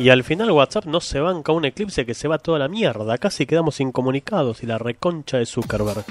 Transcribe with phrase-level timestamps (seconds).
[0.00, 3.18] Y al final WhatsApp no se banca un eclipse que se va toda la mierda.
[3.18, 6.06] Casi quedamos incomunicados y la reconcha de Zuckerberg.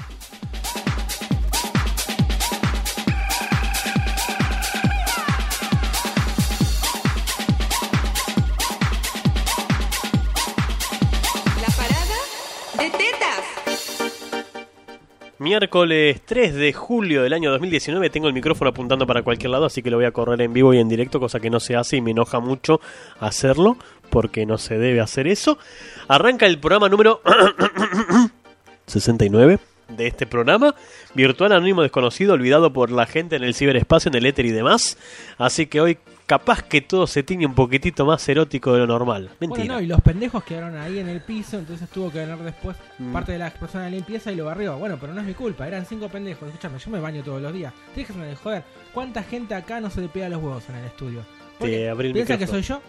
[15.50, 19.82] Miércoles 3 de julio del año 2019 tengo el micrófono apuntando para cualquier lado, así
[19.82, 21.96] que lo voy a correr en vivo y en directo, cosa que no se hace
[21.96, 22.80] y me enoja mucho
[23.18, 23.76] hacerlo,
[24.10, 25.58] porque no se debe hacer eso.
[26.06, 27.20] Arranca el programa número
[28.86, 29.58] 69
[29.88, 30.76] de este programa,
[31.14, 34.98] virtual anónimo desconocido, olvidado por la gente en el ciberespacio, en el éter y demás.
[35.36, 35.98] Así que hoy
[36.30, 39.30] capaz que todo se tiñe un poquitito más erótico de lo normal.
[39.40, 39.64] Mentira.
[39.64, 42.76] Bueno, no, y los pendejos quedaron ahí en el piso, entonces tuvo que venir después
[43.00, 43.12] Mm.
[43.12, 44.78] parte de la persona de limpieza y lo barrió.
[44.78, 46.46] Bueno, pero no es mi culpa, eran cinco pendejos.
[46.48, 47.72] Escúchame, yo me baño todos los días.
[47.96, 48.62] Déjenme de joder.
[48.94, 51.24] ¿Cuánta gente acá no se le pega los huevos en el estudio?
[51.58, 52.62] ¿Por Te abrí el ¿Piensa que micrófono.
[52.62, 52.82] soy yo?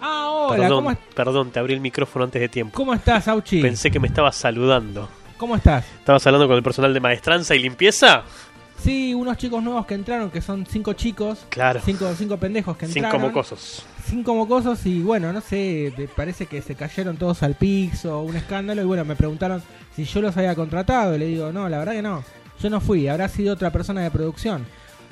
[0.00, 2.76] Ah, hola, perdón, ¿cómo, es- perdón, te abrí el micrófono antes de tiempo.
[2.76, 3.60] cómo estás, Auchi?
[3.62, 5.08] Pensé que me estabas saludando.
[5.38, 5.84] ¿Cómo estás?
[5.98, 8.22] ¿Estabas hablando con el personal de maestranza y limpieza?
[8.78, 11.46] Sí, unos chicos nuevos que entraron, que son cinco chicos.
[11.48, 11.80] Claro.
[11.84, 13.10] Cinco, cinco pendejos que entraron.
[13.10, 13.86] Cinco mocosos.
[14.04, 18.82] cinco mocosos y bueno, no sé, parece que se cayeron todos al piso, un escándalo
[18.82, 19.62] y bueno, me preguntaron
[19.94, 22.22] si yo los había contratado y le digo, no, la verdad que no,
[22.60, 24.64] yo no fui, habrá sido otra persona de producción,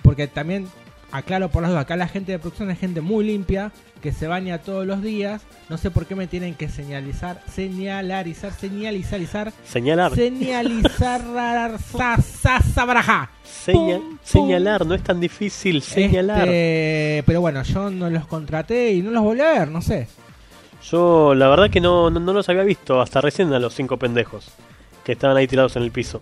[0.02, 0.68] porque también,
[1.16, 3.70] aclaro por las dudas, acá la gente de producción es gente muy limpia,
[4.02, 8.52] que se baña todos los días, no sé por qué me tienen que señalizar, señalarizar,
[8.52, 10.14] señalizar, Señalar.
[10.14, 11.22] señalizar,
[11.96, 13.30] sa, sa, sabraja.
[13.44, 14.18] Seña- Pum, pum.
[14.22, 16.42] señalar, no es tan difícil señalar.
[16.48, 20.08] Este, pero bueno, yo no los contraté y no los volví a ver, no sé.
[20.90, 23.96] Yo la verdad que no, no, no los había visto hasta recién a los cinco
[23.98, 24.48] pendejos
[25.02, 26.20] que estaban ahí tirados en el piso.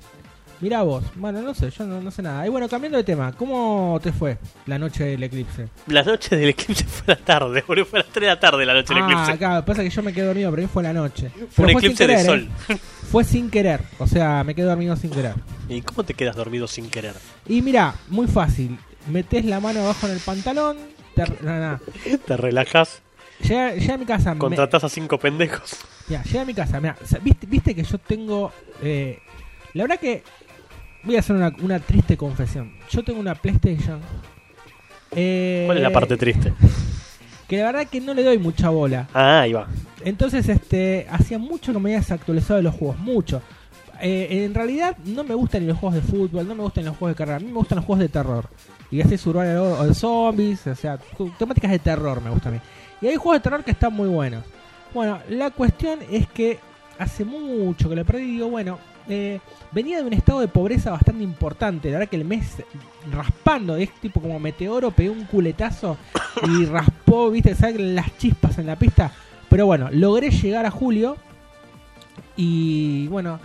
[0.62, 2.46] Mirá vos, bueno, no sé, yo no, no sé nada.
[2.46, 5.68] Y bueno, cambiando de tema, ¿cómo te fue la noche del eclipse?
[5.88, 8.64] La noche del eclipse fue la tarde, boludo, fue a las 3 de la tarde
[8.64, 9.32] la noche del ah, eclipse.
[9.32, 11.30] acá, pasa que yo me quedé dormido, pero fue la noche.
[11.50, 12.48] Fue un eclipse de querer, sol.
[12.68, 12.76] ¿eh?
[13.10, 15.34] Fue sin querer, o sea, me quedé dormido sin querer.
[15.68, 17.14] ¿Y cómo te quedas dormido sin querer?
[17.48, 20.76] Y mira, muy fácil, metes la mano abajo en el pantalón,
[21.16, 21.80] te, no.
[22.24, 23.02] Te relajas,
[23.42, 25.76] Llega, llega a mi casa, me- contratás a cinco pendejos.
[26.08, 26.80] Ya, llegué a mi casa.
[27.04, 28.52] Sea, ¿viste, viste que yo tengo.
[28.80, 29.18] eh,
[29.74, 30.22] la verdad que.
[31.04, 32.72] Voy a hacer una, una triste confesión.
[32.90, 34.00] Yo tengo una PlayStation.
[35.10, 36.52] eh, ¿Cuál es la parte triste?
[37.48, 39.08] Que la verdad que no le doy mucha bola.
[39.12, 39.66] Ah, ahí va.
[40.04, 41.06] Entonces, este.
[41.10, 42.98] Hacía mucho que me había desactualizado de los juegos.
[42.98, 43.42] Mucho.
[44.00, 46.96] Eh, en realidad, no me gustan ni los juegos de fútbol, no me gustan los
[46.96, 47.36] juegos de carrera.
[47.36, 48.48] A mí me gustan los juegos de terror.
[48.90, 50.98] Y así Survival o o de zombies, o sea,
[51.38, 52.58] temáticas de terror me gusta a mí.
[53.00, 54.44] Y hay juegos de terror que están muy buenos.
[54.92, 56.58] Bueno, la cuestión es que
[56.98, 58.22] hace mucho que lo perdí.
[58.32, 59.40] Digo, bueno, eh,
[59.72, 61.90] venía de un estado de pobreza bastante importante.
[61.90, 62.62] La verdad que el mes
[63.10, 65.96] raspando, es tipo como meteoro, pegué un culetazo
[66.46, 69.12] y raspó, viste, salen las chispas en la pista.
[69.48, 71.16] Pero bueno, logré llegar a julio.
[72.36, 73.38] Y bueno,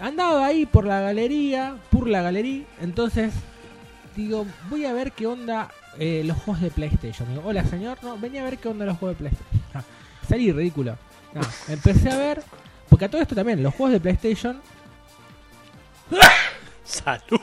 [0.00, 2.64] andaba ahí por la galería, por la galería.
[2.80, 3.32] Entonces
[4.16, 7.28] digo, voy a ver qué onda eh, los juegos de PlayStation.
[7.28, 9.84] Digo, hola señor, no, venía a ver qué onda los juegos de PlayStation.
[10.28, 10.96] Salí ridículo.
[11.34, 12.42] No, empecé a ver,
[12.88, 14.60] porque a todo esto también, los juegos de PlayStation
[16.84, 17.40] Salud.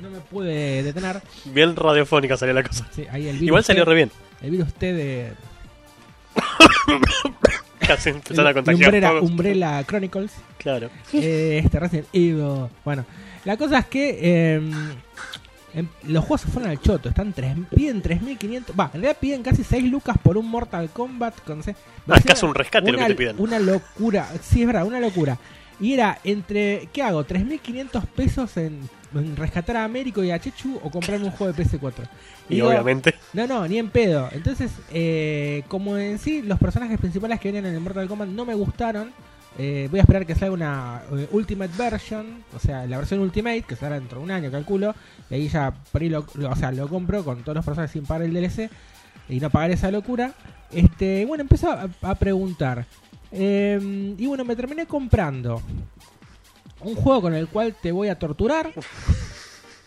[0.00, 1.20] no me pude detener.
[1.46, 2.86] Bien radiofónica salió la cosa.
[2.94, 4.10] Sí, ahí el virus Igual salió T- re bien.
[4.40, 5.32] El virus T de
[7.80, 9.20] Casi empezaron a contagiar Umbrella.
[9.20, 10.32] Umbrella Chronicles.
[10.58, 10.90] Claro.
[11.12, 12.66] eh, este Resident Evil.
[12.84, 13.04] Bueno,
[13.44, 14.60] la cosa es que eh,
[15.74, 17.08] em, los juegos se fueron al choto.
[17.08, 18.78] Están tres, piden 3.500.
[18.78, 21.40] Va, en realidad piden casi 6 lucas por un Mortal Kombat.
[21.40, 21.76] Con se-
[22.08, 23.36] Ah, es casi un rescate lo que te piden.
[23.38, 24.28] Una locura.
[24.42, 25.38] Sí, es verdad, una locura.
[25.80, 26.88] Y era entre.
[26.92, 27.24] ¿Qué hago?
[27.24, 28.80] ¿3.500 pesos en,
[29.14, 31.92] en rescatar a Américo y a Chechu o comprarme un juego de PS4?
[32.48, 33.14] Y digo, obviamente.
[33.32, 34.28] no, no, ni en pedo.
[34.32, 38.44] Entonces, eh, como en sí los personajes principales que vienen en el Mortal Kombat no
[38.44, 39.12] me gustaron,
[39.56, 43.62] eh, voy a esperar que salga una eh, Ultimate Version, o sea, la versión Ultimate,
[43.62, 44.94] que será dentro de un año, calculo.
[45.30, 47.92] Y ahí ya por ahí lo, lo- o sea, lo compro con todos los personajes
[47.92, 48.68] sin pagar el DLC
[49.28, 50.32] y no pagar esa locura.
[50.72, 52.84] Este, bueno, empezó a, a preguntar.
[53.32, 55.60] Eh, y bueno, me terminé comprando
[56.80, 58.72] un juego con el cual te voy a torturar.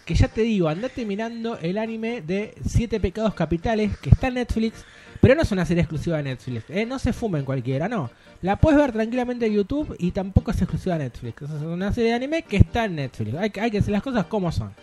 [0.06, 4.36] Que ya te digo, andate mirando el anime de Siete Pecados Capitales que está en
[4.36, 4.84] Netflix.
[5.22, 6.66] Pero no es una serie exclusiva de Netflix.
[6.70, 6.86] ¿eh?
[6.86, 8.10] No se fumen cualquiera, no.
[8.42, 11.44] La puedes ver tranquilamente en YouTube y tampoco es exclusiva de Netflix.
[11.44, 13.36] Es una serie de anime que está en Netflix.
[13.38, 14.74] Hay, que- hay que decir las cosas como son.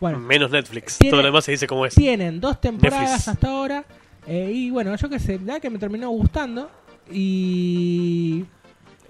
[0.00, 0.98] Bueno, Menos Netflix.
[0.98, 1.94] Todo lo demás se dice como es.
[1.94, 3.28] tienen dos temporadas Netflix.
[3.28, 3.84] hasta ahora.
[4.26, 6.70] eh, y bueno, yo qué sé, la que me terminó gustando.
[7.10, 8.44] Y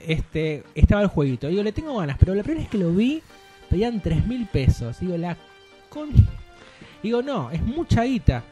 [0.00, 1.48] este estaba el jueguito.
[1.48, 3.22] Digo, le tengo ganas, pero la primera vez que lo vi,
[3.68, 5.00] pedían 3 mil pesos.
[5.00, 5.36] Digo, la
[5.88, 6.10] con.
[7.02, 8.42] Digo, no, es mucha guita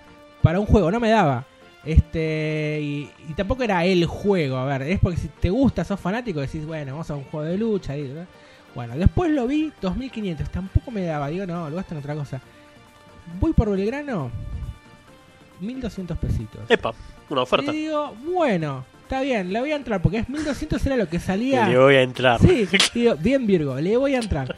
[0.43, 1.47] para un juego, no me daba.
[1.85, 5.99] Este, y, y tampoco era el juego, a ver, es porque si te gusta, sos
[5.99, 7.95] fanático, decís, bueno, vamos a un juego de lucha.
[8.75, 12.41] Bueno, después lo vi, 2500, tampoco me daba, digo, no, lo gasto en otra cosa.
[13.41, 14.31] Voy por Belgrano,
[15.61, 16.61] 1200 pesitos.
[16.69, 16.93] Epa,
[17.31, 17.73] una oferta.
[17.73, 21.19] Y digo, bueno, está bien, le voy a entrar, porque es 1200 era lo que
[21.19, 21.69] salía.
[21.69, 22.41] Le voy a entrar.
[22.41, 24.55] Sí, digo, bien Virgo, le voy a entrar.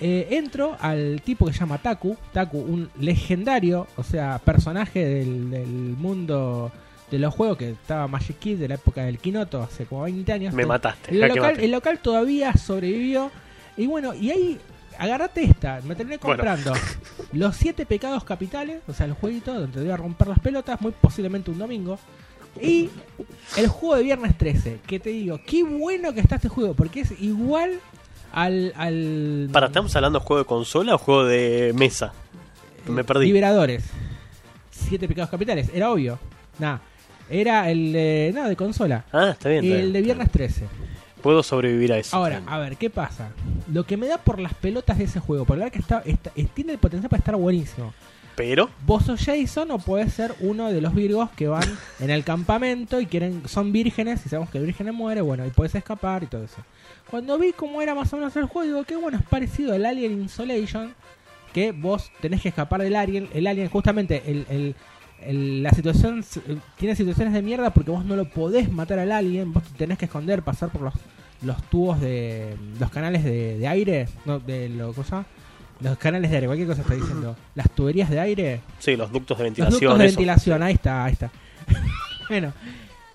[0.00, 5.50] Eh, entro al tipo que se llama Taku, Taku, un legendario, o sea, personaje del,
[5.50, 6.72] del mundo
[7.10, 10.32] de los juegos que estaba Magic Kid de la época del Kinoto, hace como 20
[10.32, 10.54] años.
[10.54, 11.10] Me mataste.
[11.10, 13.30] El local, el local todavía sobrevivió.
[13.76, 14.58] Y bueno, y ahí
[14.96, 15.80] agarrate esta.
[15.84, 16.42] Me terminé Bueno.
[16.42, 16.72] comprando
[17.34, 20.80] los siete pecados capitales, o sea, el jueguito donde te voy a romper las pelotas,
[20.80, 21.98] muy posiblemente un domingo.
[22.60, 22.90] Y
[23.56, 27.00] el juego de viernes 13, que te digo, qué bueno que está este juego, porque
[27.00, 27.78] es igual
[28.32, 28.72] al.
[28.76, 32.12] al Para, ¿estamos hablando de juego de consola o juego de mesa?
[32.86, 33.26] Me perdí.
[33.26, 33.84] Liberadores.
[34.70, 36.18] Siete pecados capitales, era obvio.
[36.58, 36.80] Nada.
[37.28, 38.32] Era el de.
[38.34, 39.04] No, de consola.
[39.12, 39.64] Ah, está bien.
[39.64, 39.92] está El bien.
[39.92, 40.64] de viernes 13.
[41.22, 42.16] Puedo sobrevivir a eso.
[42.16, 43.28] Ahora, a ver, ¿qué pasa?
[43.72, 46.02] Lo que me da por las pelotas de ese juego, por la verdad que está,
[46.06, 47.92] está- es- tiene el potencial para estar buenísimo.
[48.40, 51.68] Pero, Vos sos Jason o podés ser uno de los virgos que van
[52.00, 55.50] en el campamento y quieren son vírgenes y sabemos que el virgen muere, bueno, y
[55.50, 56.56] podés escapar y todo eso.
[57.10, 59.84] Cuando vi cómo era más o menos el juego, digo, qué bueno, es parecido al
[59.84, 60.94] Alien Insolation,
[61.52, 63.28] que vos tenés que escapar del alien.
[63.34, 64.74] El alien, justamente, el,
[65.62, 66.24] la situación
[66.78, 69.98] tiene situaciones de mierda porque vos no lo podés matar al alien, vos te tenés
[69.98, 70.94] que esconder, pasar por los,
[71.42, 72.56] los tubos de.
[72.78, 75.26] los canales de, de aire, no, de lo ¿cómo se llama?
[75.80, 77.36] Los canales de aire, cualquier cosa está diciendo.
[77.54, 78.60] Las tuberías de aire.
[78.78, 79.80] sí, los ductos de Los ventilación.
[79.80, 80.16] ductos de eso.
[80.16, 81.30] ventilación, ahí está, ahí está.
[82.28, 82.52] bueno.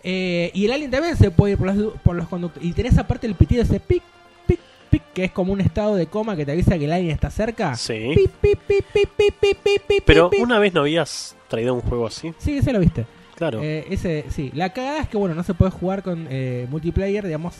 [0.03, 2.63] eh, y el alien también se puede ir por los, por los conductos.
[2.63, 4.01] Y tenés aparte el pitido ese pic,
[4.47, 4.59] pic,
[4.89, 7.29] pic, que es como un estado de coma que te avisa que el alien está
[7.29, 7.75] cerca.
[7.75, 8.11] Sí.
[8.15, 12.33] Pic, pic, pic, pic, pic, pic, Pero una vez no habías traído un juego así.
[12.39, 13.05] Sí, ese lo viste.
[13.35, 13.61] Claro.
[13.61, 14.49] Eh, ese, sí.
[14.53, 17.53] La cagada es que, bueno, no se puede jugar con eh, multiplayer, digamos.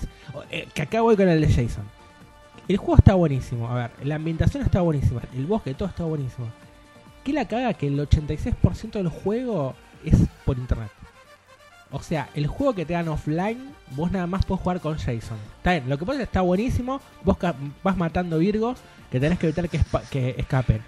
[0.50, 1.84] eh, que acá voy con el de Jason.
[2.68, 3.70] El juego está buenísimo.
[3.70, 5.22] A ver, la ambientación está buenísima.
[5.36, 6.48] El bosque, todo está buenísimo.
[7.24, 7.74] ¿Qué la caga?
[7.74, 10.16] Que el 86% del juego es
[10.46, 10.92] por internet.
[11.92, 15.38] O sea, el juego que te dan offline, vos nada más podés jugar con Jason.
[15.58, 17.00] Está bien, lo que pasa es que está buenísimo.
[17.24, 17.38] Vos
[17.84, 18.80] vas matando virgos
[19.12, 19.80] que tenés que evitar que,
[20.10, 20.82] que escapen.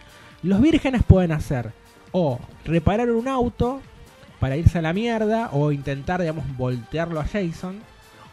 [0.43, 1.71] Los vírgenes pueden hacer
[2.11, 3.81] o reparar un auto
[4.39, 7.81] para irse a la mierda o intentar, digamos, voltearlo a Jason.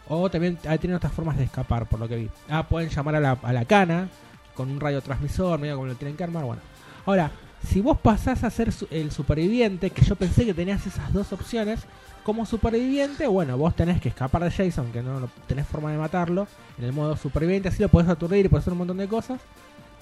[0.09, 2.31] O también ah, tienen otras formas de escapar, por lo que vi.
[2.49, 4.09] Ah, pueden llamar a la, a la cana
[4.55, 6.45] con un radiotransmisor, medio como lo tienen que armar.
[6.45, 6.63] Bueno,
[7.07, 7.31] ahora,
[7.67, 11.81] si vos pasás a ser el superviviente, que yo pensé que tenías esas dos opciones,
[12.23, 16.47] como superviviente, bueno, vos tenés que escapar de Jason, que no, tenés forma de matarlo,
[16.79, 19.41] en el modo superviviente, así lo podés aturdir y podés hacer un montón de cosas.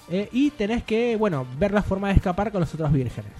[0.09, 3.31] Eh, y tenés que, bueno, ver la forma de escapar con los otros vírgenes.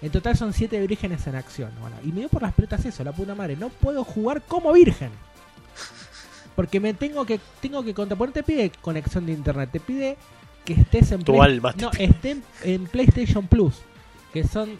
[0.00, 1.70] En total son siete vírgenes en acción.
[2.04, 3.56] Y me dio por las pelotas eso, la puta madre.
[3.56, 5.10] No puedo jugar como virgen.
[6.56, 10.16] Porque me tengo que tengo que contraponer, te pide conexión de internet, te pide
[10.64, 13.74] que estés en Play- no, esté en, en PlayStation Plus.
[14.32, 14.70] Que son.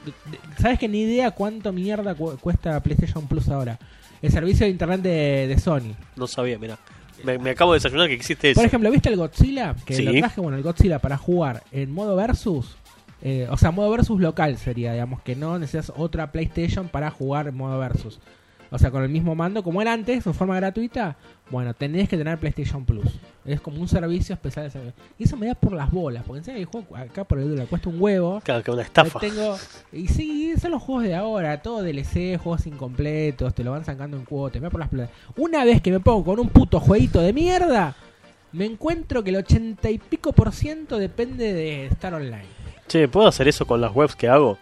[0.59, 3.79] ¿Sabes que ni idea cuánto mierda cu- cuesta PlayStation Plus ahora?
[4.23, 5.95] El servicio de internet de, de Sony.
[6.17, 6.79] No sabía, mira.
[7.25, 8.59] Me, me acabo de desayunar que existe eso.
[8.61, 9.75] Por ejemplo, ¿viste el Godzilla?
[9.85, 10.03] Que Sí.
[10.05, 12.77] lo traje, bueno, el Godzilla para jugar en modo versus.
[13.23, 17.47] eh, o sea, modo versus local sería, digamos, que no necesitas otra PlayStation para jugar
[17.49, 18.19] en modo versus.
[18.73, 21.15] O sea, con el mismo mando como era antes, de forma gratuita.
[21.51, 23.07] Bueno, tenés que tener PlayStation Plus.
[23.45, 24.71] Es como un servicio especial.
[24.71, 24.95] de.
[25.19, 27.67] Y eso me da por las bolas, porque encima el juego acá por el dólar
[27.67, 28.41] cuesta un huevo.
[28.43, 29.21] Claro, que una estafa.
[29.21, 29.59] Tengo,
[29.93, 34.17] y sí, son los juegos de ahora, todo DLC, juegos incompletos, te lo van sacando
[34.17, 35.13] en cuotas, me da por las plata.
[35.37, 37.95] Una vez que me pongo con un puto jueguito de mierda,
[38.53, 42.47] me encuentro que el ochenta y pico por ciento depende de estar online.
[42.89, 44.57] Che, ¿puedo hacer eso con las webs que hago?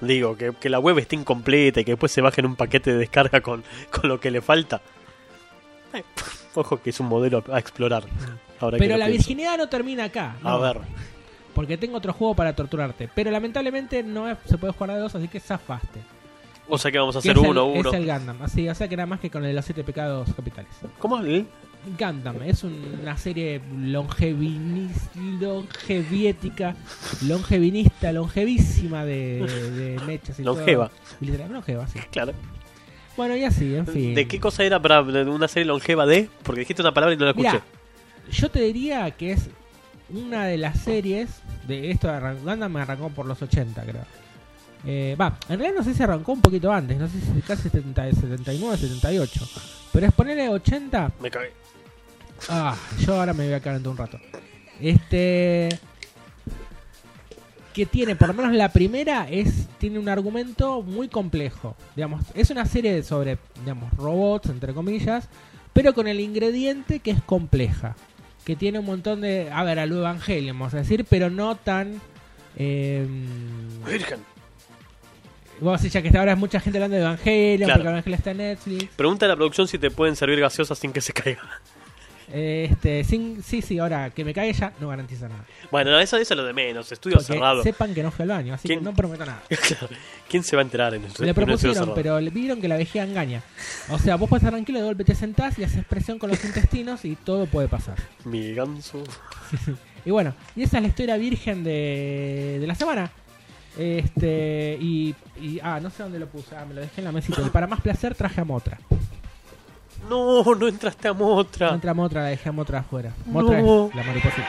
[0.00, 2.92] Digo, que, que la web esté incompleta y que después se baje en un paquete
[2.92, 4.80] de descarga con, con lo que le falta.
[5.92, 6.02] Eh,
[6.54, 8.04] ojo que es un modelo a explorar.
[8.60, 9.18] Ahora Pero la pienso.
[9.28, 10.36] virginidad no termina acá.
[10.42, 10.78] A ver,
[11.54, 13.08] Porque tengo otro juego para torturarte.
[13.14, 16.00] Pero lamentablemente no es- se puede jugar a dos, así que zafaste.
[16.68, 17.88] o sea que vamos a hacer es el- uno, uno.
[17.90, 19.84] Es el Gundam, así, o sea que nada más que con el de los siete
[19.84, 20.70] pecados capitales.
[20.98, 21.18] ¿Cómo?
[21.18, 21.46] ¿El?
[21.98, 26.74] Gundam es una serie longeviética,
[27.26, 29.40] longevinista, longevísima de,
[29.76, 30.88] de mechas y Longeva.
[30.88, 30.98] todo.
[31.20, 31.98] Y literal, longeva, sí.
[32.10, 32.32] Claro.
[33.16, 34.14] Bueno, y así, en fin.
[34.14, 36.28] ¿De qué cosa era para una serie longeva de?
[36.42, 37.60] Porque dijiste una palabra y no la escuché.
[38.30, 39.48] Yo te diría que es
[40.10, 41.28] una de las series
[41.68, 44.04] de esto de Gundam me arrancó por los 80, creo.
[44.86, 47.70] Eh, Va, en realidad no sé si arrancó un poquito antes, no sé si casi
[47.70, 49.48] 70, 79, 78.
[49.92, 51.52] Pero es ponerle 80, Me cagué.
[52.48, 54.20] Ah, yo ahora me voy a caer dentro de un rato.
[54.80, 55.68] Este.
[57.72, 61.76] que tiene, por lo menos la primera, es tiene un argumento muy complejo.
[61.96, 65.28] Digamos, es una serie sobre, digamos, robots, entre comillas,
[65.72, 67.96] pero con el ingrediente que es compleja.
[68.44, 69.50] Que tiene un montón de.
[69.50, 72.00] A ver, a lo Evangelion, vamos a decir, pero no tan.
[72.56, 73.06] Eh,
[73.86, 74.20] Virgen.
[75.60, 77.80] decir, ya que hasta ahora hay mucha gente hablando de Evangelion, Claro.
[77.80, 78.84] porque Evangelion está en Netflix.
[78.96, 81.40] Pregunta a la producción si te pueden servir gaseosa sin que se caiga.
[82.36, 85.44] Este, sin, sí, sí, ahora que me caiga ya no garantiza nada.
[85.70, 86.90] Bueno, no, eso, eso es lo de menos.
[86.90, 87.62] Estudio Porque cerrado.
[87.62, 88.80] sepan que no fue al baño, así ¿Quién?
[88.80, 89.40] que no prometo nada.
[90.28, 93.04] ¿Quién se va a enterar en el Le propusieron, pero le vieron que la vejiga
[93.04, 93.40] engaña.
[93.88, 96.44] O sea, vos puedes estar tranquilo, de golpe te sentás y haces presión con los
[96.44, 97.96] intestinos y todo puede pasar.
[98.24, 99.02] Mi ganso.
[100.06, 103.10] Y bueno, y esa es la historia virgen de, de la semana.
[103.78, 106.54] Este, y, y- Ah, no sé dónde lo puse.
[106.56, 107.40] Ah, me lo dejé en la mesita.
[107.40, 108.78] Y para más placer traje a Motra.
[110.08, 111.70] No, no entraste a No Motra.
[111.70, 113.12] entra Motra, la dejé a Motra afuera.
[113.26, 113.88] Motra No.
[113.88, 114.48] es la mariposita.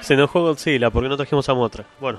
[0.00, 1.84] Se enojó Godzilla porque no trajimos a Motra.
[2.00, 2.18] Bueno.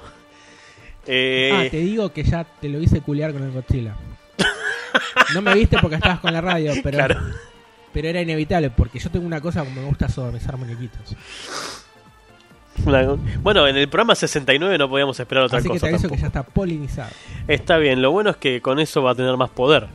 [1.08, 3.94] Eh, Ah, te digo que ya te lo hice culiar con el Godzilla.
[5.34, 7.20] No me viste porque estabas con la radio, pero, Claro.
[7.94, 11.16] pero era inevitable porque yo tengo una cosa como me gusta sodomizar muñequitos.
[13.44, 15.86] Bueno, en el programa 69 no podíamos esperar otra Así que cosa.
[15.88, 16.16] te aviso tampoco.
[16.16, 17.10] que ya está polinizado.
[17.48, 19.88] Está bien, lo bueno es que con eso va a tener más poder.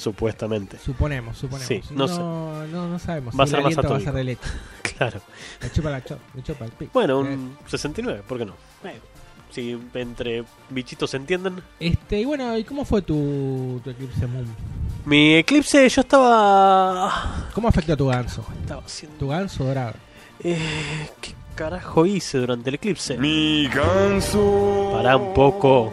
[0.00, 0.78] Supuestamente.
[0.78, 1.68] Suponemos, suponemos.
[1.68, 2.18] Sí, no sé.
[2.18, 3.38] no, no, no sabemos.
[3.38, 4.42] Va a si ser más va a ser de leche.
[4.96, 5.20] Claro.
[5.62, 6.90] Le chupa la cho, le chupa el pico.
[6.92, 8.52] Bueno, Eh, un 69, ¿por qué no?
[8.84, 8.98] Eh,
[9.50, 11.62] si entre bichitos se entienden.
[11.78, 14.46] Este, y bueno, ¿y cómo fue tu, tu Eclipse Moon?
[15.06, 17.48] Mi eclipse, yo estaba.
[17.54, 18.44] ¿Cómo afectó a tu ganso?
[18.60, 19.16] Estaba haciendo.
[19.18, 19.94] Tu ganso dorado.
[20.42, 23.16] Eh, ¿Qué carajo hice durante el eclipse?
[23.16, 24.90] Mi ganso.
[24.92, 25.92] Pará un poco.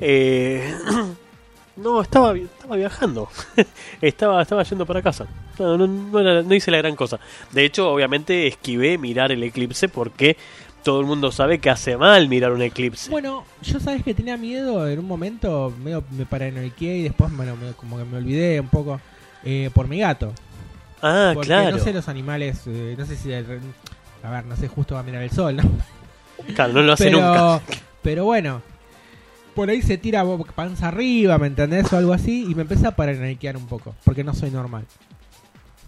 [0.00, 0.72] Eh,
[1.78, 3.28] no, estaba, estaba viajando.
[4.00, 5.26] estaba, estaba yendo para casa.
[5.58, 7.18] No, no, no era- no hice la gran cosa.
[7.52, 10.36] De hecho, obviamente esquivé mirar el eclipse porque
[10.84, 13.10] todo el mundo sabe que hace mal mirar un eclipse.
[13.10, 17.56] Bueno, yo sabes que tenía miedo en un momento, medio me paranoiqué y después lo-
[17.56, 19.00] me- como que me olvidé un poco
[19.44, 20.32] eh, por mi gato.
[21.02, 21.76] ah, Porque claro.
[21.76, 23.32] no sé los animales, eh, no sé si...
[23.32, 23.60] el-
[24.22, 25.62] a ver, no sé, justo va a mirar el sol, ¿no?
[26.54, 27.60] Claro, no lo hace pero, nunca.
[28.02, 28.62] pero bueno,
[29.58, 30.24] por ahí se tira
[30.54, 31.92] panza arriba, ¿me entendés?
[31.92, 34.84] O algo así, y me empieza a paranoiquear un poco, porque no soy normal.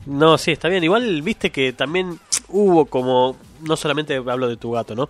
[0.06, 0.82] No, sí, está bien.
[0.82, 5.08] Igual viste que también hubo como, no solamente hablo de tu gato, ¿no?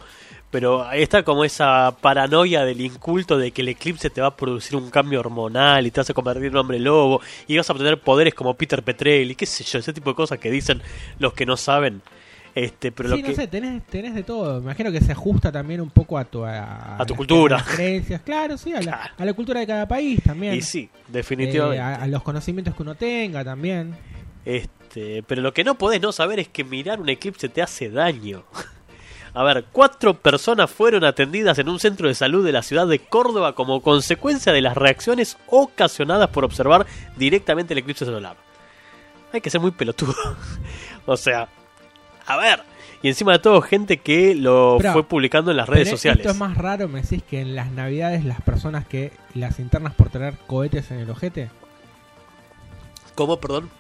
[0.50, 4.76] Pero está como esa paranoia del inculto de que el eclipse te va a producir
[4.76, 7.73] un cambio hormonal y te vas a convertir en un hombre lobo y vas a
[7.73, 10.83] obtener poderes como Peter Petrelli, qué sé yo, ese tipo de cosas que dicen
[11.19, 12.02] los que no saben.
[12.54, 14.54] Este, pero sí, lo no que sé, tenés, tenés de todo.
[14.61, 17.59] Me imagino que se ajusta también un poco a tu, a, A tu cultura.
[17.59, 19.14] las creencias, claro, sí, a la, Claro.
[19.19, 20.54] a la cultura de cada país también.
[20.54, 21.80] y sí, Eh, definitivamente.
[21.80, 23.97] a, a los conocimientos que uno tenga también.
[24.45, 27.88] Este, pero lo que no podés no saber es que mirar un eclipse te hace
[27.90, 28.45] daño.
[29.33, 32.99] A ver, cuatro personas fueron atendidas en un centro de salud de la ciudad de
[32.99, 36.85] Córdoba como consecuencia de las reacciones ocasionadas por observar
[37.16, 38.37] directamente el eclipse solar.
[39.33, 40.14] Hay que ser muy pelotudo.
[41.07, 41.49] o sea,
[42.27, 42.62] a ver.
[43.03, 46.21] Y encima de todo, gente que lo Pero- fue publicando en las redes Pero sociales.
[46.21, 49.95] Esto es más raro, me decís que en las navidades las personas que las internas
[49.95, 51.49] por tener cohetes en el ojete.
[53.15, 53.71] ¿Cómo, perdón?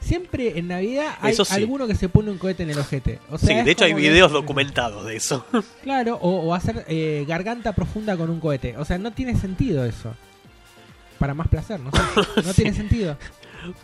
[0.00, 1.42] Siempre en Navidad hay sí.
[1.50, 3.18] alguno que se pone un cohete en el ojete.
[3.30, 5.44] O sea, sí, de hecho hay que- videos documentados de eso.
[5.82, 8.76] Claro, o, o hacer eh, garganta profunda con un cohete.
[8.78, 10.14] O sea, no tiene sentido eso.
[11.18, 11.90] Para más placer, ¿no?
[12.46, 13.18] No tiene sentido.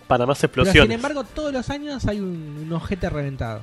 [0.06, 0.82] Para más Pero explosiones.
[0.84, 3.60] sin embargo, todos los años hay un, un ojete reventado.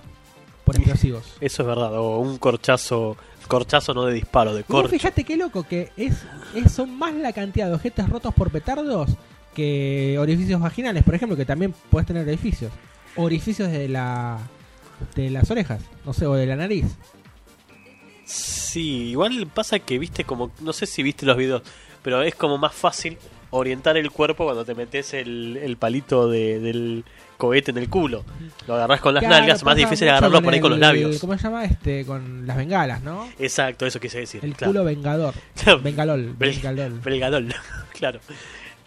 [0.65, 1.23] Por explosivos.
[1.41, 3.17] Eso es verdad, o un corchazo,
[3.47, 4.89] corchazo no de disparo, de corcho.
[4.89, 6.23] fijate qué loco que es,
[6.55, 9.09] es- son más la cantidad de ojetes rotos por petardos
[9.53, 12.71] que orificios vaginales, por ejemplo, que también puedes tener orificios.
[13.15, 14.39] Orificios de la
[15.15, 16.85] de las orejas, no sé, o de la nariz.
[18.25, 21.61] Sí, igual pasa que viste como, no sé si viste los videos,
[22.01, 23.17] pero es como más fácil
[23.55, 27.03] orientar el cuerpo cuando te metes el, el palito de- del
[27.37, 28.23] cohete en el culo.
[28.67, 31.19] Lo agarrás con las Claro, nalgas, más difícil agarrarlo por ahí el- con los labios.
[31.19, 31.65] ¿Cómo se llama?
[31.65, 33.27] Este, con las bengalas, ¿no?
[33.39, 34.43] Exacto, eso quise decir.
[34.43, 34.71] El claro.
[34.71, 35.33] culo vengador.
[35.83, 36.99] Bengalol, bengalol.
[37.01, 37.53] Belgadol,
[37.97, 38.19] claro.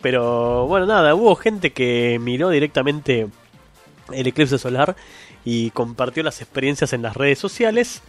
[0.01, 3.29] Pero bueno, nada, hubo gente que miró directamente
[4.13, 4.95] el eclipse solar
[5.45, 8.03] y compartió las experiencias en las redes sociales.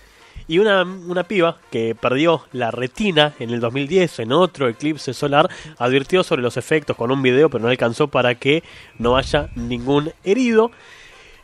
[0.48, 5.50] Y una, una piba que perdió la retina en el 2010 en otro eclipse solar
[5.78, 8.64] advirtió sobre los efectos con un video, pero no alcanzó para que
[8.98, 10.72] no haya ningún herido.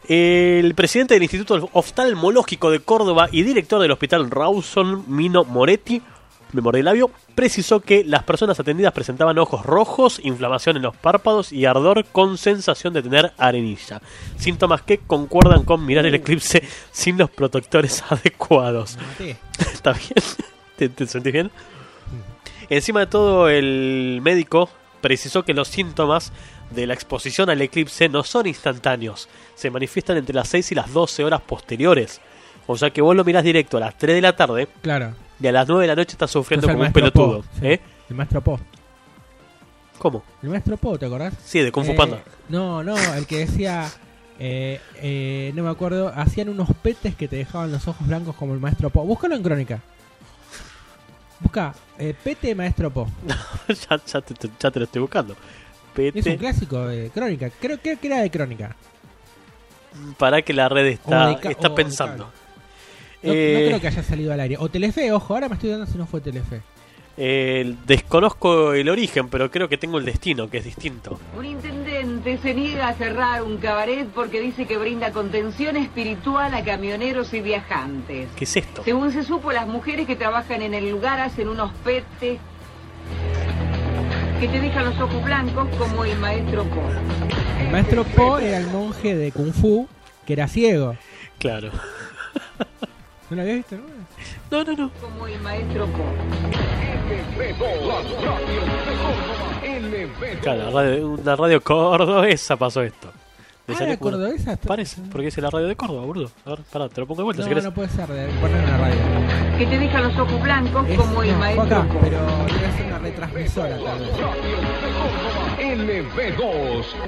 [0.08, 6.02] El presidente del Instituto Oftalmológico de Córdoba y director del Hospital Rawson, Mino Moretti,
[6.54, 10.96] me mordí el labio, precisó que las personas atendidas presentaban ojos rojos, inflamación en los
[10.96, 14.02] párpados y ardor con sensación de tener arenilla.
[14.38, 18.98] Síntomas que concuerdan con mirar el eclipse sin los protectores adecuados.
[19.60, 20.14] ¿Está bien?
[20.78, 21.52] ¿Te, te sentís bien?
[22.70, 24.70] Encima de todo, el médico
[25.02, 26.32] precisó que los síntomas
[26.70, 30.94] de la exposición al eclipse no son instantáneos, se manifiestan entre las 6 y las
[30.94, 32.22] 12 horas posteriores.
[32.66, 35.14] O sea que vos lo mirás directo a las 3 de la tarde Claro.
[35.40, 37.42] Y a las 9 de la noche estás sufriendo O sea, el como un pelotudo.
[37.42, 37.68] Po, sí.
[37.68, 37.82] ¿Eh?
[38.10, 38.60] El maestro Po.
[39.98, 40.24] ¿Cómo?
[40.42, 41.34] El maestro Po, ¿te acordás?
[41.44, 42.20] Sí, de Kung Fu Eh, Panda.
[42.50, 43.90] No, no, el que decía.
[44.40, 46.12] eh, eh, no me acuerdo.
[46.16, 49.04] Hacían unos petes que te dejaban los ojos blancos como el maestro Po.
[49.06, 49.80] Búscalo en crónica.
[51.40, 53.08] Busca eh, pete maestro Po.
[53.68, 55.34] ya, ya te, te- ya te lo estoy buscando.
[55.34, 57.50] Es un Pete, clásico de crónica.
[57.60, 58.76] Creo, creo que era de crónica.
[60.18, 62.32] para que la red está, está pensando.
[63.24, 64.58] No, Eh, no creo que haya salido al aire.
[64.60, 66.62] O Telefe, ojo, ahora me estoy dando si no fue Telefe.
[67.16, 71.20] eh, desconozco el origen, pero creo que tengo el destino, que es distinto.
[71.38, 76.64] Un intendente se niega a cerrar un cabaret porque dice que brinda contención espiritual a
[76.64, 78.30] camioneros y viajantes.
[78.36, 78.84] ¿Qué es esto?
[78.84, 82.40] Según se supo, las mujeres que trabajan en el lugar hacen unos petes
[84.40, 86.82] que te dejan los ojos blancos como el maestro Po.
[87.62, 89.88] El maestro Po era el monje de Kung Fu
[90.26, 90.96] que era ciego.
[91.38, 91.70] Claro.
[93.34, 93.76] ¿No lo habías visto?
[94.52, 94.64] No?
[94.64, 94.92] No, no, no.
[95.02, 95.88] Como el maestro.
[100.42, 103.12] Claro, la radio, una radio cordobesa pasó esto.
[103.66, 103.98] De Ah, Muro.
[104.00, 104.58] cordobesa.
[104.58, 106.30] Parece, porque es la radio de Córdoba, boludo.
[106.46, 107.64] A ver, pará, te lo pongo de vuelta No, si querés.
[107.64, 108.96] no puede ser de poner una radio.
[109.58, 112.72] Que te dejan los ojos blancos Es- como el no, fue maestro acá, pero debe
[112.78, 114.10] ser una retransmisora tal vez.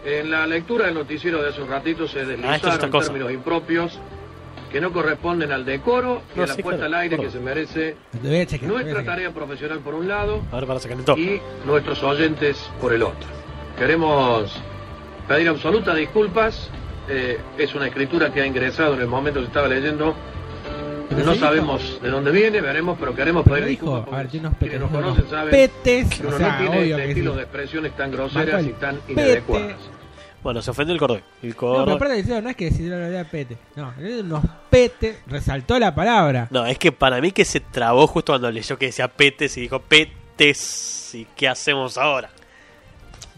[0.05, 3.07] En la lectura del noticiero de hace un ratito se Ah, deslizaron cosa.
[3.11, 3.99] términos impropios
[4.71, 7.29] que no corresponden al decoro y No, a la sí, puesta claro, al aire claro.
[7.31, 7.95] que se merece
[8.47, 10.41] chequear, nuestra tarea profesional por un lado
[11.17, 13.27] y nuestros oyentes por el otro.
[13.77, 14.51] Queremos
[15.27, 16.69] pedir absolutas disculpas.
[17.09, 20.15] eh, es una escritura que ha ingresado en el momento que estaba leyendo.
[21.07, 24.11] ¿Pero No sabemos de dónde viene, veremos, pero queremos pedir disculpas.
[24.11, 26.09] a ver, quienes nos conocen saben petes.
[26.19, 27.37] que O uno sea, no tiene este estilo sí.
[27.37, 29.75] de expresiones tan groseras y tan inadecuadas.
[30.45, 31.23] Bueno, se ofendió el cordón.
[31.41, 33.57] El No, pero aparte decía, no es que decir la verdad pete.
[33.75, 35.17] No, unos petes.
[35.25, 36.47] Resaltó la palabra.
[36.51, 39.61] No, es que para mí que se trabó justo cuando leyó que decía petes y
[39.61, 42.29] dijo petes y qué hacemos ahora.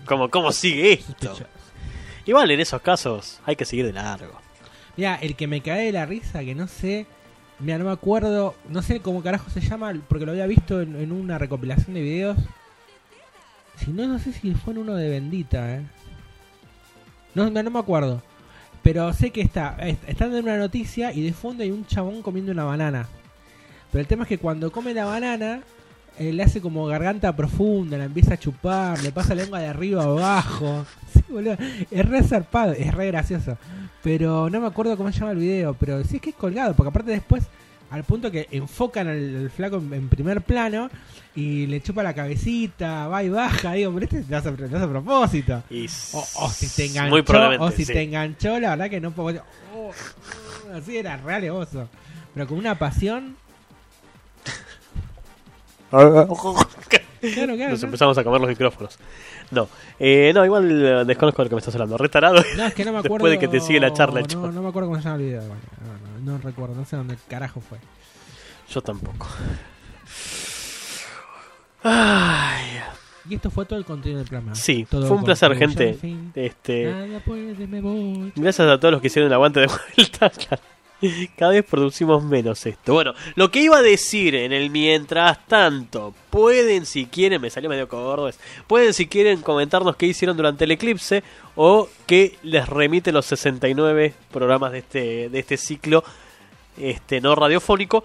[0.05, 1.33] ¿Cómo, cómo sigue esto?
[2.25, 4.41] Igual en esos casos hay que seguir de largo.
[4.97, 7.05] Mira, el que me cae de la risa, que no sé.
[7.59, 8.53] Mira, no me acuerdo.
[8.67, 12.01] No sé cómo carajo se llama, porque lo había visto en, en una recopilación de
[12.01, 12.37] videos.
[13.77, 15.85] Si no, no sé si fue en uno de Bendita, eh.
[17.37, 18.21] No, no, no me acuerdo.
[18.83, 19.75] Pero sé que está.
[19.81, 23.07] est- Están en una noticia y de fondo hay un chabón comiendo una banana.
[23.91, 25.61] Pero el tema es que cuando come la banana.
[26.19, 30.03] eh, le hace como garganta profunda, la empieza a chupar, le pasa lengua de arriba
[30.03, 30.83] abajo.
[31.13, 31.55] Sí, boludo.
[31.91, 33.55] Es re zarpado, es re gracioso.
[34.03, 35.73] Pero no me acuerdo cómo se llama el video.
[35.75, 37.43] Pero sí es que es colgado, porque aparte después,
[37.89, 40.89] al punto que enfocan al, al flaco en, en primer plano
[41.35, 43.73] y le chupa la cabecita, va y baja.
[43.73, 45.63] Digo, pero este lo hace, lo hace a propósito.
[45.69, 47.23] Y O, o si te enganchó,
[47.59, 47.93] o si sí.
[47.93, 49.41] te enganchó, la verdad que no puedo.
[49.75, 51.87] oh, oh, así era re alevoso.
[52.33, 53.35] Pero con una pasión.
[57.19, 57.71] Claro, claro.
[57.71, 57.87] Nos ¿no?
[57.87, 58.99] empezamos a comer los micrófonos.
[59.49, 59.67] No,
[59.99, 61.97] eh, no, igual eh, desconozco de lo que me estás hablando.
[61.97, 62.43] Retarado.
[62.55, 63.25] No, es que no me acuerdo.
[63.25, 65.21] Después de que te sigue la charla, no, no me acuerdo cómo se llama el
[65.23, 65.41] video.
[66.27, 67.79] No, recuerdo, no sé dónde carajo fue.
[68.69, 69.27] Yo tampoco.
[71.83, 72.79] Ay,
[73.29, 74.55] Y esto fue todo el contenido del programa.
[74.55, 75.97] sí, Todo fue un placer, gente.
[76.35, 78.31] Este, Nada puede, me voy.
[78.35, 80.31] gracias a todos los que hicieron el aguante de vuelta.
[81.37, 82.93] Cada vez producimos menos esto.
[82.93, 87.69] Bueno, lo que iba a decir en el mientras tanto, pueden si quieren, me salió
[87.69, 91.23] medio cordobés, pueden si quieren comentarnos qué hicieron durante el eclipse
[91.55, 96.03] o qué les remite los 69 programas de este, de este ciclo
[96.77, 98.03] este no radiofónico.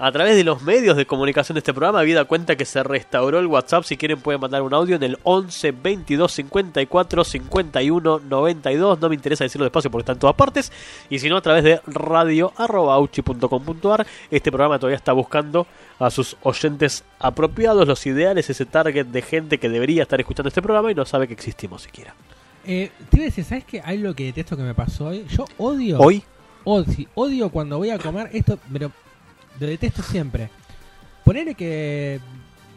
[0.00, 3.40] A través de los medios de comunicación de este programa, habida cuenta que se restauró
[3.40, 3.82] el WhatsApp.
[3.82, 9.00] Si quieren, pueden mandar un audio en el 11 22 54 51 92.
[9.00, 10.70] No me interesa decirlo despacio porque está en todas partes.
[11.10, 14.06] Y si no, a través de radio.auchi.com.ar.
[14.30, 15.66] Este programa todavía está buscando
[15.98, 20.62] a sus oyentes apropiados, los ideales, ese target de gente que debería estar escuchando este
[20.62, 22.14] programa y no sabe que existimos siquiera.
[22.64, 23.82] Eh, te iba a decir, ¿sabes qué?
[23.84, 25.26] Hay lo que detesto que me pasó hoy.
[25.28, 25.98] Yo odio.
[25.98, 26.22] Hoy,
[26.64, 28.92] Odio, odio cuando voy a comer esto, pero
[29.60, 30.50] lo detesto siempre.
[31.24, 32.20] Ponele que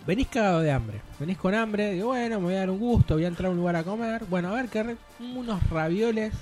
[0.06, 3.14] venís cagado de hambre, venís con hambre, digo, bueno, me voy a dar un gusto,
[3.14, 4.26] voy a entrar a un lugar a comer.
[4.30, 6.34] Bueno, a ver qué re- unos ravioles.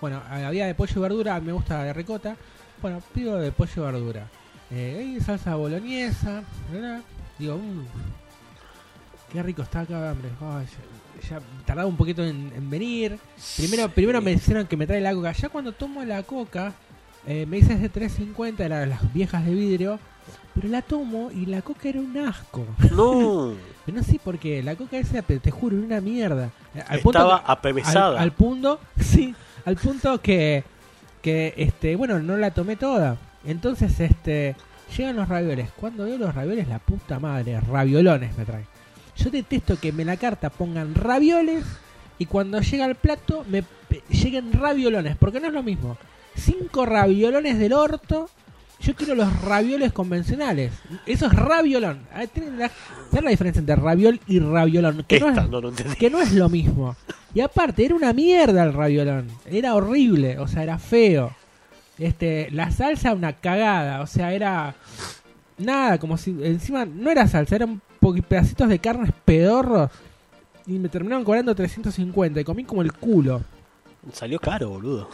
[0.00, 2.36] Bueno, había de pollo y verdura, me gusta de ricota.
[2.82, 4.26] Bueno, pido de pollo y verdura.
[4.70, 7.00] Eh, hay salsa boloñesa, ¿verdad?
[7.38, 7.84] Digo, mmm,
[9.32, 10.28] qué rico está acá, hambre.
[10.40, 10.66] Ay,
[11.22, 13.18] ya, ya tardaba un poquito en, en venir.
[13.56, 15.32] Primero, primero me dijeron que me trae la coca.
[15.32, 16.74] Ya cuando tomo la coca,
[17.26, 19.98] eh, me dice es de 3.50, era de las viejas de vidrio.
[20.54, 22.64] Pero la tomo y la coca era un asco.
[22.92, 23.52] No,
[23.92, 24.62] no sé por qué.
[24.62, 26.50] La coca esa, te, juro, era una mierda.
[26.88, 28.16] Al estaba apevesada.
[28.16, 29.34] al, al punto, sí,
[29.66, 30.64] al punto que,
[31.20, 33.18] que este, bueno, no la tomé toda.
[33.44, 34.56] Entonces, este,
[34.96, 35.68] llegan los ravioles.
[35.76, 38.64] Cuando veo los ravioles, la puta madre, raviolones me trae.
[39.16, 41.64] Yo detesto que me en la carta pongan ravioles
[42.18, 45.96] y cuando llega el plato me pe- lleguen raviolones, porque no es lo mismo.
[46.36, 48.28] Cinco raviolones del orto.
[48.80, 50.70] Yo quiero los ravioles convencionales.
[51.06, 52.00] Eso es raviolón.
[52.32, 52.70] ¿Tienen la,
[53.10, 55.04] ¿saben la diferencia entre raviol y raviolón?
[55.08, 55.34] Que no es-
[55.88, 56.94] no que no es lo mismo.
[57.34, 59.28] Y aparte, era una mierda el raviolón.
[59.46, 61.34] Era horrible, o sea, era feo.
[61.98, 64.74] Este, la salsa una cagada, o sea, era
[65.56, 67.80] nada, como si encima no era salsa, eran
[68.28, 69.90] pedacitos de carnes pedorros
[70.66, 73.42] y me terminaron cobrando 350 y comí como el culo.
[74.12, 75.08] Salió caro, boludo.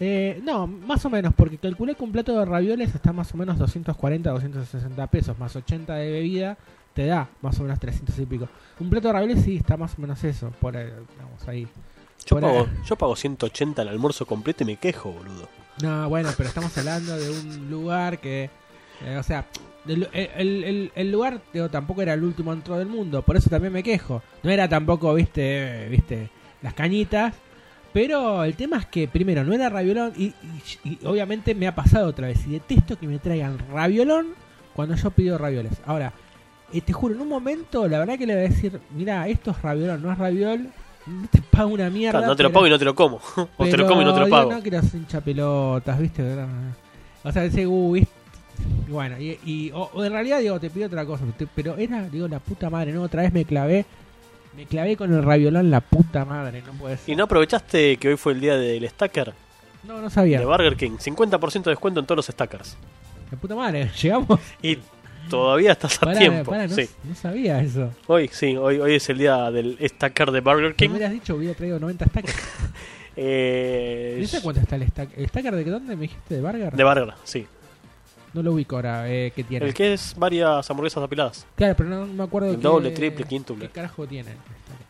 [0.00, 3.36] Eh, no, más o menos, porque calculé que un plato de ravioles está más o
[3.36, 6.56] menos 240, 260 pesos, más 80 de bebida,
[6.94, 8.48] te da más o menos 300 y pico.
[8.78, 11.66] Un plato de ravioles sí está más o menos eso, por vamos ahí.
[12.26, 12.66] Yo Por pago, ahí.
[12.86, 15.48] yo pago 180 el almuerzo completo y me quejo, boludo.
[15.82, 18.50] No, bueno, pero estamos hablando de un lugar que,
[19.04, 19.46] eh, o sea,
[19.86, 23.48] el, el- el- el lugar digo, tampoco era el último antro del mundo, por eso
[23.48, 24.22] también me quejo.
[24.42, 26.30] No era tampoco, viste, eh, viste,
[26.62, 27.34] las cañitas.
[27.92, 30.34] Pero el tema es que, primero, no era raviolón y, y-
[30.84, 32.46] y obviamente me ha pasado otra vez.
[32.46, 34.28] Y detesto que me traigan raviolón
[34.74, 35.72] cuando yo pido ravioles.
[35.86, 36.12] Ahora,
[36.72, 39.50] eh, te juro, en un momento, la verdad que le voy a decir, mira, esto
[39.52, 40.68] es raviolón, no es raviol,
[41.06, 42.18] no te pago una mierda.
[42.18, 43.16] Claro, no te lo pero- pago y no te lo como.
[43.56, 44.52] o te lo como y no te lo pago.
[44.52, 46.22] No quiero ser hincha pelotas, ¿viste?
[47.24, 48.12] O sea, ese uh, ¿viste?
[48.86, 51.24] Y bueno, y, y- o, o en realidad, digo, te pido otra cosa.
[51.54, 53.02] Pero era, digo, la puta madre, ¿no?
[53.02, 53.86] Otra vez me clavé.
[54.58, 57.10] Me clavé con el raviolón, la puta madre, no puede ser.
[57.10, 59.32] ¿Y no aprovechaste que hoy fue el día del stacker
[59.84, 60.40] No, no sabía.
[60.40, 60.96] de Burger King?
[60.98, 62.76] 50% de descuento en todos los stackers.
[63.30, 64.40] La puta madre, llegamos.
[64.60, 64.76] Y
[65.30, 66.50] todavía estás a tiempo.
[66.50, 66.88] pará, no, sí.
[67.04, 67.92] no sabía eso.
[68.08, 70.88] Hoy, sí, hoy, hoy es el día del stacker de Burger Si King.
[70.88, 72.36] me hubieras dicho, hubiera traído 90 stackers.
[73.20, 75.18] Eh, ¿No sé cuánto está el stacker?
[75.18, 76.36] ¿El stacker de qué dónde me dijiste?
[76.36, 76.72] ¿De Burger?
[76.72, 77.48] de Burger, sí.
[78.34, 79.66] No lo ubico ahora, eh, ¿qué tiene?
[79.66, 81.46] El que es varias hamburguesas apiladas.
[81.56, 82.50] Claro, pero no me acuerdo.
[82.50, 83.66] El qué- doble, triple, quíntuple.
[83.66, 84.32] ¿Qué carajo tiene?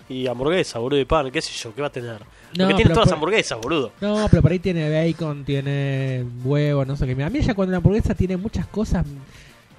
[0.09, 2.19] Y hamburguesa, boludo, de pan, qué sé yo, ¿qué va a tener?
[2.57, 3.93] No, que tiene todas las hamburguesas, boludo.
[4.01, 7.23] No, pero por ahí tiene bacon, tiene huevo, no sé qué.
[7.23, 9.05] A mí ya cuando la hamburguesa tiene muchas cosas,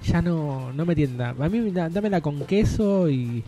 [0.04, 1.34] ya no, no me tienda.
[1.38, 3.42] A mí da- dámela con queso y,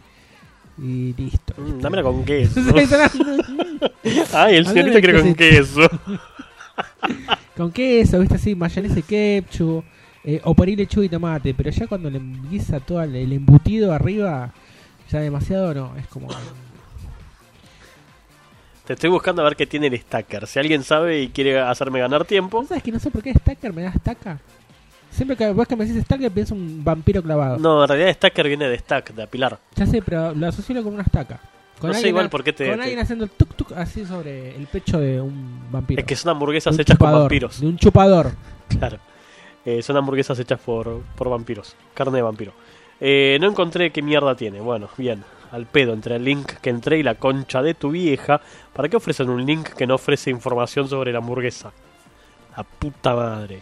[0.76, 1.54] y listo.
[1.56, 2.60] Mm, dámela con queso.
[2.74, 2.88] Ay,
[4.34, 5.80] Ay, el señorito quiere con queso.
[7.56, 9.84] con queso, viste así, mayonesa y ketchup,
[10.24, 11.54] eh, o por ahí lechuga y tomate.
[11.54, 14.52] Pero ya cuando le empieza todo el, el embutido arriba,
[15.10, 16.28] ya demasiado no, es como...
[18.86, 20.46] Te estoy buscando a ver qué tiene el stacker.
[20.46, 23.32] Si alguien sabe y quiere hacerme ganar tiempo, ¿Vos sabés que no sé por qué
[23.32, 24.38] Stacker me da estaca?
[25.10, 27.58] Siempre que vos que me decís Stacker pienso un vampiro clavado.
[27.58, 29.58] no, en realidad stacker viene de stack, de apilar.
[29.76, 31.38] Ya sé, pero lo asocio con una estaca.
[31.78, 34.04] Con No sé igual por qué te- Con te- alguien haciendo el tuk tuk así
[34.04, 36.00] sobre el pecho de un vampiro.
[36.00, 37.60] Es que son hamburguesas hechas con vampiros.
[37.60, 38.32] De un chupador.
[38.68, 38.98] Claro.
[39.64, 41.76] Eh, son hamburguesas hechas por, por vampiros.
[41.94, 42.52] Carne de vampiro.
[43.00, 44.60] Eh, no encontré qué mierda tiene.
[44.60, 45.24] Bueno, bien.
[45.50, 48.40] Al pedo entre el link que entré y la concha de tu vieja.
[48.72, 51.72] ¿Para qué ofrecen un link que no ofrece información sobre la hamburguesa?
[52.56, 53.60] La puta madre.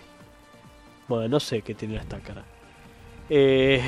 [1.08, 2.44] Bueno, no sé qué tiene esta cara.
[3.28, 3.82] Eh,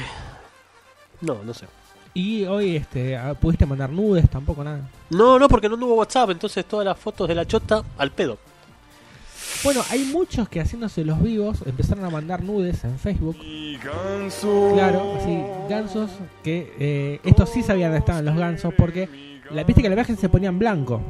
[1.21, 1.67] no, no sé.
[2.15, 4.89] Y hoy este ah, pudiste mandar nudes, tampoco nada.
[5.11, 6.31] No, no, porque no tuvo WhatsApp.
[6.31, 8.39] Entonces todas las fotos de la chota al pedo.
[9.65, 13.37] Bueno, hay muchos que haciéndose los vivos empezaron a mandar nudes en Facebook.
[14.75, 16.11] Claro, así, gansos
[16.43, 19.09] que eh, estos sí sabían dónde estaban los gansos porque
[19.51, 21.01] la viste que la imagen se ponía en blanco.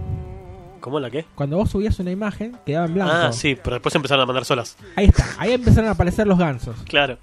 [0.81, 1.25] ¿Cómo la qué?
[1.35, 3.13] Cuando vos subías una imagen quedaba en blanco.
[3.15, 4.77] Ah, sí, pero después empezaron a mandar solas.
[4.97, 6.77] Ahí está, ahí empezaron a aparecer los gansos.
[6.85, 7.19] Claro.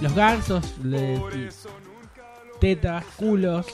[0.00, 1.18] Los gansos, le-
[2.60, 3.66] tetas, culos.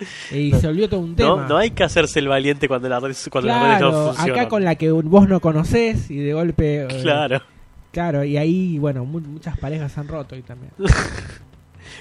[0.32, 1.28] Y se volvió todo un tema.
[1.42, 4.06] No, no hay que hacerse el valiente cuando, la red, cuando las redes no claro,
[4.12, 4.38] funcionan.
[4.40, 6.82] acá con la que vos no conocés y de golpe.
[6.84, 7.42] eh, Claro.
[7.92, 10.72] Claro, y ahí, bueno, mu- muchas parejas se han roto y también.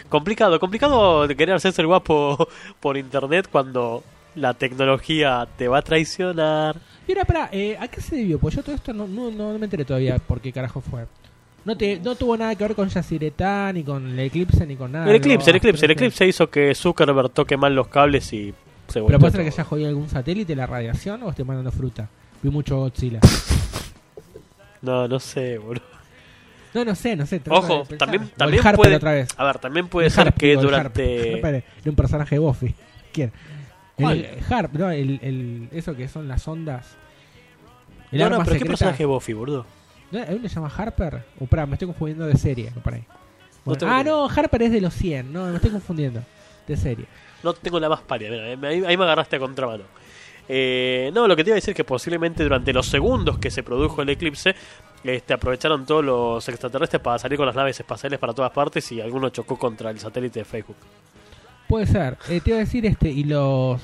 [0.08, 2.48] Complicado, complicado de querer hacerse el guapo
[2.80, 4.04] por internet cuando
[4.36, 6.78] la tecnología te va a traicionar.
[7.08, 8.40] Y ahora, pará, eh, ¿a qué se debió?
[8.40, 11.06] Pues yo todo esto no, no, no me enteré todavía por qué carajo fue.
[11.69, 14.91] No, te, no tuvo nada que ver con Yacyretá, ni con el Eclipse, ni con
[14.91, 15.08] nada.
[15.08, 18.47] el eclipse, el eclipse, el Pero- eclipse hizo que Zuckerberg toque mal los cables y
[18.88, 21.71] se Pero volvió puede ser que haya jodido algún satélite la radiación o esté mandando
[21.71, 22.10] fruta.
[22.41, 23.19] Vi mucho Godzilla.
[24.82, 25.84] No, no sé, boludo.
[26.73, 27.39] No, no sé, no sé.
[27.49, 28.95] Ojo, de también, también puede.
[28.95, 29.27] otra vez.
[29.38, 31.34] A ver, también puede El ser Harp, que digo, durante.
[31.36, 31.45] Harp.
[31.45, 32.73] Era un personaje de Buffy.
[33.13, 33.32] ¿Quién?
[33.95, 34.25] ¿Cuál?
[34.25, 36.95] El Harp, no, el, el, eso que son las ondas.
[38.12, 38.69] El No, no, pero ¿qué secreta.
[38.71, 39.65] personaje de Buffy, boludo?
[40.12, 40.19] ¿No?
[40.19, 41.24] ¿A uno le llama Harper?
[41.39, 42.72] O pará, me estoy confundiendo de serie.
[42.76, 42.82] No.
[43.65, 45.32] Bueno, ah, no, Harper es de los 100.
[45.32, 46.22] No, me estoy confundiendo.
[46.67, 47.06] De serie.
[47.43, 48.58] No tengo la más pálida, ahí
[48.98, 49.84] me agarraste a contramano.
[50.52, 53.52] Eh, no, lo que te iba a decir es que posiblemente durante los segundos que
[53.52, 54.56] se produjo el eclipse,
[55.04, 59.00] este, aprovecharon todos los extraterrestres para salir con las naves espaciales para todas partes y
[59.00, 60.76] alguno chocó contra el satélite de Facebook.
[61.67, 62.17] Puede ser.
[62.30, 63.80] Eh, te iba a decir este, y los.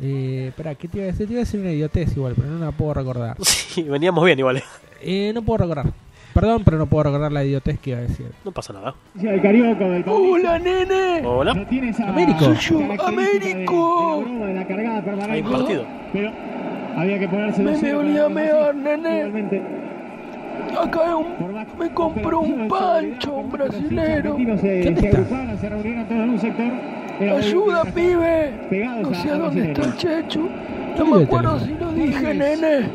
[0.00, 1.26] Eh, pará, ¿qué te iba a decir?
[1.26, 3.36] Te iba a decir una idiotez igual, pero no la puedo recordar.
[3.76, 4.62] Sí, veníamos bien igual,
[5.02, 5.32] ¿eh?
[5.34, 5.92] No puedo recordar.
[6.32, 8.26] Perdón, pero no puedo recordar la idiotez que iba a decir.
[8.44, 8.94] no pasa nada.
[9.22, 11.22] El carioco del Hola, nene.
[11.26, 12.44] Hola, No Américo.
[12.44, 13.42] Soy yo, Américo.
[13.44, 15.32] de la broma, de la cargada permanente.
[15.32, 15.84] hay partido.
[16.12, 16.30] Pero
[16.96, 19.18] había que ponerse Me me olía para mear, nene.
[19.18, 19.62] Igualmente,
[20.74, 24.36] Acá un, me compró un pancho, un brasilero.
[24.36, 25.42] argentinos se, ¿Quién se está?
[27.18, 28.52] Ayuda, pibe.
[29.02, 30.50] No sé a dónde está el.
[30.98, 32.90] ¿Quién No me acuerdo si lo dije, nene.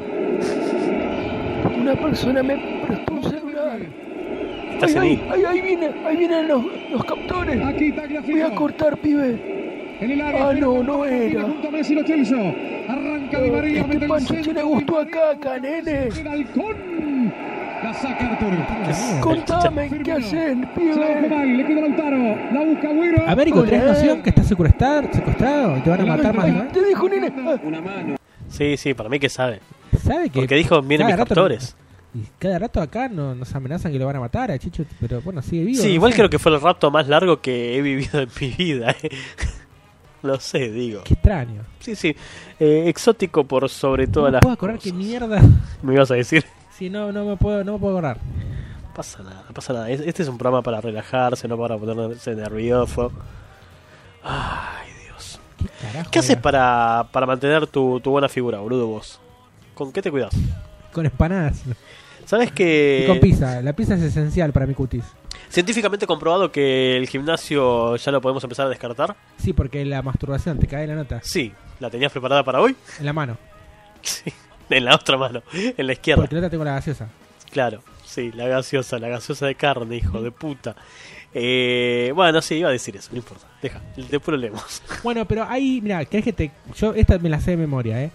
[1.80, 3.80] Una persona me prestó un celular.
[4.74, 7.60] Estás Ahí, ahí, ahí, ahí viene, ahí vienen los, los captores.
[8.28, 9.98] Voy a cortar, pibe.
[10.02, 10.50] En el área.
[10.50, 11.44] Ah, no, no era.
[11.44, 12.36] Junto a Messi lo hizo.
[12.88, 13.84] Arranca Di María.
[13.84, 16.08] mete Este pancho tiene gusto a María, caca, nene.
[16.08, 16.76] El halcón.
[17.92, 19.20] La saca Arturo.
[19.22, 21.22] Contame, ¿qué hacen, pibe?
[21.58, 22.18] le queda Lautaro.
[22.54, 23.28] La busca Agüero.
[23.28, 26.72] Américo, ¿tenés noción que estás secuestrado, secuestrado y te van a matar más?
[26.72, 27.34] Te dijo, nene.
[27.64, 28.16] Una mano.
[28.48, 29.60] Sí, sí, para mí que sabe.
[30.02, 31.76] ¿Sabe que Porque dijo, vienen mis captores.
[32.14, 35.20] Y cada rato acá no, nos amenazan que lo van a matar a Chicho, pero
[35.22, 35.82] bueno, sigue vivo.
[35.82, 36.18] Sí, no igual sé.
[36.20, 38.96] creo que fue el rapto más largo que he vivido en mi vida.
[39.04, 39.10] ¿eh?
[40.24, 41.02] Lo sé, digo.
[41.04, 41.64] Qué extraño.
[41.80, 42.16] Sí, sí.
[42.58, 44.92] Eh, exótico por sobre No todas me las puedo acordar cosas.
[44.92, 45.42] qué mierda.
[45.82, 46.46] Me ibas a decir.
[46.82, 48.18] Sí, no, no me puedo, no me puedo acordar.
[48.96, 49.88] Pasa nada, pasa nada.
[49.92, 53.12] Es- Este es un programa para relajarse, no para ponerse nervioso.
[54.24, 55.40] Ay, Dios.
[55.60, 56.10] ¿Qué carajo?
[56.10, 59.20] ¿Qué haces para, para mantener tu, tu buena figura, boludo, vos?
[59.76, 60.34] ¿Con qué te cuidas?
[60.92, 61.62] Con empanadas.
[62.26, 63.62] ¿Sabes que Y con pizza.
[63.62, 65.04] La pizza es esencial para mi cutis.
[65.50, 69.16] científicamente comprobado que el gimnasio ya lo podemos empezar a descartar?
[69.38, 71.20] Sí, porque la masturbación te cae en la nota.
[71.22, 71.54] Sí.
[71.80, 72.76] ¿La tenías preparada para hoy?
[72.98, 73.38] En la mano.
[74.02, 74.34] Sí.
[74.72, 76.24] En la otra mano, en la izquierda.
[76.24, 77.08] Porque la otra tengo la gaseosa.
[77.52, 80.76] Claro, sí, la gaseosa, la gaseosa de carne, hijo de puta.
[81.34, 83.46] Eh, bueno, sí, iba a decir eso, no importa.
[83.62, 84.82] Deja, después lo leemos.
[85.04, 86.52] Bueno, pero ahí, mira, ¿querés que te.?
[86.78, 88.12] Yo esta me la sé de memoria, ¿eh?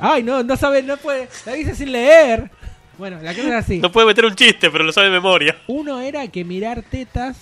[0.00, 1.28] Ay, no, no sabes, no puede.
[1.46, 2.50] La dice sin leer.
[2.98, 3.78] Bueno, la cosa es así.
[3.78, 5.56] No puede meter un chiste, pero lo sabe de memoria.
[5.66, 7.38] Uno era que mirar tetas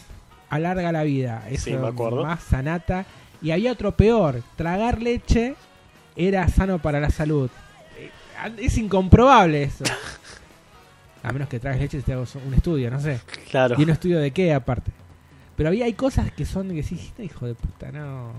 [0.49, 1.45] alarga la vida.
[1.51, 2.23] Eso Sí, me acuerdo.
[2.25, 3.05] Más sanata.
[3.43, 4.43] Y había otro peor.
[4.57, 5.55] Tragar leche
[6.15, 7.51] era sano para la salud.
[8.45, 9.85] Eh, Es incomprobable eso.
[11.23, 13.21] A menos que tragues leche y te hagas un estudio, no sé.
[13.51, 13.75] Claro.
[13.79, 14.93] Y un estudio de qué aparte.
[15.57, 18.31] Pero había hay cosas que son que sí, "Este hijo de puta, no.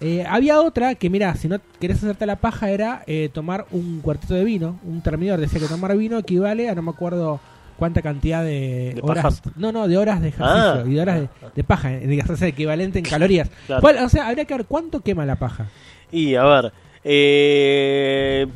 [0.00, 4.00] Eh, había otra que, mira, si no querés hacerte la paja, era eh, tomar un
[4.00, 4.78] cuartito de vino.
[4.84, 7.40] Un termidor decía que tomar vino equivale a no me acuerdo
[7.78, 9.42] cuánta cantidad de, ¿De horas.
[9.56, 10.84] No, no, de horas de ejercicio Ah.
[10.86, 11.90] y de horas de, de paja.
[11.90, 13.50] digamos, o sea, equivalente en calorías.
[13.66, 13.80] Claro.
[13.82, 15.66] ¿Cuál- o sea, habría que ver cuánto quema la paja.
[16.12, 16.72] Y a ver,
[17.04, 18.46] eh,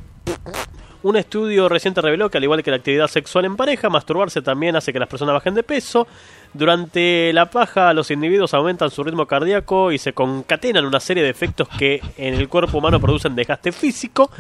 [1.03, 4.75] un estudio reciente reveló que al igual que la actividad sexual en pareja, masturbarse también
[4.75, 6.09] hace que las personas bajen de peso.
[6.53, 11.31] Durante la paja, los individuos aumentan su ritmo cardíaco y se concatenan una serie de
[11.31, 14.31] efectos que en el cuerpo humano producen desgaste físico.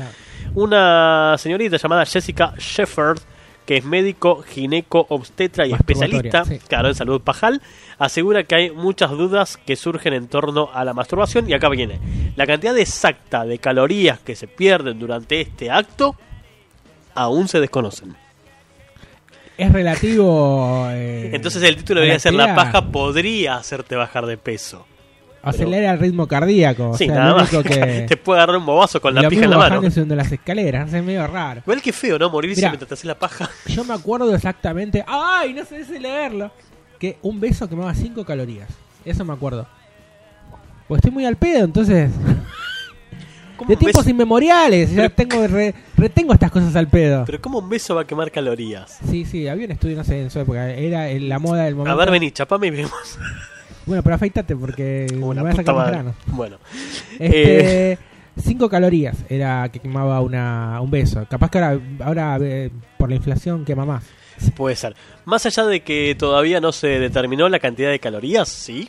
[0.54, 3.20] Una señorita llamada Jessica Shefford,
[3.68, 6.58] que es médico, gineco, obstetra y especialista, sí.
[6.58, 7.60] claro, en salud pajal,
[7.98, 11.50] asegura que hay muchas dudas que surgen en torno a la masturbación.
[11.50, 12.00] Y acá viene,
[12.34, 16.16] la cantidad exacta de calorías que se pierden durante este acto
[17.14, 18.16] aún se desconocen.
[19.58, 20.86] Es relativo.
[20.90, 24.86] eh, Entonces el título debería ser La paja podría hacerte bajar de peso.
[25.42, 26.96] Acelera el ritmo cardíaco.
[26.96, 27.50] sí, o sea, nada más.
[27.50, 28.04] que.
[28.08, 29.80] Te puede agarrar un bobazo con la pija en la mano.
[29.90, 31.60] subiendo las escaleras, es medio raro.
[31.64, 32.28] Igual que feo, ¿no?
[32.30, 32.70] Morirse Mirá.
[32.70, 33.48] mientras te haces la paja.
[33.66, 35.54] Yo me acuerdo exactamente, ¡ay!
[35.54, 36.50] No sé si leerlo.
[36.98, 38.68] Que un beso quemaba 5 calorías.
[39.04, 39.66] Eso me acuerdo.
[40.88, 42.10] Pues estoy muy al pedo, entonces.
[43.56, 47.24] ¿Cómo De tiempos beso- inmemoriales, ya Pero- tengo re- retengo estas cosas al pedo.
[47.26, 48.98] Pero ¿cómo un beso va a quemar calorías?
[49.08, 50.70] Sí, sí, había un estudio, no sé, en su época.
[50.70, 51.92] Era la moda del momento.
[51.92, 53.18] A ver, vení, chapame y vemos.
[53.88, 56.14] Bueno, pero afeitate porque Como me voy a sacar los granos.
[56.26, 56.58] Bueno,
[57.18, 57.98] Este,
[58.40, 61.26] 5 calorías era que quemaba una, un beso.
[61.28, 64.04] Capaz que ahora, ahora eh, por la inflación quema más.
[64.56, 64.94] puede ser.
[65.24, 68.88] Más allá de que todavía no se determinó la cantidad de calorías, ¿sí?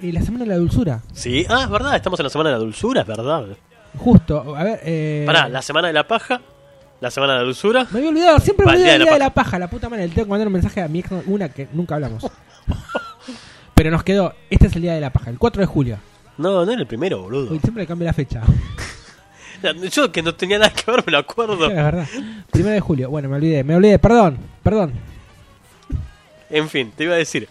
[0.00, 1.02] Y la semana de la dulzura.
[1.12, 1.46] Sí.
[1.48, 3.44] Ah, es verdad, estamos en la semana de la dulzura, es verdad.
[3.98, 4.80] Justo, a ver.
[4.82, 6.40] Eh, Pará, la semana de la paja.
[7.00, 7.86] La semana de la dulzura.
[7.90, 10.08] Me había olvidado, siempre me el de la de la paja, la puta madre.
[10.08, 12.24] Le tengo que mandar un mensaje a mi ex, una que nunca hablamos.
[13.82, 15.98] Pero nos quedó, este es el día de la paja, el 4 de julio.
[16.38, 17.50] No, no era el primero, boludo.
[17.50, 18.40] Uy, siempre le cambio la fecha.
[19.92, 21.66] Yo que no tenía nada que ver, me lo acuerdo.
[21.68, 22.06] es verdad.
[22.52, 23.10] Primero de julio.
[23.10, 24.92] Bueno, me olvidé, me olvidé, perdón, perdón.
[26.48, 27.48] En fin, te iba a decir.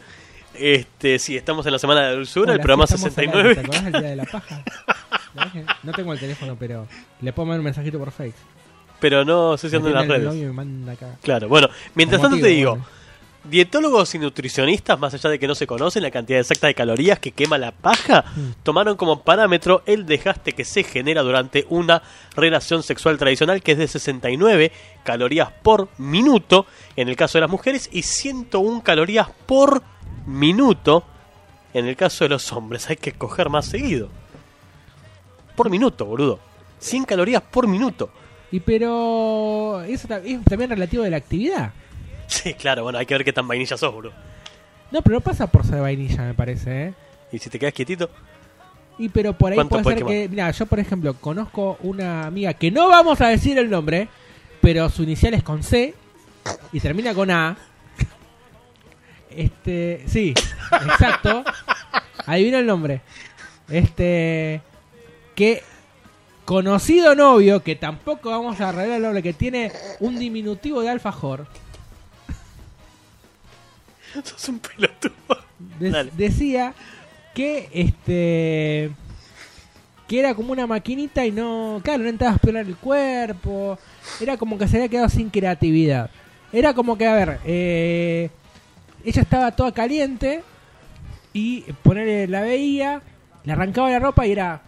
[0.54, 3.42] Este, sí, estamos en la semana de la dulzura, Hola, el programa sí, estamos 69.
[3.42, 4.64] al aire, ¿Te acordás del día de la paja?
[5.84, 6.88] No tengo el teléfono, pero
[7.20, 8.40] le puedo mandar un mensajito por Facebook.
[9.02, 10.34] pero no sé si ando en las el redes.
[10.34, 11.18] me manda acá.
[11.24, 13.01] Claro, bueno, mientras tanto te digo, bueno.
[13.44, 17.20] Dietólogos y nutricionistas, más allá de que no se conocen la cantidad exacta de calorías
[17.20, 18.64] que quema la paja, Mm.
[18.64, 22.04] tomaron como parámetro el desgaste que se genera durante una
[22.36, 24.72] relación sexual tradicional, que es de 69
[25.04, 29.82] calorías por minuto en el caso de las mujeres y 101 calorías por
[30.28, 31.04] minuto
[31.74, 32.90] en el caso de los hombres.
[32.90, 34.10] Hay que coger más seguido.
[35.56, 36.40] Por minuto, boludo.
[36.80, 38.10] 100 calorías por minuto.
[38.52, 41.74] Y pero eso es también relativo de la actividad.
[42.32, 44.14] Sí, claro, bueno, hay que ver qué tan vainilla sos, boludo.
[44.90, 46.94] No, pero no pasa por ser vainilla, me parece, ¿eh?
[47.32, 48.10] Y si te quedas quietito,
[48.98, 50.14] Y pero por ahí ¿Cuánto puede ser quemar?
[50.14, 54.08] que, mira, yo por ejemplo conozco una amiga que no vamos a decir el nombre,
[54.62, 55.94] pero su inicial es con C
[56.72, 57.58] y termina con A.
[59.30, 60.34] Este, sí,
[60.72, 61.44] exacto.
[62.26, 63.02] Adivina el nombre.
[63.70, 64.62] Este,
[65.36, 65.64] que
[66.46, 71.48] conocido novio, que tampoco vamos a revelar el nombre, que tiene un diminutivo de alfajor,
[74.24, 75.14] sos un pelotudo.
[75.80, 76.74] de- decía
[77.34, 78.92] que este
[80.08, 83.80] que era como una maquinita y no claro no entraba a explorar el cuerpo
[84.20, 86.10] era como que se había quedado sin creatividad
[86.52, 88.30] era como que a ver eh,
[89.06, 90.44] ella estaba toda caliente
[91.32, 93.02] y ponerle la veía
[93.46, 94.62] le arrancaba la ropa y era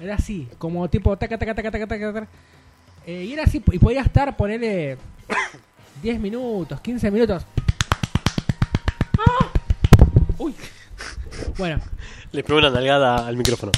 [0.00, 2.28] era así como tipo taca taca taca taca taca, taca.
[3.06, 4.98] Eh, y era así y podía estar ponerle
[6.04, 7.46] 10 minutos 15 minutos
[9.18, 9.48] ¡Ah!
[10.38, 10.54] Uy.
[11.56, 11.80] Bueno,
[12.32, 13.72] Le pegó una nalgada al micrófono.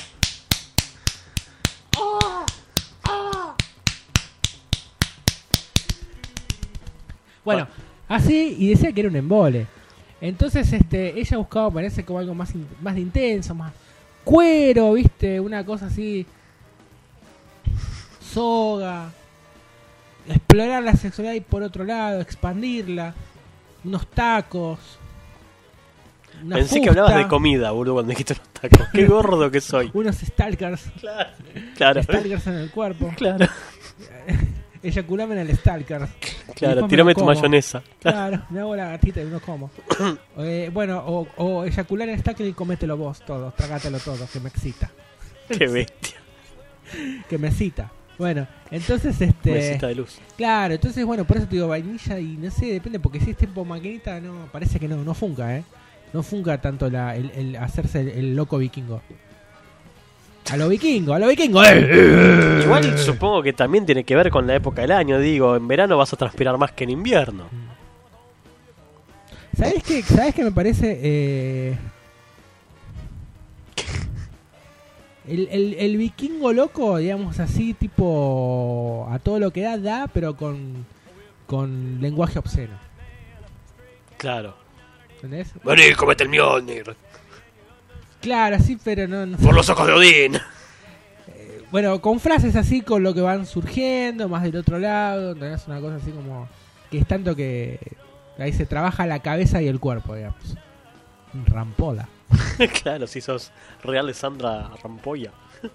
[7.44, 7.68] bueno,
[8.08, 9.66] así y decía que era un embole.
[10.20, 13.72] Entonces, este, ella buscaba parece como algo más in- más intenso, más
[14.24, 15.38] cuero, ¿viste?
[15.40, 16.26] Una cosa así
[18.32, 19.10] soga.
[20.28, 23.14] Explorar la sexualidad y por otro lado, expandirla.
[23.84, 24.78] Unos tacos.
[26.42, 28.88] una Pensé que hablabas de comida, boludo, cuando dijiste los tacos.
[28.92, 29.90] Qué gordo que soy.
[29.94, 30.90] Unos stalkers.
[31.00, 31.30] Claro.
[31.76, 32.02] Claro.
[32.02, 33.12] Stalkers en el cuerpo.
[33.16, 33.46] Claro.
[34.82, 36.06] Eyaculame en el stalker.
[36.54, 37.82] Claro, tirame tu mayonesa.
[38.00, 39.70] Claro, me hago la gatita y no como.
[40.38, 44.38] Eh, bueno, o, o eyacular en el stalker y comételo vos todo, trágatelo todo, que
[44.38, 44.90] me excita.
[45.48, 46.18] Qué bestia.
[47.28, 47.90] Que me excita.
[48.18, 49.78] Bueno, entonces este.
[49.78, 50.18] De luz.
[50.36, 53.36] Claro, entonces bueno, por eso te digo vainilla y no sé, depende, porque si es
[53.36, 55.64] tipo maquinita, no, parece que no, no funca, ¿eh?
[56.12, 59.02] No funca tanto la, el, el hacerse el, el loco vikingo.
[60.50, 62.60] A lo vikingo, a lo vikingo, ¡eh!
[62.62, 65.18] Igual supongo que también tiene que ver con la época del año.
[65.18, 67.48] Digo, en verano vas a transpirar más que en invierno.
[69.56, 70.02] ¿Sabes qué?
[70.02, 71.00] ¿Sabes qué me parece?
[71.02, 71.76] Eh,
[75.28, 80.36] el, el, el vikingo loco, digamos así, tipo a todo lo que da, da, pero
[80.36, 80.86] con,
[81.46, 82.78] con lenguaje obsceno.
[84.16, 84.56] Claro.
[85.14, 85.52] ¿Entendés?
[85.96, 86.96] Comete el Mjolnir.
[88.20, 90.38] Claro, sí, pero no, no Por los ojos de Odín.
[91.70, 95.80] Bueno, con frases así, con lo que van surgiendo, más del otro lado, tenés una
[95.80, 96.48] cosa así como
[96.90, 97.80] que es tanto que
[98.38, 100.56] ahí se trabaja la cabeza y el cuerpo, digamos.
[101.46, 102.08] Rampola.
[102.82, 105.30] claro, si sos real de Sandra Rampolla.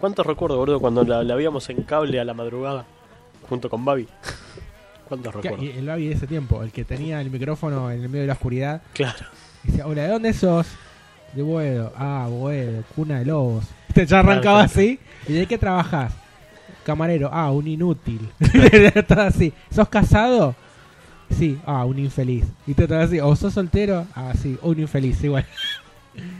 [0.00, 2.84] ¿Cuántos recuerdo, boludo, cuando la, la veíamos en cable a la madrugada?
[3.48, 4.08] Junto con Babi.
[5.08, 5.64] ¿Cuántos Que- recuerdo?
[5.64, 8.26] y el Babi de ese tiempo, el que tenía el micrófono en el medio de
[8.28, 9.26] la oscuridad, Claro.
[9.62, 10.66] decía, hola, ¿de dónde sos?
[11.34, 11.92] De Boedo.
[11.96, 13.64] Ah, Boedo, cuna de lobos.
[13.94, 14.98] Te ya arrancaba Claro, así.
[15.28, 16.12] ¿Y de qué trabajás?
[16.84, 17.30] Camarero.
[17.32, 18.28] Ah, un inútil.
[19.06, 19.52] Todo así.
[19.70, 20.54] ¿Sos casado?
[21.32, 21.58] Sí.
[21.66, 22.44] Ah, un infeliz.
[22.66, 23.20] Y te así.
[23.20, 24.06] ¿O sos soltero?
[24.14, 24.58] Ah, sí.
[24.62, 25.44] Un infeliz, igual.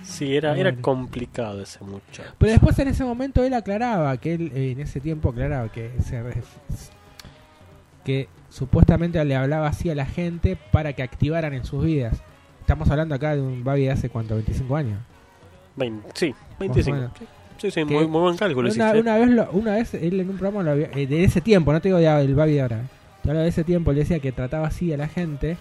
[0.03, 2.31] Sí, era, Ah, era complicado ese muchacho.
[2.39, 6.23] Pero después en ese momento él aclaraba que él en ese tiempo aclaraba que se
[8.05, 12.21] que supuestamente le hablaba así a la gente para que activaran en sus vidas.
[12.61, 14.99] Estamos hablando acá de un Babi de hace cuánto, 25 años.
[15.77, 16.97] Vein- sí, 25.
[16.97, 17.13] menos.
[17.59, 18.69] Sí, sí, muy, muy buen cálculo.
[18.71, 19.01] Una, hiciste.
[19.01, 21.73] una vez lo- una vez él en un programa lo había- eh, de ese tiempo,
[21.73, 22.81] no te digo ya el Babi de ahora.
[23.23, 25.57] Te hablo de ese tiempo, le decía que trataba así a la gente.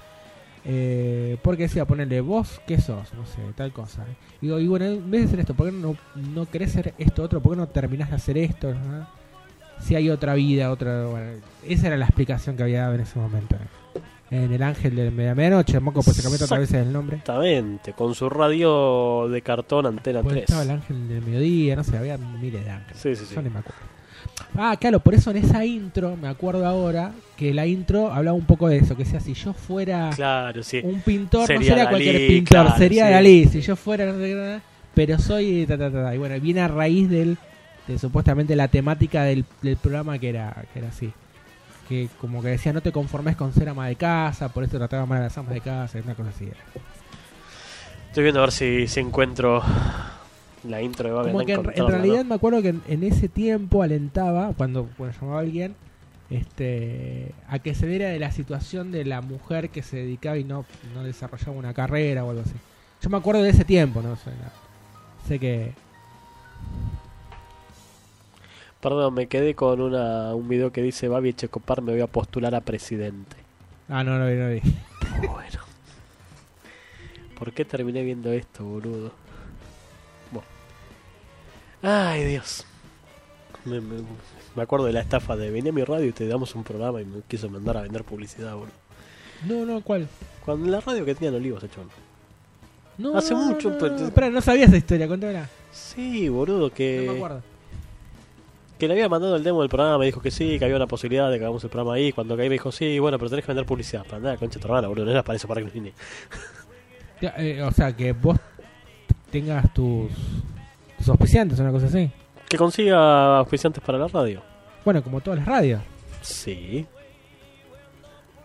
[0.64, 3.14] eh, porque decía, ponerle vos, ¿qué sos?
[3.16, 4.06] No sé, tal cosa.
[4.42, 6.94] Y digo, y bueno, en vez de hacer esto, ¿por qué no, no querés ser
[6.98, 7.42] esto otro?
[7.42, 8.74] ¿Por qué no terminás de hacer esto?
[8.74, 9.08] ¿no?
[9.80, 11.06] si hay otra vida, otra.
[11.08, 11.32] Bueno,
[11.68, 13.56] esa era la explicación que había dado en ese momento.
[14.30, 17.18] En el ángel de medianoche, Moco pues se cambió otra vez el nombre.
[17.18, 20.44] Exactamente, con su radio de cartón antena Pues 3.
[20.44, 23.02] estaba el ángel del mediodía, no sé, había miles de ángeles.
[23.02, 23.34] Sí, sí, sí.
[23.36, 23.82] Yo ni me acuerdo.
[24.56, 28.46] Ah, claro, por eso en esa intro, me acuerdo ahora, que la intro hablaba un
[28.46, 30.82] poco de eso, que sea si yo fuera Claro, sí.
[30.84, 33.12] un pintor, Sería no sería Dalí, cualquier pintor, claro, sería sí.
[33.14, 34.14] Dalí, si yo fuera,
[34.94, 36.16] pero soy ta, ta, ta, ta.
[36.16, 37.38] y bueno, viene a raíz del
[37.88, 41.12] de supuestamente la temática del, del programa que era que era así.
[41.90, 45.06] Que como que decía, no te conformes con ser ama de casa, por eso trataba
[45.06, 46.48] mal a las amas de casa, una cosa así.
[48.08, 49.64] Estoy viendo a ver si, si encuentro
[50.64, 51.32] la intro de Babel.
[51.32, 55.18] Como que en, en realidad me acuerdo que en, en ese tiempo alentaba, cuando, cuando
[55.20, 55.76] llamaba a alguien,
[56.32, 60.46] este, a que se diera de la situación de la mujer que se dedicaba y
[60.46, 62.56] no, no desarrollaba una carrera o algo así.
[63.02, 64.30] Yo me acuerdo de ese tiempo, no sé.
[64.30, 65.28] no.
[65.28, 65.74] Sé que.
[68.80, 72.56] Perdón, me quedé con una, un video que dice Babi Checopar me voy a postular
[72.56, 73.36] a presidente.
[73.90, 74.62] Ah, no, no vi, no vi.
[75.28, 75.60] Bueno.
[77.38, 79.12] ¿Por qué terminé viendo esto, boludo?
[81.82, 82.66] Ay, Dios.
[83.66, 84.02] Me, me-
[84.56, 87.02] me acuerdo de la estafa de vení a mi radio y te damos un programa
[87.02, 88.74] y me quiso mandar a vender publicidad, boludo.
[89.48, 90.08] No, no, ¿cuál?
[90.46, 91.82] Cuando la radio que tenían Olivos, hecho.
[92.98, 94.06] No, Hace no, mucho, no, pero- no.
[94.06, 95.50] Espera, no sabía esa historia, cuéntamela.
[95.72, 97.04] Sí, boludo, que...
[97.06, 97.42] No me acuerdo.
[98.78, 100.88] Que le había mandado el demo del programa, me dijo que sí, que había una
[100.88, 102.12] posibilidad de que hagamos el programa ahí.
[102.12, 104.04] Cuando caí me dijo, sí, bueno, pero tenés que vender publicidad.
[104.04, 105.94] Para andar, concha tu hermana, boludo, no era para eso, para que nos vine.
[107.22, 108.38] Ya, eh, o sea, que vos
[109.32, 110.10] tengas tus,
[111.02, 112.10] tus auspiciantes, una cosa así.
[112.48, 114.42] Que consiga auspiciantes para la radio.
[114.86, 115.82] Bueno, como todas las radios.
[116.22, 116.86] Sí.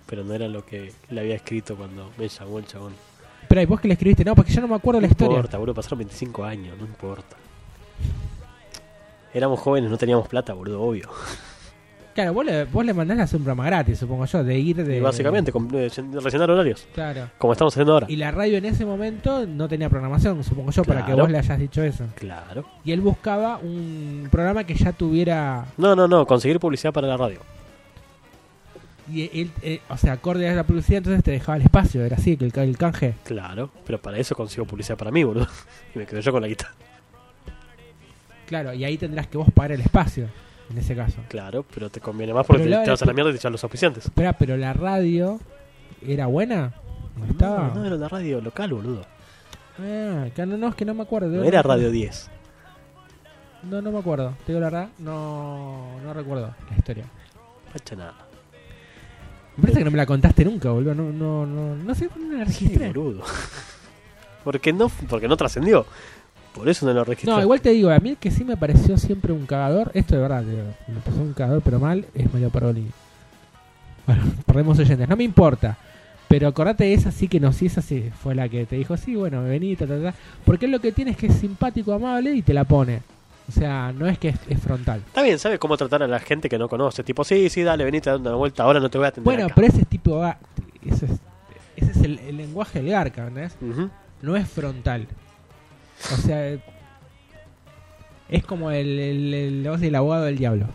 [0.06, 2.94] Pero no era lo que le había escrito cuando me llamó el chabón.
[3.48, 4.24] Pero ¿y vos que le escribiste?
[4.24, 5.36] No, porque yo no me acuerdo la No historia.
[5.36, 7.36] importa, boludo, pasaron 25 años, no importa.
[9.34, 11.08] Éramos jóvenes, no teníamos plata, boludo, obvio.
[12.16, 14.82] Claro, vos le, vos le mandás a hacer un programa gratis, supongo yo, de ir
[14.82, 14.96] de...
[14.96, 15.90] Y básicamente, con, eh,
[16.22, 16.88] rellenar horarios.
[16.94, 17.28] Claro.
[17.36, 18.06] Como estamos haciendo ahora.
[18.08, 21.24] Y la radio en ese momento no tenía programación, supongo yo, para que Claro.
[21.24, 22.04] vos le hayas dicho eso.
[22.14, 22.64] Claro.
[22.86, 25.66] Y él buscaba un programa que ya tuviera...
[25.76, 27.40] No, no, no, conseguir publicidad para la radio.
[29.12, 32.16] Y él, eh, o sea, acorde a esa publicidad, entonces te dejaba el espacio, era
[32.16, 33.12] así, que el, el canje.
[33.24, 35.46] Claro, pero para eso consigo publicidad para mí, boludo.
[35.94, 36.72] Y me quedo yo con la guitarra.
[38.46, 40.28] Claro, y ahí tendrás que vos pagar el espacio,
[40.70, 41.18] en ese caso.
[41.28, 43.52] Claro, pero te conviene más porque Pero te, vas a la mierda y te echan
[43.52, 44.04] los auspiciantes.
[44.06, 45.38] Espera, pero la radio
[46.06, 46.74] era buena.
[47.16, 47.68] ¿No estaba?
[47.68, 49.02] No, no era la radio local, boludo.
[49.78, 51.28] Ah, que no, no, es que no me acuerdo.
[51.28, 52.30] No era Radio 10.
[53.64, 54.34] No, no me acuerdo.
[54.44, 57.04] Te digo la verdad, no, no recuerdo la historia.
[57.72, 58.14] Pacha nada.
[59.56, 60.94] Me parece que no me la contaste nunca, boludo.
[60.94, 62.92] No, no, no, no sé no la Sí, registré.
[62.92, 63.22] boludo.
[64.44, 65.86] Porque no, porque no trascendió.
[66.56, 67.30] Por eso no lo registré.
[67.32, 70.14] No, igual te digo, a mí el que sí me pareció siempre un cagador, esto
[70.14, 72.86] de verdad, me pasó un cagador pero mal, es Mario Paroli.
[74.06, 75.76] Bueno, perdemos oyentes, no me importa.
[76.28, 78.96] Pero acordate de esa sí que no, sí, esa sí fue la que te dijo,
[78.96, 80.14] sí, bueno, vení, ta, ta, ta.
[80.44, 83.02] Porque lo que tiene es que es simpático, amable y te la pone.
[83.48, 85.02] O sea, no es que es, es frontal.
[85.06, 87.04] Está bien, ¿sabes cómo tratar a la gente que no conoce?
[87.04, 89.44] Tipo, sí, sí, dale, venite dar una vuelta, ahora no te voy a atender Bueno,
[89.44, 89.54] acá.
[89.54, 90.36] pero ese tipo va.
[90.84, 91.12] Ese es,
[91.76, 93.56] ese es el, el lenguaje del Garca, ¿entendés?
[93.60, 93.88] Ujú.
[94.22, 95.06] No es frontal.
[96.12, 96.56] O sea,
[98.28, 100.66] es como el, el, el, abogado del diablo.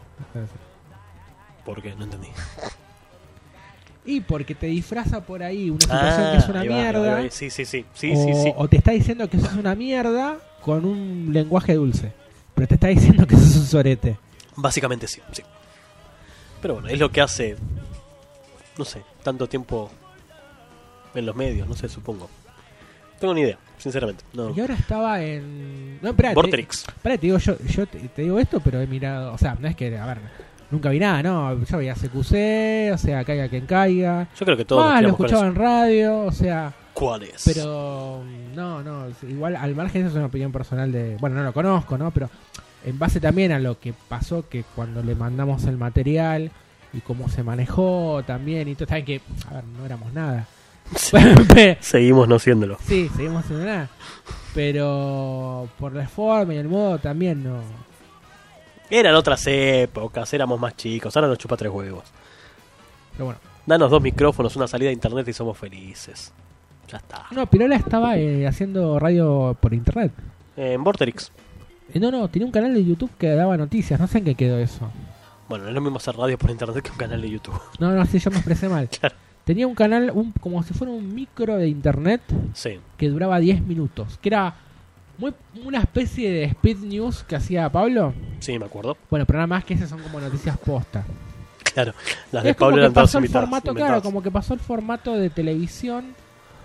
[1.65, 1.95] ¿Por qué?
[1.95, 2.27] No entendí.
[4.05, 7.21] Y porque te disfraza por ahí una situación Ah, que es una va, mierda.
[7.21, 7.29] va.
[7.29, 7.85] Sí, sí, sí.
[7.93, 8.53] Sí, o, sí, sí.
[8.55, 12.11] o te está diciendo que sos una mierda con un lenguaje dulce.
[12.55, 14.17] Pero te está diciendo que sos un sorete.
[14.55, 15.43] Básicamente sí, sí.
[16.61, 17.55] Pero bueno, es lo que hace,
[18.77, 19.89] no sé, tanto tiempo
[21.15, 22.29] en los medios, no sé, supongo.
[23.21, 24.23] Tengo ni idea, sinceramente.
[24.33, 24.49] No.
[24.49, 26.01] Y ahora estaba en.
[26.01, 26.87] No, espera, te, Vorterix.
[26.87, 29.31] espera, te digo, yo, yo te, te digo esto, pero he mirado.
[29.31, 30.17] O sea, no es que, a ver,
[30.71, 31.63] nunca vi nada, ¿no?
[31.63, 34.27] Yo veía CQC, o sea, caiga quien caiga.
[34.35, 36.73] Yo creo que todos Más, lo escuchaba en radio, o sea.
[36.93, 37.43] ¿Cuál es?
[37.45, 38.23] Pero
[38.55, 41.99] no, no, igual al margen, eso es una opinión personal de, bueno, no lo conozco,
[41.99, 42.09] ¿no?
[42.09, 42.27] Pero
[42.83, 46.49] en base también a lo que pasó, que cuando le mandamos el material
[46.91, 50.47] y cómo se manejó también y todo, saben que, a ver, no éramos nada.
[51.79, 52.77] Seguimos no siéndolo.
[52.85, 53.89] sí, seguimos nada.
[54.53, 57.61] Pero por la forma y el modo también no.
[58.89, 62.03] Eran otras épocas, éramos más chicos, ahora nos chupa tres huevos.
[63.13, 63.39] Pero bueno.
[63.65, 66.33] Danos dos micrófonos, una salida a internet y somos felices.
[66.89, 67.25] Ya está.
[67.31, 70.11] No, Pirola estaba eh, haciendo radio por internet.
[70.57, 71.31] En Vorterix.
[71.93, 74.35] Eh, no, no, tenía un canal de YouTube que daba noticias, no sé en qué
[74.35, 74.89] quedó eso.
[75.47, 77.59] Bueno, no es lo mismo hacer radio por internet que un canal de YouTube.
[77.79, 78.89] No, no, sí, yo me expresé mal.
[78.99, 79.15] Claro.
[79.45, 82.21] Tenía un canal, un, como si fuera un micro de internet
[82.53, 82.79] Sí.
[82.97, 84.17] que duraba 10 minutos.
[84.21, 84.53] Que era
[85.17, 85.33] Muy,
[85.65, 88.13] una especie de speed news que hacía Pablo.
[88.39, 88.97] Sí, me acuerdo.
[89.09, 91.03] Bueno, pero nada más que esas son como noticias posta.
[91.73, 91.93] Claro,
[92.31, 96.05] las de Pablo eran pasó el formato, claro, como que pasó el formato de televisión.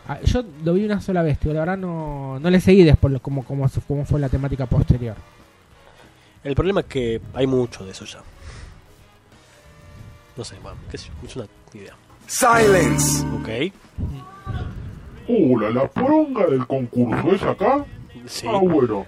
[0.09, 3.21] Ah, Yo lo vi una sola vez, tío, la verdad no, no le seguí después
[3.21, 5.17] como, como, como fue la temática posterior.
[6.45, 8.21] El problema es que hay mucho de eso ya.
[10.37, 11.95] No sé, bueno, qué sé yo, es una idea.
[12.27, 13.25] Silence.
[13.41, 13.73] Ok,
[15.29, 17.85] Hola, la poronga del concurso es acá.
[18.27, 18.47] sí.
[18.49, 19.07] Ah, bueno.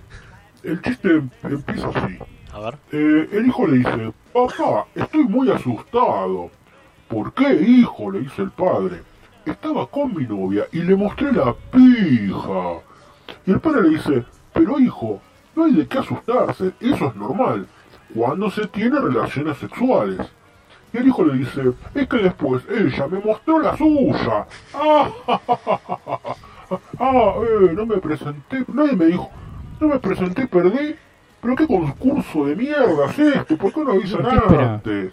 [0.65, 2.19] El chiste em- empieza así.
[2.53, 2.79] A ver.
[2.93, 6.51] Eh, el hijo le dice, papá, estoy muy asustado.
[7.09, 8.11] ¿Por qué, hijo?
[8.11, 9.03] le dice el padre.
[9.47, 12.81] Estaba con mi novia y le mostré la pija.
[13.47, 15.21] Y el padre le dice, pero hijo,
[15.55, 17.67] no hay de qué asustarse, eso es normal,
[18.15, 20.19] cuando se tiene relaciones sexuales.
[20.93, 24.47] Y el hijo le dice, es que después ella me mostró la suya.
[24.75, 26.81] Ah, ja, ja, ja, ja, ja.
[26.99, 29.31] ah eh, no me presenté, nadie me dijo,
[29.81, 30.95] no me presenté, perdí.
[31.41, 35.13] Pero qué concurso de mierda es este, ¿por qué no avisan antes?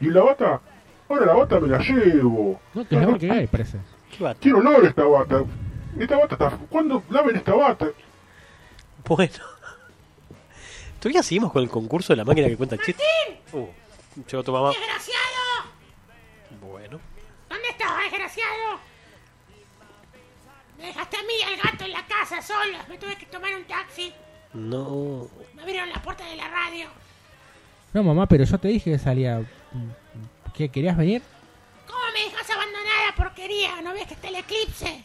[0.00, 0.60] Y la bata,
[1.08, 2.60] ahora la bata me la llevo.
[2.74, 3.78] No, que es mejor que gay, parece.
[4.40, 5.42] Quiero olor esta bata.
[5.98, 6.58] Esta bata está...
[6.68, 7.86] ¿Cuándo laven esta bata?
[9.08, 9.32] Bueno.
[11.00, 13.04] ¿Todavía seguimos con el concurso de la máquina que cuenta chistes?
[13.52, 13.66] Uh,
[14.16, 14.70] llegó tu mamá.
[14.70, 15.70] ¡Desgraciado!
[16.60, 17.00] Bueno.
[17.48, 18.80] ¿Dónde estás, desgraciado?
[20.78, 22.88] Me dejaste a mí y al gato en la casa solos.
[22.88, 24.12] Me tuve que tomar un taxi.
[24.52, 25.28] No.
[25.54, 26.88] Me abrieron la puerta de la radio.
[27.92, 29.42] No, mamá, pero yo te dije que salía.
[30.52, 30.68] ¿Qué?
[30.68, 31.22] ¿Querías venir?
[31.86, 33.80] ¿Cómo me dejas abandonada, porquería?
[33.82, 35.04] ¿No ves que está el eclipse?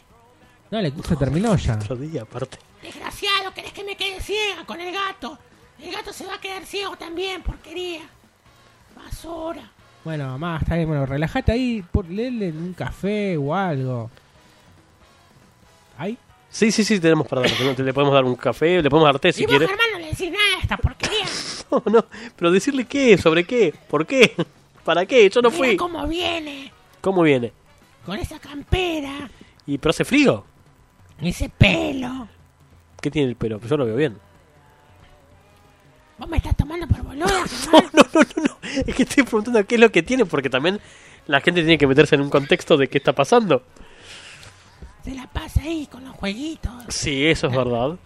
[0.70, 1.74] No, el se terminó ya.
[1.74, 2.58] Otro día, aparte.
[2.82, 5.38] Desgraciado, ¿querés que me quede ciega con el gato?
[5.80, 8.02] El gato se va a quedar ciego también, porquería.
[9.04, 9.62] Basura.
[10.04, 14.10] Bueno, mamá, está bien, bueno, relájate ahí, por, léele un café o algo.
[15.98, 16.16] ¿Ay?
[16.48, 17.50] Sí, sí, sí, tenemos para dar.
[17.78, 19.66] Le podemos dar un café, le podemos dar té si y quiere.
[19.68, 21.26] Germán, no le decís nada a esta porquería.
[21.70, 24.34] No, no, pero decirle qué, sobre qué, por qué,
[24.84, 25.76] para qué, yo no Mira fui.
[25.76, 26.72] cómo viene.
[27.00, 27.52] ¿Cómo viene?
[28.04, 29.30] Con esa campera.
[29.68, 30.44] ¿Y pero hace frío?
[31.22, 32.26] Ese pelo.
[33.00, 33.60] ¿Qué tiene el pelo?
[33.60, 34.18] Yo lo veo bien.
[36.20, 37.26] ¿Vos me estás tomando por boluda,
[37.72, 38.58] No, no, no, no, no.
[38.86, 40.78] Es que estoy preguntando qué es lo que tiene, porque también
[41.26, 43.62] la gente tiene que meterse en un contexto de qué está pasando.
[45.04, 46.72] Se la pasa ahí con los jueguitos.
[46.88, 47.96] Sí, eso es verdad.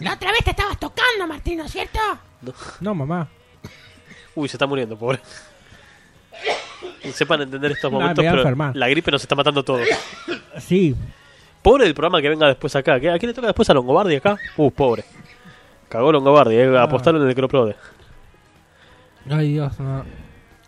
[0.00, 1.98] La otra vez te estabas tocando, Martín, ¿no es cierto?
[2.80, 3.28] No, mamá.
[4.34, 5.18] Uy, se está muriendo, pobre.
[7.14, 8.76] Sepan entender estos No, momentos, me voy a pero enfermar.
[8.76, 9.86] la gripe nos está matando a todos.
[10.58, 10.94] Sí.
[11.62, 13.00] Pobre del programa que venga después acá.
[13.00, 14.36] ¿Qué- ¿A quién le toca después a Longobardi acá?
[14.56, 15.04] Uh, pobre.
[15.88, 16.78] Cagó Longobardi, eh.
[16.78, 17.76] apostaron en el Croprode.
[19.30, 20.04] Ay, Dios, no.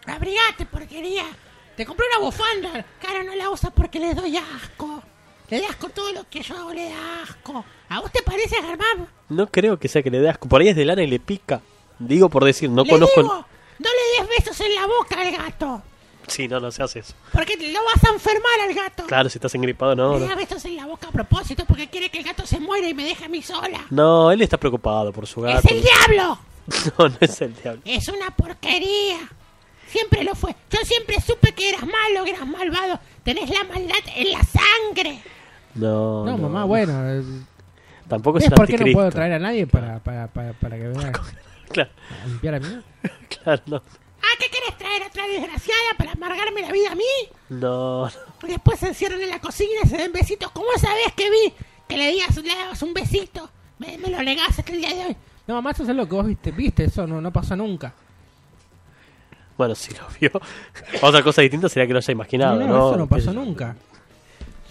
[0.07, 1.25] Abrigate, porquería.
[1.77, 2.85] Te compré una bufanda.
[3.01, 5.03] Cara, no la usa porque le doy asco.
[5.49, 7.65] Le da asco todo lo que yo hago, le da asco.
[7.89, 9.09] ¿A vos te parece, Germán?
[9.29, 10.49] No creo que sea que le dé asco.
[10.49, 11.61] Por ahí es de lana y le pica.
[11.99, 13.23] Digo por decir, no le conozco.
[13.23, 13.47] digo,
[13.79, 15.83] no le des besos en la boca al gato.
[16.29, 17.15] Sí, no, no se hace eso.
[17.33, 19.05] Porque lo vas a enfermar al gato.
[19.07, 20.15] Claro, si estás engripado, no.
[20.15, 22.61] Le No, da besos en la boca a propósito porque quiere que el gato se
[22.61, 23.81] muera y me deje a mí sola.
[23.91, 25.67] No, él está preocupado por su gato.
[25.67, 26.39] ¡Es el diablo!
[26.99, 27.81] No, no es el diablo.
[27.87, 29.17] Es una porquería.
[29.89, 30.55] Siempre lo fue.
[30.71, 33.01] Yo siempre supe que eras malo, que eras malvado.
[33.25, 35.23] Tenés la maldad en la sangre.
[35.75, 36.93] No, No, mamá, bueno.
[37.11, 37.23] eh,
[38.07, 40.77] Tampoco es ¿Ves el por qué no puedo traer a nadie para, para, para, para
[40.77, 41.13] que venga
[41.71, 41.91] Claro,
[42.23, 42.81] a limpiar a mí?
[43.43, 43.83] claro, no.
[44.29, 47.05] Ah, ¿qué querés traer otra desgraciada para amargarme la vida a mí?
[47.49, 48.09] No.
[48.43, 50.51] Después se encierran en la cocina y se den besitos.
[50.53, 51.55] ¿Cómo sabés que vi
[51.89, 53.49] que le, digas, le dabas un besito?
[53.79, 55.17] Me, me lo negás hasta el día de hoy.
[55.47, 56.51] No, mamá, eso es lo que vos viste.
[56.51, 57.95] Viste, eso no, no pasa nunca.
[59.57, 60.31] Bueno, si lo vio.
[61.03, 62.89] Otra cosa distinta sería que lo haya imaginado, no, ¿no?
[62.89, 63.77] eso no ¿Qué pasó nunca.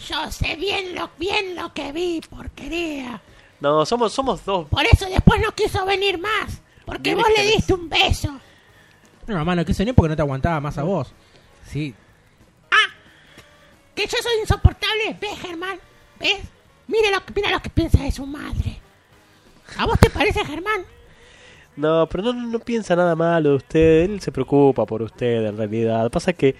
[0.08, 3.20] Yo sé bien lo, bien lo que vi, porquería.
[3.60, 4.68] No, somos, somos dos.
[4.70, 6.62] Por eso después no quiso venir más.
[6.86, 8.40] Porque vos le diste un beso.
[9.28, 11.14] No, mamá, no quiso ni porque no te aguantaba más a vos.
[11.66, 11.94] Sí.
[13.94, 15.18] Que yo soy insoportable.
[15.20, 15.80] ¿Ves, Germán?
[16.20, 16.38] ¿Ves?
[16.88, 18.78] Mira lo, que- mira lo que piensa de su madre.
[19.78, 20.84] ¿A vos te parece, Germán?
[21.76, 24.02] No, pero no, no piensa nada malo de usted.
[24.04, 26.10] Él se preocupa por usted, en realidad.
[26.12, 26.56] Pasa que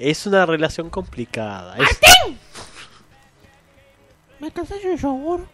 [0.00, 1.76] es una relación complicada.
[1.78, 2.38] Es- ¡Martín!
[4.40, 5.46] ¿Me cansé un yogur?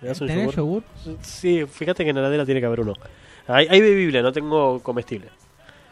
[0.00, 0.82] ¿Le das un ¿Tenés yogur?
[1.22, 2.94] Sí, fíjate que en la heladera tiene que haber uno.
[3.46, 5.28] Hay, hay bebible, no tengo comestible.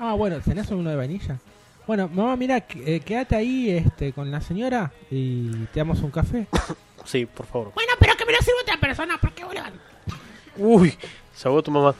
[0.04, 1.38] Ah, bueno, ¿tenés uno de vainilla?
[1.86, 6.46] Bueno, mamá, mira, eh, quédate ahí este, con la señora y te damos un café.
[7.04, 7.72] Sí, por favor.
[7.74, 9.72] Bueno, pero que me lo sirva otra persona porque van-
[10.56, 10.96] Uy,
[11.34, 11.94] se ahogó tu mamá.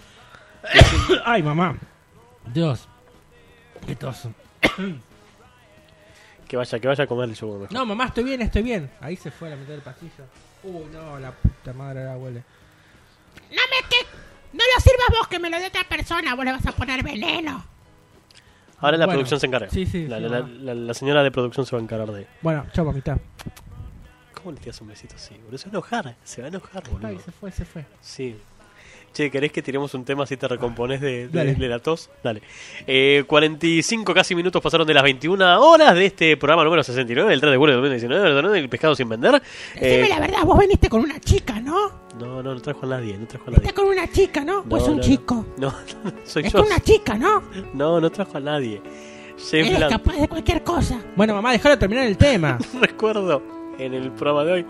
[1.25, 1.77] Ay, mamá.
[2.53, 2.89] Dios.
[3.87, 4.29] Qué tos.
[6.49, 7.73] Que vaya, que vaya a comer el yogur mejor.
[7.73, 8.91] No, mamá, estoy bien, estoy bien.
[9.01, 10.25] Ahí se fue a la mitad del pasillo.
[10.63, 12.43] Uy, no, la puta madre la huele.
[13.51, 13.97] No me que.
[14.53, 16.35] No lo sirvas vos, que me lo dé otra persona.
[16.35, 17.65] Vos le vas a poner veneno.
[18.83, 19.71] Ahora la Bueno, producción se encarga.
[19.71, 22.27] sí, sí, la, sí, la- la- la señora de producción se va a encargar de.
[22.43, 23.19] Bueno, chao, mamita.
[24.35, 25.57] ¿Cómo le tiras un besito así, boludo?
[25.59, 27.07] Se va a enojar, se va a enojar, boludo.
[27.09, 27.85] Ay, se fue, se fue.
[28.01, 28.37] Sí.
[29.13, 32.09] Che, ¿querés que tiremos un tema así te recompones de, de- la tos?
[32.25, 32.41] Dale.
[32.87, 37.39] Eh, 45 casi minutos pasaron de las 21 horas de este programa número 69, del
[37.41, 38.57] 3 de julio de 2019, ¿verdad?
[38.57, 39.43] El pescado sin vender.
[39.75, 41.93] Decime Eh, la verdad, vos viniste con una chica, ¿no?
[42.27, 43.67] No, no, no trajo a nadie, no trajo a nadie.
[43.67, 44.65] Estás con una chica, ¿no?
[44.65, 45.47] Pues No, un no, chico.
[45.59, 45.69] No,
[46.05, 46.59] no, soy Es yo.
[46.61, 47.43] con una chica, ¿no?
[47.75, 48.81] No, no trajo a nadie.
[49.39, 49.93] James Eres Blunt.
[49.93, 51.01] capaz de cualquier cosa.
[51.17, 52.59] Bueno, mamá, déjalo terminar el tema.
[52.81, 53.43] recuerdo
[53.79, 54.67] en el programa de hoy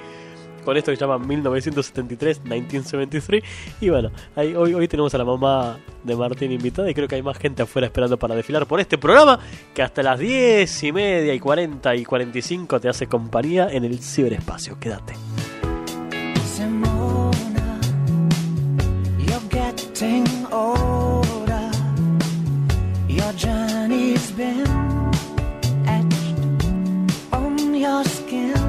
[0.64, 3.42] con esto que se llama 1973, 1973.
[3.80, 7.16] Y bueno, ahí, hoy, hoy tenemos a la mamá de Martín invitada y creo que
[7.16, 9.40] hay más gente afuera esperando para desfilar por este programa
[9.74, 13.98] que hasta las 10 y media y 40 y 45 te hace compañía en el
[13.98, 14.78] ciberespacio.
[14.78, 15.14] Quédate.
[20.02, 21.70] Getting older.
[23.08, 24.66] Your journey's been
[25.86, 26.64] etched
[27.32, 28.61] on your skin.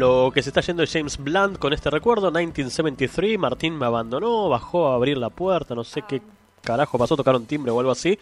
[0.00, 4.48] Lo que se está yendo es James Blunt con este recuerdo, 1973, Martín me abandonó,
[4.48, 6.22] bajó a abrir la puerta, no sé qué
[6.62, 8.18] carajo pasó, tocaron timbre o algo así.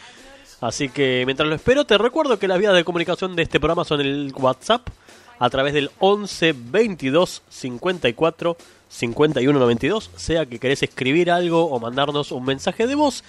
[0.61, 3.85] Así que mientras lo espero, te recuerdo que las vías de comunicación de este programa
[3.85, 4.89] son el WhatsApp
[5.39, 8.57] a través del 11 22 54
[8.89, 13.22] 51 92, sea que querés escribir algo o mandarnos un mensaje de voz.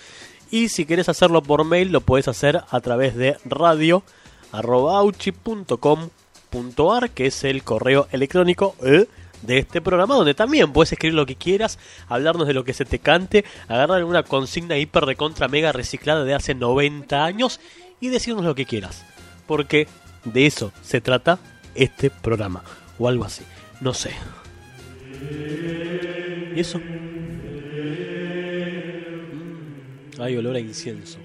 [0.50, 4.02] Y si querés hacerlo por mail, lo puedes hacer a través de radio
[6.52, 9.06] auchi.com.ar, que es el correo electrónico eh,
[9.42, 12.86] de este programa, donde también puedes escribir lo que quieras, hablarnos de lo que se
[12.86, 17.60] te cante, agarrar una consigna hiper recontra mega reciclada de hace 90 años
[18.00, 19.06] y decirnos lo que quieras.
[19.48, 19.88] Porque
[20.26, 21.40] de eso se trata
[21.76, 22.64] este programa,
[22.98, 23.44] o algo así,
[23.82, 24.12] no sé.
[26.56, 26.80] ¿Y eso?
[26.80, 26.82] Mm,
[30.22, 31.20] Hay olor a incienso.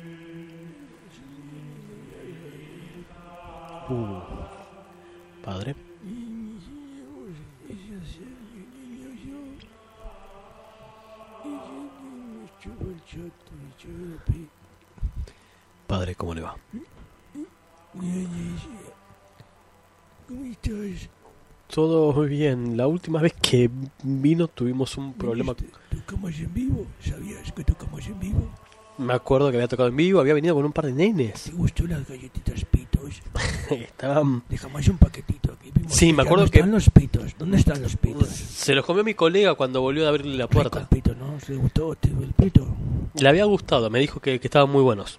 [3.89, 4.44] Uh,
[5.45, 5.75] padre.
[15.87, 16.57] Padre, ¿cómo le va?
[20.27, 21.09] ¿Cómo estás?
[21.69, 22.77] Todo muy bien.
[22.77, 23.71] La última vez que
[24.03, 25.55] vino tuvimos un problema.
[25.91, 26.87] ¿Tocamos en vivo?
[27.01, 28.51] ¿Sabías que tocamos en vivo?
[28.99, 31.45] Me acuerdo que había tocado en vivo, había venido con un par de nenes.
[31.45, 33.21] ¿Te gustó las galletitas pitos?
[33.71, 34.43] Estaban.
[34.49, 35.73] Dejamos un paquetito aquí.
[35.89, 37.35] Sí, me acuerdo que- están los pitos?
[37.39, 38.29] ¿Dónde están los pitos?
[38.29, 40.81] Se los comió mi colega cuando volvió a abrirle la puerta.
[40.81, 41.41] El pito, ¿no?
[41.41, 42.67] ¿Se gustó te- el pito?
[43.19, 45.19] Le había gustado, me dijo que, que estaban muy buenos.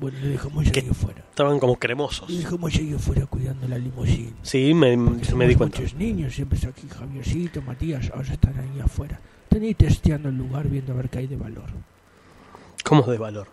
[0.00, 1.24] Bueno, le dejamos ahí afuera.
[1.30, 2.28] Estaban como cremosos.
[2.28, 4.32] Le dejamos ahí afuera cuidando la limusina.
[4.42, 5.78] Sí, me, me di cuenta.
[5.78, 9.20] muchos niños, siempre está aquí Javiercito, Matías, ahora están ahí afuera.
[9.44, 11.66] Están ahí testeando el lugar, viendo a ver qué hay de valor.
[12.84, 13.48] ¿Cómo de valor?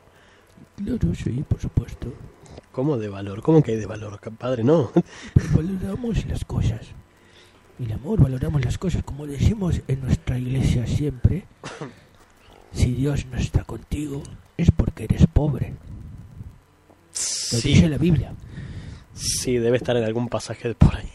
[0.77, 2.13] Claro, sí, por supuesto.
[2.71, 3.41] ¿Cómo de valor?
[3.41, 4.19] ¿Cómo que hay de valor?
[4.37, 4.91] Padre, no.
[5.55, 6.81] Valoramos las cosas.
[7.79, 9.03] El amor, valoramos las cosas.
[9.03, 11.45] Como decimos en nuestra iglesia siempre,
[12.73, 14.21] si Dios no está contigo,
[14.57, 15.69] es porque eres pobre.
[15.71, 15.75] Lo
[17.11, 17.69] Sí.
[17.69, 18.33] dice la Biblia.
[19.13, 21.09] Sí, debe estar en algún pasaje de por ahí.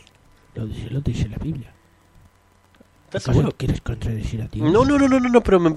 [0.54, 1.72] Lo dice, lo dice la Biblia.
[3.14, 3.54] ¿Estás ¿Acaso seguro?
[3.56, 4.72] quieres contradecir a Dios?
[4.72, 5.74] No, no, no, no, no, no, pero me-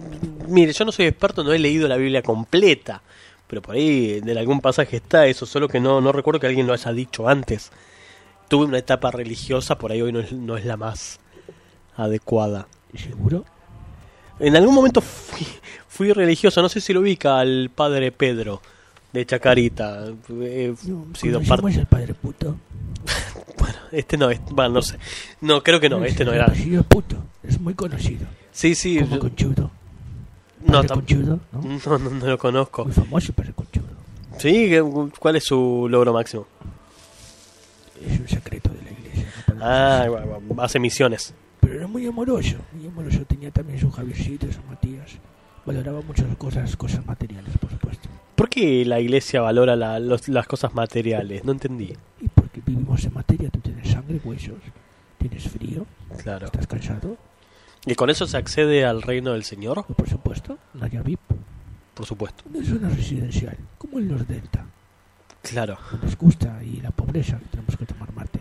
[0.48, 3.02] mire, yo no soy experto, no he leído la Biblia completa,
[3.48, 6.66] pero por ahí en algún pasaje está eso, solo que no, no recuerdo que alguien
[6.68, 7.72] lo haya dicho antes.
[8.50, 11.20] Tuve una etapa religiosa, por ahí hoy no es, no es la más
[11.96, 12.68] adecuada.
[12.96, 13.46] ¿Seguro?
[14.40, 15.46] En algún momento fui,
[15.88, 18.62] fui religioso, no sé si lo ubica al padre Pedro
[19.14, 20.06] de Chacarita.
[20.42, 20.74] Eh,
[21.14, 22.56] sido Conocemos parte- al padre puto.
[23.92, 24.98] Este no, es, bueno, no sé.
[25.42, 26.46] No, creo que no, este no era.
[26.46, 27.16] apellido puto.
[27.44, 28.28] Es muy conocido.
[28.52, 29.00] Sí, sí.
[29.00, 29.72] Como yo- conchudo.
[30.66, 31.62] No, tam- conchudo, ¿no?
[31.86, 32.84] no, no, no lo conozco.
[32.86, 33.86] Muy famoso padre conchudo.
[34.40, 36.46] Sí, ¿qué- ¿cuál es su logro máximo?
[38.06, 39.28] Es un secreto de la iglesia.
[39.56, 41.34] no Ah, bueno, bueno, hace misiones.
[41.60, 43.20] Pero era muy amoroso, muy amoroso.
[43.28, 45.12] Tenía también su Javiercito, su Matías.
[45.66, 48.07] Valoraba muchas cosas, cosas materiales, por supuesto.
[48.38, 51.44] ¿Por qué la iglesia valora la- los- las cosas materiales?
[51.44, 51.94] No entendí.
[52.22, 54.56] Y porque vivimos en materia, tú tienes sangre, huesos,
[55.18, 55.86] tienes frío,
[56.24, 56.46] Claro.
[56.46, 57.18] estás cansado,
[57.86, 59.86] ¿Y con eso se accede al reino del Señor?
[59.86, 61.20] por supuesto, no hay VIP.
[61.94, 62.44] Por supuesto.
[62.54, 64.66] Una zona residencial, como en los Delta.
[65.42, 68.40] Claro, No nos gusta y la pobreza, que tenemos que tomar mate.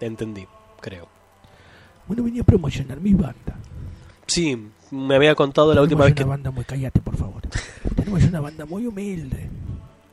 [0.00, 0.46] entendí,
[0.80, 1.08] creo.
[2.06, 3.58] Bueno, venía a promocionar mi banda.
[4.26, 6.22] Sí, me había contado la última vez que...
[6.22, 6.64] una banda muy...
[6.64, 7.37] Cállate, por favor.
[8.08, 9.50] Tenemos una banda muy humilde.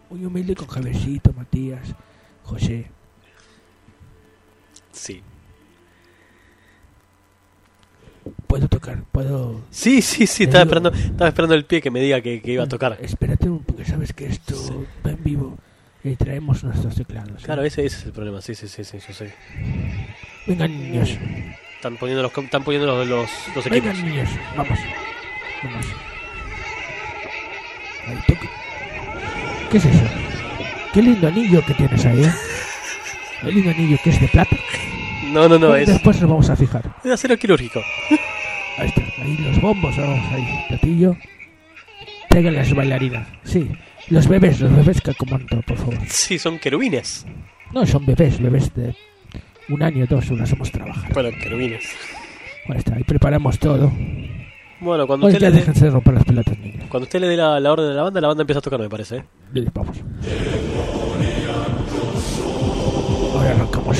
[0.09, 1.95] Muy humilde con Javiercito, Matías,
[2.43, 2.87] José.
[4.91, 5.21] Sí.
[8.47, 9.61] Puedo tocar, puedo...
[9.69, 12.51] Sí, sí, sí, estaba digo- esperando, estaba esperando el pie que me diga que, que
[12.51, 12.97] iba a tocar.
[13.01, 15.57] Espérate, un- porque sabes que esto va en vivo
[16.03, 17.43] y traemos nuestros teclados.
[17.43, 17.45] ¿eh?
[17.45, 19.33] Claro, ese, ese es el problema, sí, sí, sí, sí, yo sé.
[20.47, 21.17] Vengan, niños.
[21.75, 23.87] Están poniendo los, están poniendo los, los, los equipos.
[23.93, 24.29] Vengan, niños.
[24.57, 24.79] Vamos.
[25.63, 25.85] Vamos.
[29.71, 30.05] ¿Qué es eso?
[30.93, 32.31] Qué lindo anillo que tienes ahí, ¿eh?
[33.41, 34.55] Qué lindo anillo que es de plata.
[35.31, 36.83] No, no, no, Bueno, es, Después nos vamos a fijar.
[36.99, 37.81] es de acero quirúrgico.
[38.77, 39.01] Ahí está.
[39.21, 40.65] Ahí los bombos, vamos ahí.
[40.67, 41.15] Platillo.
[42.29, 43.25] Traigan las bailarinas.
[43.45, 43.69] Sí.
[44.09, 45.97] Los bebés, los bebés que acomodan todo, por favor.
[46.07, 47.25] Sí, son querubines.
[47.71, 48.93] No, son bebés, bebés de
[49.69, 51.11] un año, dos, unas hemos trabajar.
[51.13, 51.85] Bueno, querubines.
[52.67, 53.91] Ahí está, ahí preparamos todo.
[54.81, 56.57] Bueno, cuando usted, ya le dé, déjense de romper las pelotas.
[56.89, 58.79] Cuando usted le dé la, la orden de la banda, la banda empieza a tocar,
[58.79, 59.17] me parece.
[59.17, 59.25] ¿eh?
[59.51, 59.97] Bien, Vamos.
[63.33, 63.97] Ahora arrancamos.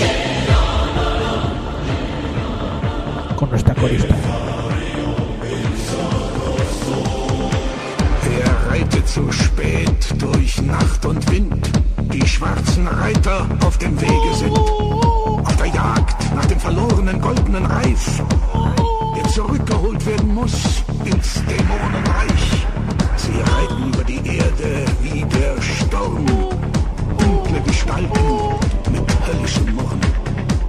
[3.36, 4.16] Con nuestra corista.
[8.40, 11.70] Er reitet zu spät durch Nacht und Wind
[12.14, 14.58] die schwarzen Reiter auf dem Wege sind.
[14.58, 18.22] Auf der Jagd nach dem verlorenen goldenen Reif,
[19.16, 22.55] der zurückgeholt werden muss ins Dämonenreich.
[23.26, 26.26] Sie reiten über die Erde wie der Sturm.
[27.18, 28.26] Dunkle Gestalten
[28.92, 30.02] mit höllischem Murren.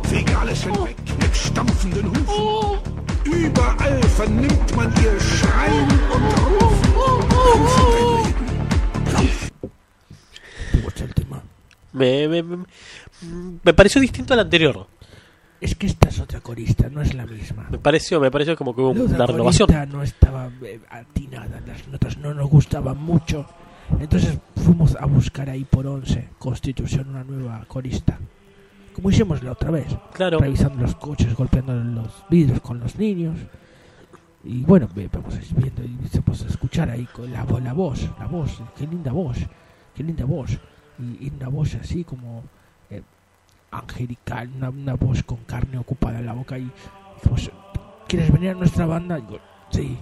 [0.09, 2.79] Fegen alles hinweg mit stampfenden Hufen.
[3.25, 6.93] Überall vernimmt man ihr Schreien und Rufen.
[6.95, 8.47] Lauf in
[9.13, 9.51] dein Leben.
[11.33, 11.43] Lauf.
[11.93, 12.65] Me, me-
[13.65, 14.87] me pareció distinto al anterior.
[15.67, 17.67] Es que esta es otra corista, no es la misma.
[17.69, 19.67] Me pareció, me pareció como que hubo La una renovación.
[19.67, 23.45] corista no estaba eh, atinada, las notas no nos gustaban mucho.
[23.99, 28.17] Entonces fuimos a buscar ahí por 11, Constitución, una nueva corista.
[28.95, 29.89] Como hicimos la otra vez.
[30.13, 30.39] Claro.
[30.39, 33.37] Revisando los coches, golpeando los vidrios con los niños.
[34.45, 38.63] Y bueno, vamos viendo y empezamos a escuchar ahí con la, la voz, la voz,
[38.79, 39.39] qué linda voz,
[39.97, 40.61] qué linda voz.
[41.01, 42.45] Y, y una voz así como
[43.71, 46.59] angelical, una, una voz con carne ocupada en la boca.
[46.59, 46.71] Y
[47.17, 47.51] dijimos,
[48.09, 49.19] ¿quieres venir a nuestra banda?
[49.19, 49.41] Y digo,
[49.71, 49.97] sí.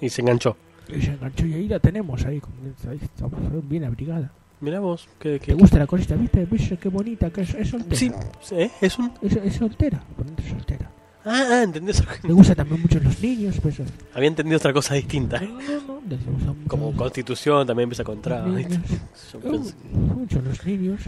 [0.00, 0.56] Y se enganchó.
[0.88, 2.40] Y se enganchó y ahí la tenemos, ahí,
[2.88, 4.32] ahí estamos bien abrigada.
[4.60, 6.14] Mirá vos, que, ¿Te gusta la corista?
[6.14, 6.44] ¿Viste?
[6.44, 7.30] ¿Viste qué bonita?
[7.30, 7.96] que es, es soltera.
[7.96, 8.12] Sí,
[8.52, 8.70] ¿eh?
[8.80, 9.10] es un...
[9.22, 10.02] Es, es soltera,
[10.46, 10.90] soltera.
[11.24, 13.92] Ah, ah, entendí Me gustan también mucho los niños, pues, eso.
[14.14, 15.38] Había entendido otra cosa distinta.
[15.40, 18.44] No, no, Como Constitución también empieza contra.
[18.44, 21.02] Uh, mucho los niños.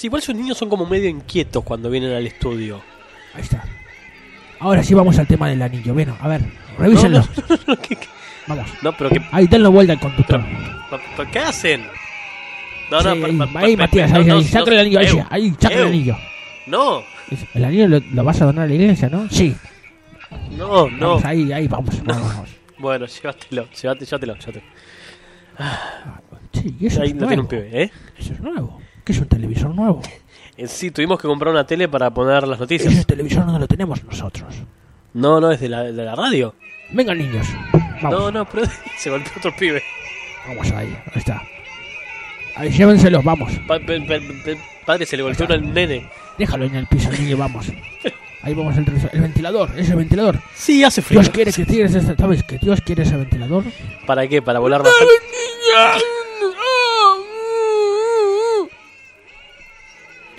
[0.00, 2.80] Sí, igual sus niños son como medio inquietos cuando vienen al estudio.
[3.34, 3.62] Ahí está.
[4.58, 5.92] Ahora sí vamos al tema del anillo.
[5.92, 6.40] Bueno, a ver,
[6.78, 7.18] revísenlo.
[7.18, 7.80] No, no, no, no.
[8.46, 8.66] Vamos.
[8.80, 9.20] No, pero que.
[9.30, 10.42] Ahí, denlo vuelta al conductor.
[10.88, 11.82] ¿pero- pero ¿Qué hacen?
[12.90, 14.70] No, no, Sí, pa- ahí, pa- pa- ahí, Matías, no, ahí, no, ahí, no, saca
[14.72, 16.16] el anillo, ahí, eu, ahí, saca el anillo.
[16.66, 17.02] No,
[17.54, 19.28] El anillo lo, lo vas a donar a la iglesia, ¿no?
[19.28, 19.54] Sí.
[20.56, 21.08] no, no.
[21.08, 22.48] Vamos, ahí, ahí, vamos, vamos.
[22.78, 24.64] Bueno, llévatelo, llévate, llévatelo, llévatelo.
[26.52, 27.48] Sí, eso Ahí es lo tiene un nuevo.
[27.48, 27.90] pibe, ¿eh?
[28.18, 28.80] Eso es nuevo.
[29.04, 30.02] ¿Qué es un televisor nuevo?
[30.56, 32.92] Eh, Sí, tuvimos que comprar una tele para poner las noticias.
[32.92, 34.54] Ese televisor no lo tenemos nosotros.
[35.14, 36.54] No, no, es de la, de la radio.
[36.92, 37.46] Vengan, niños.
[38.02, 38.10] Vamos.
[38.20, 38.64] No, no, pero
[38.98, 39.82] se golpeó otro pibe.
[40.48, 41.42] Vamos ahí, ahí está.
[42.56, 43.52] Ahí, llévenselos, vamos.
[43.66, 46.08] Pa- pe- pe- pe- padre, se le golpeó al nene.
[46.38, 47.66] Déjalo en el piso, niño, vamos.
[48.42, 49.10] Ahí vamos el, televisor.
[49.12, 50.38] el ventilador, ese ventilador.
[50.54, 51.20] Sí, hace frío.
[51.20, 52.42] Dios quiere que tires ese, ¿sabes?
[52.42, 53.64] Que Dios quiere ese ventilador.
[54.06, 54.40] ¿Para qué?
[54.40, 55.12] ¿Para volar más alto?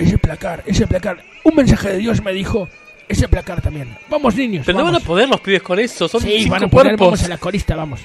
[0.01, 1.23] Ese placar, ese placar.
[1.43, 2.67] Un mensaje de Dios me dijo.
[3.07, 3.97] Ese placar también.
[4.09, 4.65] Vamos, niños.
[4.65, 5.03] Pero no van vamos.
[5.05, 7.07] a poder los pibes con eso, son Sí, cinco van a poder, cuerpos.
[7.07, 7.99] vamos a la corista, vamos.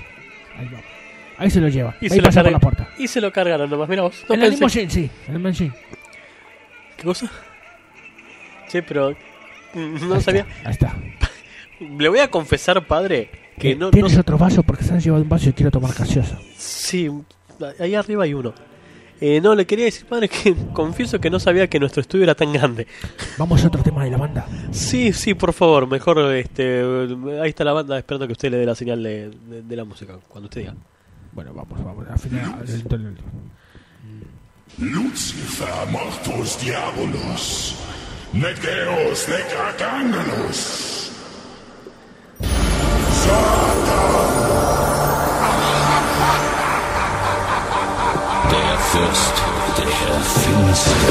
[0.59, 0.85] Ahí vamos.
[1.39, 1.95] Ahí se lo lleva.
[2.01, 2.89] Y ahí se, lo pasa por la puerta.
[2.99, 4.25] y se lo cargaron nomás, mira vos.
[4.29, 5.11] No en la pensé- limousine, sí.
[5.29, 5.73] En la limousine.
[6.97, 7.31] ¿Qué cosa?
[8.69, 9.13] Che, pero...
[9.75, 10.47] mm, No Ahí sabía...
[10.69, 10.97] está, Ahí está.
[11.99, 13.87] Le voy a confesar, padre, que no...
[13.87, 14.63] no ¿Tienes otro vaso?
[14.63, 16.39] Porque se han llevado un vaso y quiero tomar gaseosa.
[16.57, 17.09] Sí,
[17.79, 18.55] ahí arriba hay uno.
[19.21, 22.35] Eh, no, le quería decir, padre, que confieso que no sabía que nuestro estudio era
[22.35, 22.87] tan grande.
[23.39, 24.47] Vamos a otro tema de la banda.
[24.73, 26.83] Sí, sí, por favor, mejor, este,
[27.41, 29.85] ahí está la banda esperando que usted le dé la señal de, de- de la
[29.85, 30.75] música, cuando usted diga.
[31.33, 32.07] Bueno, vamos, vamos.
[32.09, 32.63] Al final.
[32.67, 33.17] el-
[34.79, 37.75] Lucifer mortus diabolus,
[38.35, 39.47] nec Deus nec
[48.97, 49.35] Fürst
[49.77, 51.07] der Finsternis.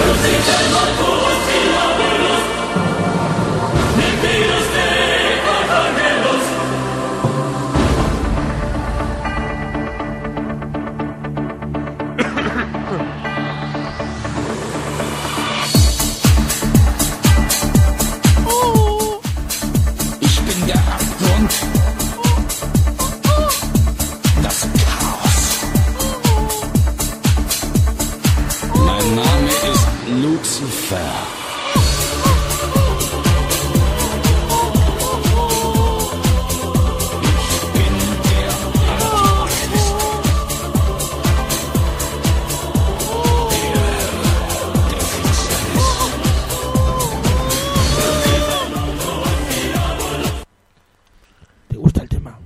[51.67, 52.39] ¿Te gusta el tema?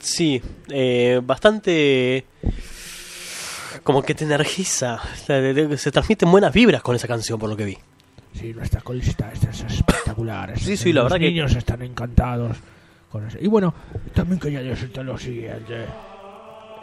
[0.00, 2.26] Sí, eh, bastante...
[3.84, 7.78] Como que te energiza, se transmiten buenas vibras con esa canción, por lo que vi.
[8.34, 10.58] Sí, nuestra colista es espectacular.
[10.58, 12.56] Sí, sí, la Los verdad que- niños están encantados
[13.10, 13.38] con eso.
[13.40, 13.74] Y bueno,
[14.14, 15.84] también quería decirte lo siguiente.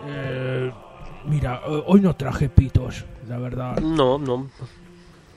[0.06, 0.72] Eh,
[1.26, 3.78] mira, hoy no traje pitos, la verdad.
[3.80, 4.50] No, no.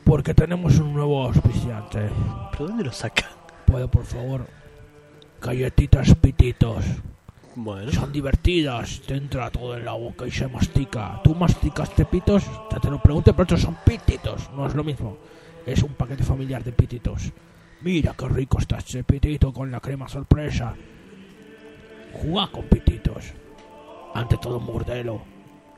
[0.05, 2.11] Porque tenemos un nuevo auspiciante.
[2.53, 3.29] ¿Pero dónde lo saca?
[3.67, 4.47] ¿Puedo, por favor?
[5.41, 6.85] Galletitas pititos.
[7.55, 7.93] Bueno.
[7.93, 11.21] Son divertidas, te entra todo en la boca y se mastica.
[11.23, 12.45] ¿Tú masticas pitos?
[12.71, 15.19] Te, te lo pregunto, pero estos son pititos, no es lo mismo.
[15.67, 17.31] Es un paquete familiar de pititos.
[17.83, 20.75] Mira qué rico está este pitito con la crema sorpresa.
[22.13, 23.33] Jugá con pititos.
[24.15, 25.23] Ante todo, mordelo.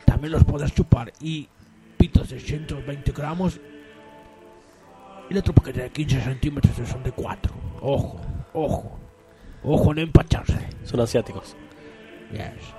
[0.04, 1.48] También los puedes chupar y
[1.96, 3.60] pitos de 120 gramos.
[5.28, 7.52] Y el otro paquete de 15 centímetros son de 4.
[7.80, 8.20] Ojo,
[8.52, 8.98] ojo.
[9.64, 10.58] Ojo, no empacharse.
[10.84, 11.56] Son asiáticos.
[12.32, 12.74] Yes.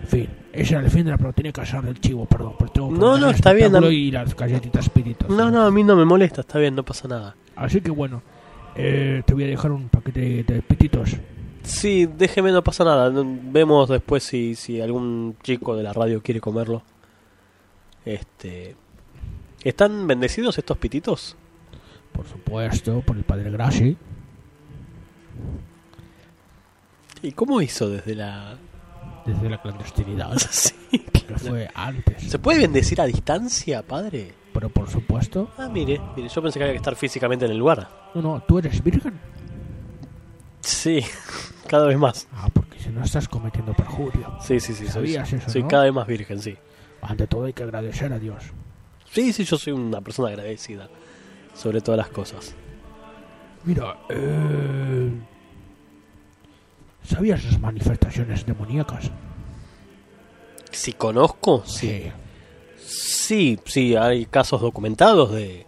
[0.00, 2.54] En fin, ese era el fin de la proteína casar del chivo, perdón.
[2.58, 5.28] Por tengo No, no, está bien, dam- Y las galletitas piritos.
[5.28, 7.34] No, no, a mí no me molesta, está bien, no pasa nada.
[7.56, 8.22] Así que bueno,
[8.76, 11.16] eh, te voy a dejar un paquete de pititos.
[11.64, 13.10] Sí, déjeme, no pasa nada.
[13.10, 16.82] no- Vemos después si, si algún chico de la radio quiere comerlo.
[18.04, 18.76] Este.
[19.64, 21.36] ¿Están bendecidos estos pititos?
[22.12, 23.96] Por supuesto, por el padre Grassi.
[27.22, 28.56] ¿Y cómo hizo desde la.?
[29.24, 30.36] Desde la clandestinidad.
[30.50, 30.74] sí,
[31.12, 32.30] Que fue antes.
[32.30, 34.34] ¿Se puede bendecir a distancia, padre?
[34.52, 35.50] Pero por supuesto.
[35.58, 37.88] Ah, mire, mire, yo pensé que había que estar físicamente en el lugar.
[38.14, 39.18] No, no, ¿tú eres virgen?
[40.60, 41.00] Sí,
[41.68, 42.26] cada vez más.
[42.32, 44.38] Ah, porque si no estás cometiendo perjurio.
[44.40, 44.84] Sí, sí, sí.
[44.84, 45.68] Soy, ¿Sabías eso, soy no?
[45.68, 46.56] cada vez más virgen, sí.
[47.02, 48.42] Ante todo hay que agradecer a Dios.
[49.10, 50.88] Sí, sí, yo soy una persona agradecida.
[51.54, 52.54] Sobre todas las cosas.
[53.64, 55.10] Mira, eh...
[57.08, 59.10] ¿Sabías las manifestaciones demoníacas?
[60.70, 62.12] Si conozco, sí.
[62.76, 65.66] Sí, sí, hay casos documentados de,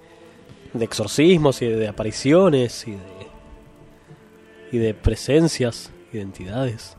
[0.74, 2.98] de exorcismos y de apariciones y de,
[4.72, 6.98] y de presencias, identidades.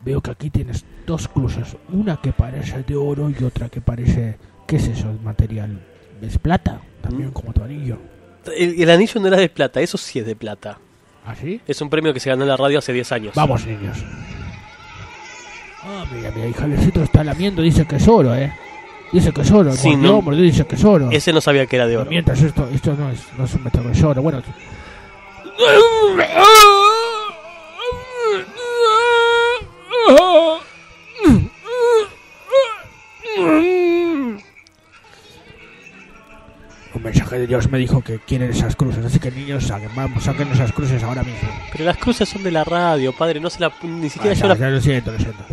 [0.00, 4.38] Veo que aquí tienes dos cruces, una que parece de oro y otra que parece...
[4.66, 5.08] ¿Qué es eso?
[5.08, 5.86] ¿El material?
[6.20, 6.82] ¿Es plata?
[7.00, 7.96] También como tu anillo.
[8.56, 10.78] El, el anillo no era de plata, eso sí es de plata.
[11.28, 11.60] ¿Ah, sí?
[11.68, 13.34] Es un premio que se ganó en la radio hace 10 años.
[13.34, 13.98] Vamos, niños.
[15.84, 18.50] Ah, mira, mira, Javiercito está lamiendo, dice que es oro, ¿eh?
[19.12, 21.10] Dice que es oro, Sí, mordió, no- mordió, dice que es oro.
[21.10, 22.08] Ese no sabía que era de oro.
[22.10, 24.22] Mientras esto, esto no es, no es un metal, es oro.
[24.22, 24.42] Bueno,
[36.98, 40.22] un mensaje de Dios me dijo que quieren esas cruces, así que niños, saquen, vamos,
[40.24, 41.48] saquen esas cruces ahora mismo.
[41.72, 44.42] Pero las cruces son de la radio, padre, no se la ni siquiera Ah, yo
[44.42, 45.44] ya, la ya lo siento, lo siento.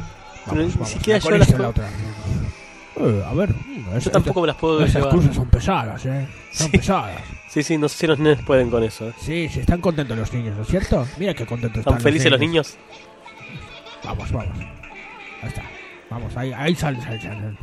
[0.48, 1.88] Vamos, ni vamos, siquiera yo las la otra.
[2.98, 5.10] Eh, a ver, mm, Yo tampoco me las puedo Esas llevar.
[5.12, 6.28] cruces son pesadas, ¿eh?
[6.52, 6.78] Son Sí.
[6.78, 7.22] pesadas.
[7.56, 9.08] Sí, sí, no sé si los nenes pueden con eso.
[9.08, 9.14] ¿eh?
[9.18, 11.08] Sí, sí, están contentos los niños, ¿no es cierto?
[11.18, 11.94] Mira qué contentos están.
[11.94, 12.76] ¿Están felices los niños?
[14.04, 14.58] Vamos, vamos.
[15.42, 15.62] Ahí está.
[16.10, 17.58] Vamos, ahí, ahí salen, salen, salen.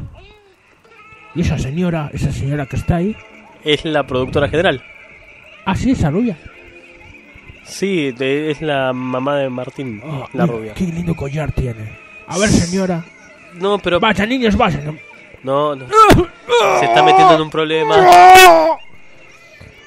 [1.34, 3.14] Y esa señora, esa señora que está ahí.
[3.64, 4.82] Es la productora general.
[5.64, 6.36] Ah, sí, esa rubia.
[7.64, 10.74] Sí, de- es la mamá de Martín, la Mira, rubia.
[10.74, 11.96] Qué lindo collar tiene.
[12.26, 13.04] A ver, señora.
[13.54, 14.00] No, pero...
[14.00, 14.98] Vayan, niños, vayan.
[15.44, 15.86] No, no.
[16.80, 17.96] Se está metiendo en un problema.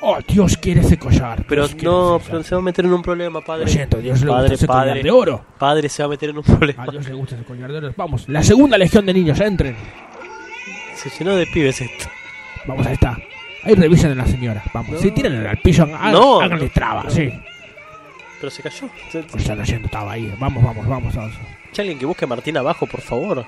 [0.01, 1.43] Oh, Dios quiere ese collar.
[1.47, 3.65] Pero Dios quiere no, ese pero se va a meter en un problema, padre.
[3.65, 5.45] Lo siento, Dios le gusta padre, ese collar padre, de oro.
[5.57, 6.83] Padre se va a meter en un problema.
[6.83, 7.93] A Dios le gusta ese collar de oro.
[7.97, 9.75] Vamos, la segunda legión de niños, entren.
[10.95, 12.05] Se llenó de pibes esto.
[12.67, 13.17] Vamos, ahí está.
[13.65, 14.63] Ahí revisen a la señora.
[14.73, 15.83] Vamos, sí, tírenle al piso.
[15.83, 16.39] hagan- No.
[16.39, 17.31] Háganle traba, sí.
[18.39, 18.89] Pero se cayó.
[19.11, 20.31] Se- Lo están haciendo, estaba ahí.
[20.39, 21.15] Vamos, vamos, vamos.
[21.15, 21.33] vamos.
[21.35, 23.45] Hay alguien que busque a Martín abajo, por favor.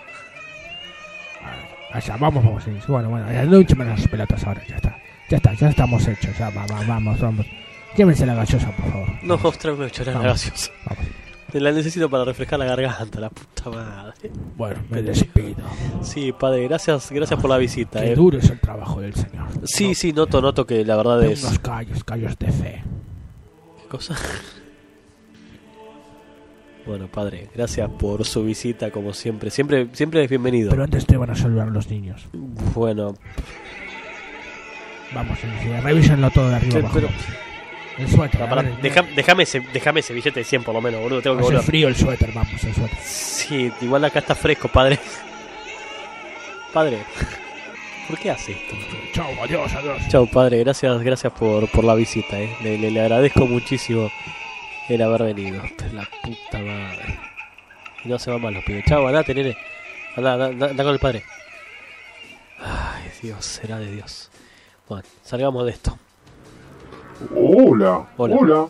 [1.94, 2.64] Está, vamos, vamos.
[2.64, 2.72] sí.
[2.88, 4.62] Bueno, bueno, ya no hinchen las pelotas ahora.
[4.68, 4.98] Ya está.
[5.30, 6.38] Ya está, ya estamos hechos.
[6.38, 7.46] Ya, va, va, vamos, vamos.
[7.96, 9.10] Llévense la gaseosa, por favor.
[9.24, 10.72] No, ostras, me voy a echar la Vamos.
[11.52, 14.32] Te La necesito para refrescar la garganta, la puta madre.
[14.58, 15.56] Bueno, me despido.
[16.02, 18.02] Sí, padre, gracias, gracias por la visita.
[18.02, 18.16] Qué eh.
[18.16, 19.48] duro es el trabajo del Señor.
[19.64, 21.44] Sí, sí, noto, noto que la verdad De es.
[21.44, 22.84] unos callos, callos de fe.
[23.82, 24.16] ¿Qué cosa?
[26.86, 29.50] Bueno, padre, gracias por su visita, como siempre.
[29.52, 30.70] Siempre, siempre es bienvenido.
[30.70, 32.26] Pero antes te van a saludar los niños.
[32.74, 33.14] Bueno,
[35.14, 35.48] Vamos, sí,
[35.84, 36.94] revísenlo todo de arriba Sí, abajo.
[36.96, 37.10] pero-
[37.98, 38.40] El suéter.
[38.48, 41.22] para- ver, deja- déjame, ese, déjame ese billete de 100 por lo menos, boludo.
[41.22, 41.66] Tengo que Hace volver.
[41.66, 42.98] frío el suéter, vamos, el suéter.
[43.04, 45.00] Sí, igual acá está fresco, padre.
[46.74, 47.00] Padre,
[48.08, 48.76] ¿por qué hace esto?
[49.14, 50.02] Chao, adiós, adiós.
[50.10, 52.56] Chao, padre, gracias, gracias por, por la visita, eh.
[52.62, 54.12] Le, le- le agradezco muchísimo
[54.90, 55.64] el haber venido.
[55.94, 57.20] La puta madre.
[58.04, 58.86] Y no se van mal los pibes.
[58.86, 59.58] Chao, andate, nene.
[60.16, 61.24] Anda, anda, anda con el padre.
[62.60, 64.30] Ay, Dios, será de Dios.
[64.88, 65.98] Bueno, salgamos de esto.
[67.36, 68.36] Hola, Hola.
[68.36, 68.68] hola.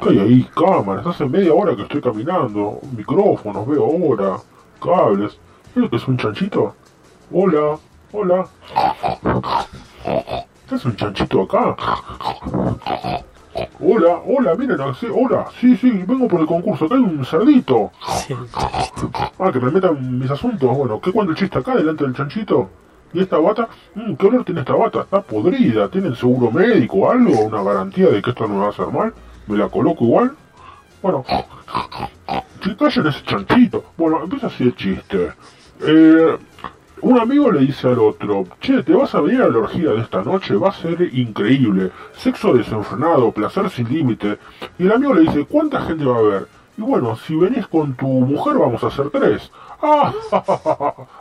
[0.00, 0.48] ¿Qué hay ahí?
[0.54, 2.80] Cámaras, hace media hora que estoy caminando.
[2.96, 4.36] Micrófonos, veo ahora.
[4.82, 5.38] Cables.
[5.74, 6.74] ¿Es que es un chanchito?
[7.32, 7.78] Hola,
[8.12, 8.46] hola.
[10.70, 11.76] ¿Es un chanchito acá?
[13.80, 17.92] Hola, hola, miren, sí, hola, sí, sí, vengo por el concurso, acá hay un cerdito.
[19.38, 22.68] Ah, que me metan mis asuntos, bueno, ¿qué cuando el chiste acá delante del chanchito?
[23.14, 23.68] ¿Y esta bata?
[23.94, 25.02] Mm, ¿Qué olor tiene esta bata?
[25.02, 27.42] Está podrida, ¿tienen seguro médico o algo?
[27.42, 29.14] ¿Una garantía de que esto no me va a hacer mal?
[29.46, 30.32] ¿Me la coloco igual?
[31.00, 31.24] Bueno,
[32.62, 33.84] si callen ese chanchito.
[33.96, 35.32] Bueno, empieza así el chiste.
[35.80, 36.36] Eh,
[37.02, 40.00] un amigo le dice al otro, che, ¿te vas a venir a la orgía de
[40.00, 40.56] esta noche?
[40.56, 41.92] Va a ser increíble.
[42.16, 44.38] Sexo desenfrenado, placer sin límite.
[44.78, 46.48] Y el amigo le dice, ¿cuánta gente va a haber?
[46.76, 49.52] Y bueno, si venís con tu mujer vamos a hacer tres.
[49.86, 50.14] Ah,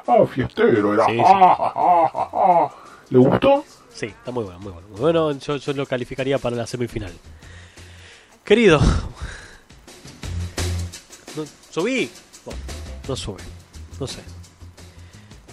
[0.07, 1.05] ah, fiestero era.
[1.05, 1.21] Sí, sí.
[1.25, 2.69] Ah, ja, ja.
[3.09, 3.65] ¿Le gustó?
[3.93, 4.87] Sí, está muy bueno, muy bueno.
[4.89, 7.11] Muy bueno, yo, yo lo calificaría para la semifinal.
[8.43, 8.79] Querido.
[11.35, 12.09] ¿No- ¿Subí?
[12.45, 12.59] Bueno,
[13.07, 13.41] no sube.
[13.99, 14.19] No sé.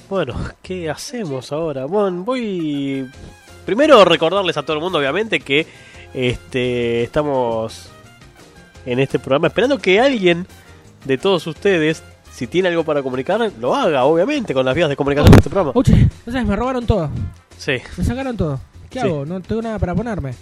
[0.08, 1.84] Bueno, ¿qué hacemos ahora?
[1.86, 3.08] Bueno, voy...
[3.64, 5.66] Primero recordarles a todo el mundo, obviamente, que
[6.14, 7.88] este estamos
[8.84, 10.46] en este programa esperando que alguien
[11.04, 12.02] de todos ustedes,
[12.32, 15.50] si tiene algo para comunicar, lo haga, obviamente, con las vías de comunicación de este
[15.50, 15.72] programa.
[15.74, 17.10] Oye, no sabes, me robaron todo.
[17.58, 17.72] Sí.
[17.96, 18.60] Me sacaron todo.
[18.88, 19.06] ¿Qué Sí.
[19.06, 19.24] hago?
[19.26, 20.34] No tengo nada para ponerme.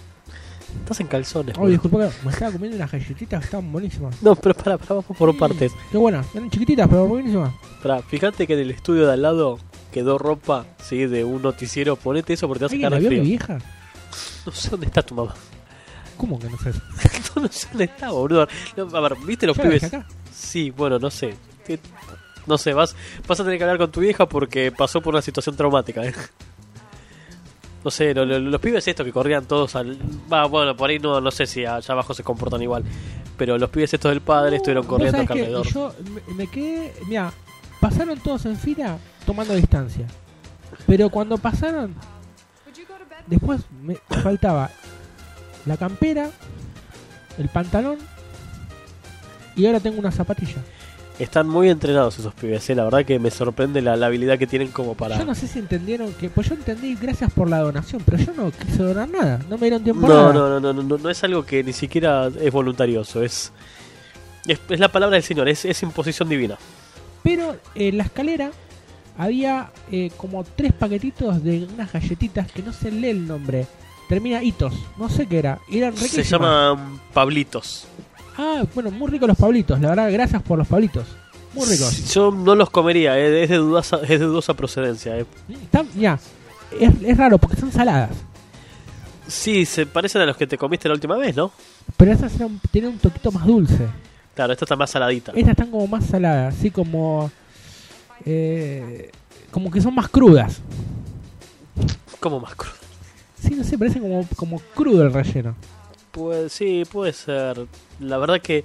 [0.81, 1.57] Estás en calzones.
[1.57, 4.21] Oye, disculpa que me estaba comiendo unas galletitas estaban buenísimas.
[4.21, 5.71] No, pero para, para, vamos por partes.
[5.91, 6.27] Qué buenas.
[6.35, 7.53] Eran chiquititas, pero buenísimas.
[7.81, 9.57] Para, fíjate que en el estudio de al lado
[9.91, 11.95] quedó ropa, sí, de un noticiero.
[11.95, 13.57] Ponete eso porque te vas a ¿Alguien sacar la de vio mi frío.
[13.57, 13.65] vieja?
[14.45, 15.33] No sé dónde está tu mamá.
[16.17, 16.71] ¿Cómo que no sé?
[17.35, 18.47] no, sé dónde está, boludo.
[18.77, 19.83] No, a ver, ¿viste los Yo la pibes?
[19.85, 20.05] acá.
[20.31, 21.33] Sí, bueno, no sé.
[21.69, 21.79] ¿Qué-
[22.47, 22.95] No sé, vas,
[23.27, 26.13] vas a tener que hablar con tu vieja porque pasó por una situación traumática, ¿eh?
[27.83, 29.97] No sé, lo- lo- los pibes estos que corrían todos al...
[30.31, 32.83] Va, bueno, por ahí no, no sé si allá abajo se comportan igual.
[33.37, 35.65] Pero los pibes estos del padre estuvieron corriendo acá alrededor.
[35.67, 35.93] Yo
[36.27, 36.93] me, me quedé.
[37.07, 37.31] Mira,
[37.79, 40.05] pasaron todos en fila tomando distancia.
[40.87, 41.93] Pero cuando pasaron.
[43.27, 44.71] Después me faltaba
[45.65, 46.31] la campera,
[47.37, 47.97] el pantalón.
[49.55, 50.57] Y ahora tengo una zapatilla.
[51.19, 52.75] Están muy entrenados esos pibes, ¿eh?
[52.75, 55.17] la verdad que me sorprende la, la habilidad que tienen como para...
[55.17, 56.29] Yo no sé si entendieron que.
[56.29, 59.39] Pues yo entendí gracias por la donación, pero yo no quise donar nada.
[59.49, 60.33] No me dieron tiempo No, nada.
[60.33, 63.51] no, no, no, no, no, no es algo que ni siquiera es voluntarioso, es,
[64.47, 66.57] es, es la palabra del Señor, es, es imposición divina.
[67.21, 68.51] Pero en la escalera
[69.17, 73.67] había eh, como tres paquetitos de unas galletitas que no se lee el nombre.
[74.07, 75.59] Termina hitos, no sé qué era.
[75.69, 77.85] Eran Se llaman Pablitos.
[78.41, 81.05] Ah, bueno, muy ricos los pablitos, la verdad, gracias por los pablitos.
[81.53, 82.13] Muy ricos.
[82.13, 85.17] Yo no los comería, eh, es, de dudosa, es de dudosa procedencia.
[85.17, 85.25] eh.
[85.49, 86.17] Están, ya,
[86.79, 88.11] es, es raro porque son saladas.
[89.27, 91.51] Sí, se parecen a los que te comiste la última vez, ¿no?
[91.97, 93.87] Pero esas eran, tienen un toquito más dulce.
[94.35, 95.33] Claro, esta está más saladita.
[95.35, 97.29] Estas están como más saladas, así como.
[98.25, 99.11] eh,
[99.51, 100.61] como que son más crudas.
[102.21, 102.73] Como más crudo.
[103.41, 105.55] Sí, no sé, parecen como, como crudo el relleno.
[106.11, 107.65] Pues sí, puede ser.
[107.99, 108.63] La verdad que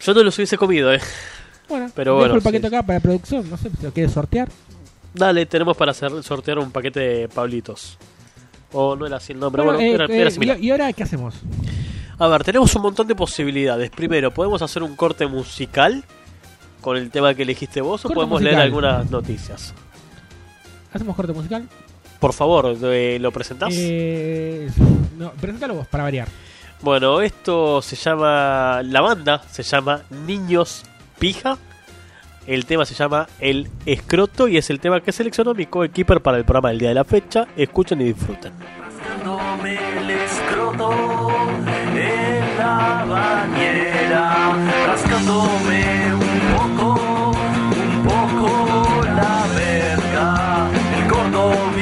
[0.00, 1.00] yo no los hubiese comido, eh.
[1.68, 2.74] Bueno, Pero dejo bueno, el paquete sí.
[2.74, 4.48] acá para producción, no sé si lo quieres sortear.
[5.14, 7.98] Dale, tenemos para hacer, sortear un paquete de Pablitos.
[8.72, 10.58] O no era así el nombre, bueno, Bueno, eh, era, eh, era similar.
[10.60, 11.36] y, ahora qué hacemos?
[12.18, 13.90] A ver, tenemos un montón de posibilidades.
[13.90, 16.04] Primero, podemos hacer un corte musical
[16.80, 19.72] con el tema que elegiste vos o podemos leer algunas noticias.
[20.92, 21.68] ¿Hacemos corte musical?
[22.24, 23.74] Por favor, ¿lo presentás?
[23.76, 24.70] Eh,
[25.18, 26.26] no, preséntalo vos, para variar.
[26.80, 28.80] Bueno, esto se llama.
[28.82, 30.84] La banda se llama Niños
[31.18, 31.58] Pija.
[32.46, 36.38] El tema se llama El Escroto y es el tema que seleccionó mi coequiper para
[36.38, 37.46] el programa del día de la fecha.
[37.58, 38.54] Escuchen y disfruten.
[39.62, 40.92] El escroto
[41.66, 44.56] en la bañera,
[44.86, 47.36] rascándome un poco,
[47.82, 51.74] un poco la verga, el gordo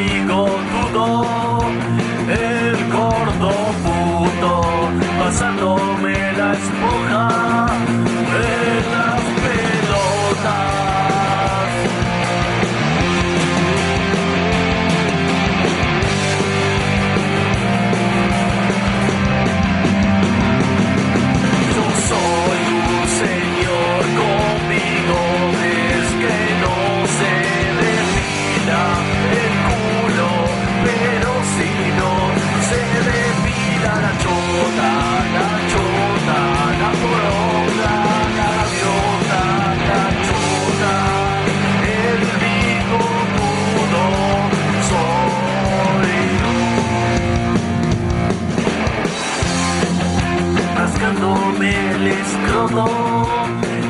[51.03, 52.87] rascándome el escroto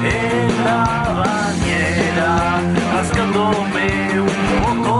[0.02, 0.84] en la
[1.20, 2.30] bañera,
[2.94, 3.86] rascándome
[4.20, 4.28] un
[4.62, 4.94] poco,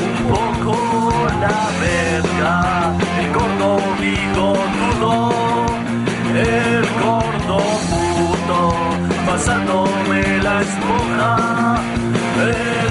[0.00, 3.70] un poco la verga, el gordo
[4.00, 5.12] bigotudo,
[6.34, 7.58] el gordo
[8.16, 8.58] puto,
[9.26, 11.80] pasándome la esponja.
[12.40, 12.89] El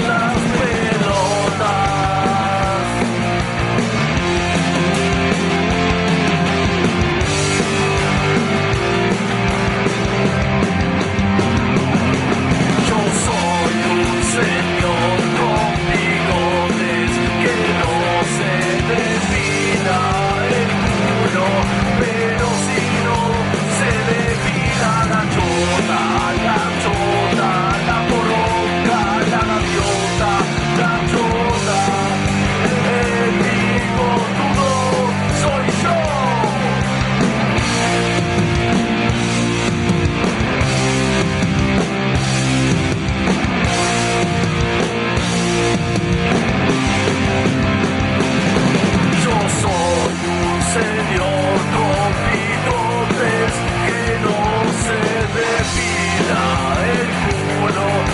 [57.72, 58.09] culo,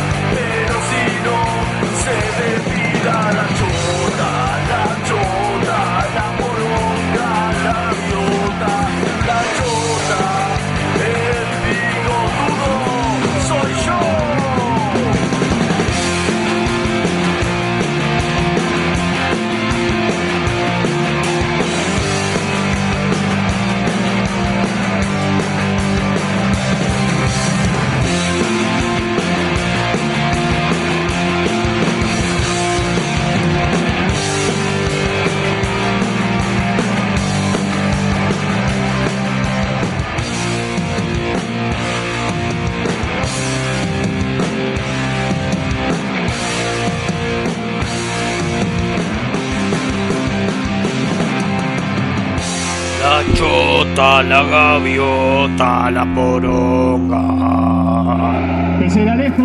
[54.35, 57.21] la gaviota, la poronga.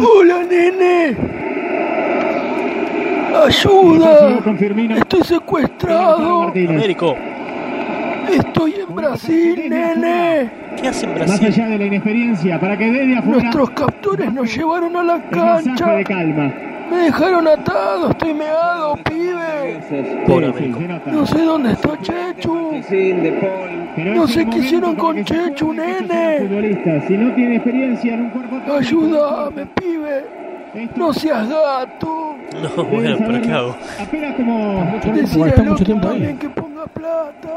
[0.02, 1.16] ¡Hola, nene!
[3.46, 4.40] ¡Ayuda!
[4.96, 6.42] ¡Estoy secuestrado!
[6.42, 7.16] Américo.
[8.32, 10.50] ¡Estoy en Brasil, nene!
[10.80, 14.52] ¿Qué hace en Más allá de la inexperiencia, para que desde afuera Nuestros captores nos
[14.56, 15.86] llevaron a la cancha.
[15.92, 16.52] de calma.
[16.90, 19.29] Me dejaron atado, estoy meado, pibe.
[20.26, 21.10] Por nota.
[21.10, 22.72] No sé dónde está Chechu.
[24.14, 26.38] No sé qué hicieron con Chechu, nene.
[27.06, 30.24] Si no tiene experiencia en un cuerpo técnico, Ayúdame, pibe.
[30.96, 32.36] No seas gato.
[32.76, 33.76] No, bueno, pero ¿qué hago?
[34.00, 34.84] Apenas como
[35.46, 36.36] está mucho tiempo ahí.
[36.38, 37.48] que ponga plata.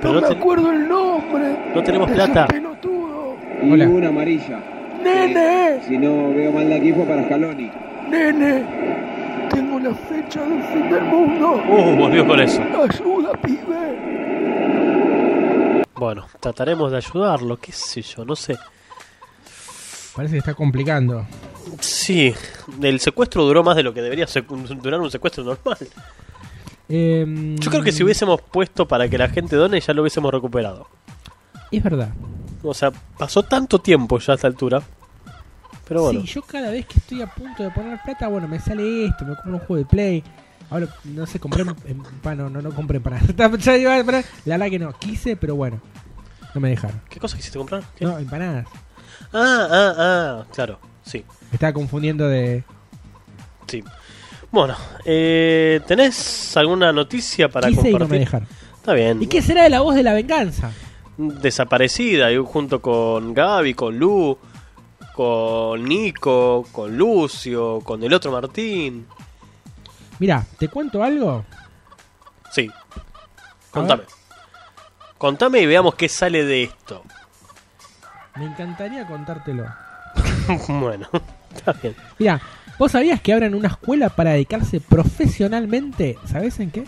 [0.00, 1.56] Pero No no me acuerdo el nombre.
[1.74, 2.46] No tenemos plata.
[2.46, 3.36] pelotudo.
[3.62, 3.88] Y Hola.
[3.88, 4.58] una amarilla.
[5.02, 7.70] Nene, Si no veo mal de aquí fue para Scaloni.
[8.10, 8.62] nene.
[9.84, 11.62] La fecha del fin del mundo.
[11.68, 12.62] Uh, volvió con eso.
[12.62, 13.84] Ayuda, pibe.
[15.94, 18.56] Bueno, trataremos de ayudarlo, qué sé yo, no sé.
[20.16, 21.26] Parece que está complicando.
[21.80, 22.34] Sí,
[22.80, 24.26] el secuestro duró más de lo que debería
[24.82, 25.76] durar un secuestro normal.
[26.88, 30.32] Eh, Yo creo que si hubiésemos puesto para que la gente done, ya lo hubiésemos
[30.32, 30.88] recuperado.
[31.70, 32.08] Es verdad.
[32.62, 34.82] O sea, pasó tanto tiempo ya a esta altura.
[35.86, 38.58] Pero bueno, Sí, yo cada vez que estoy a punto de poner plata, bueno, me
[38.60, 40.24] sale esto, me compro un juego de Play.
[40.70, 41.64] Ahora, no sé, compré.
[42.22, 43.20] pa, no, no, no compré para.
[43.36, 45.80] La verdad que no, quise, pero bueno.
[46.54, 47.00] No me dejaron.
[47.10, 47.82] ¿qué cosa quisiste comprar?
[47.96, 48.04] ¿Qué?
[48.04, 48.66] No, empanadas.
[49.32, 52.64] Ah, ah, ah, claro, sí, Me estaba confundiendo de.
[53.66, 53.82] sí.
[54.50, 58.00] Bueno, eh, ¿tenés alguna noticia para Quise y compartir?
[58.00, 58.48] no me dejaron.
[58.76, 59.20] Está bien.
[59.20, 60.70] ¿Y qué será de la voz de la venganza?
[61.16, 64.38] Desaparecida, y junto con Gaby, con Lu,
[65.14, 69.06] con Nico, con Lucio, con el otro Martín.
[70.18, 71.44] Mira, ¿te cuento algo?
[72.50, 72.70] Sí.
[73.70, 74.02] Contame.
[75.16, 77.02] Contame y veamos qué sale de esto.
[78.36, 79.66] Me encantaría contártelo.
[80.68, 81.08] bueno,
[81.54, 81.94] está bien.
[82.18, 82.40] Mira,
[82.78, 86.18] ¿vos sabías que abren una escuela para dedicarse profesionalmente?
[86.24, 86.84] ¿Sabés en qué?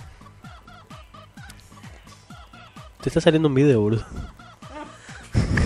[3.00, 4.04] Te está saliendo un video, boludo.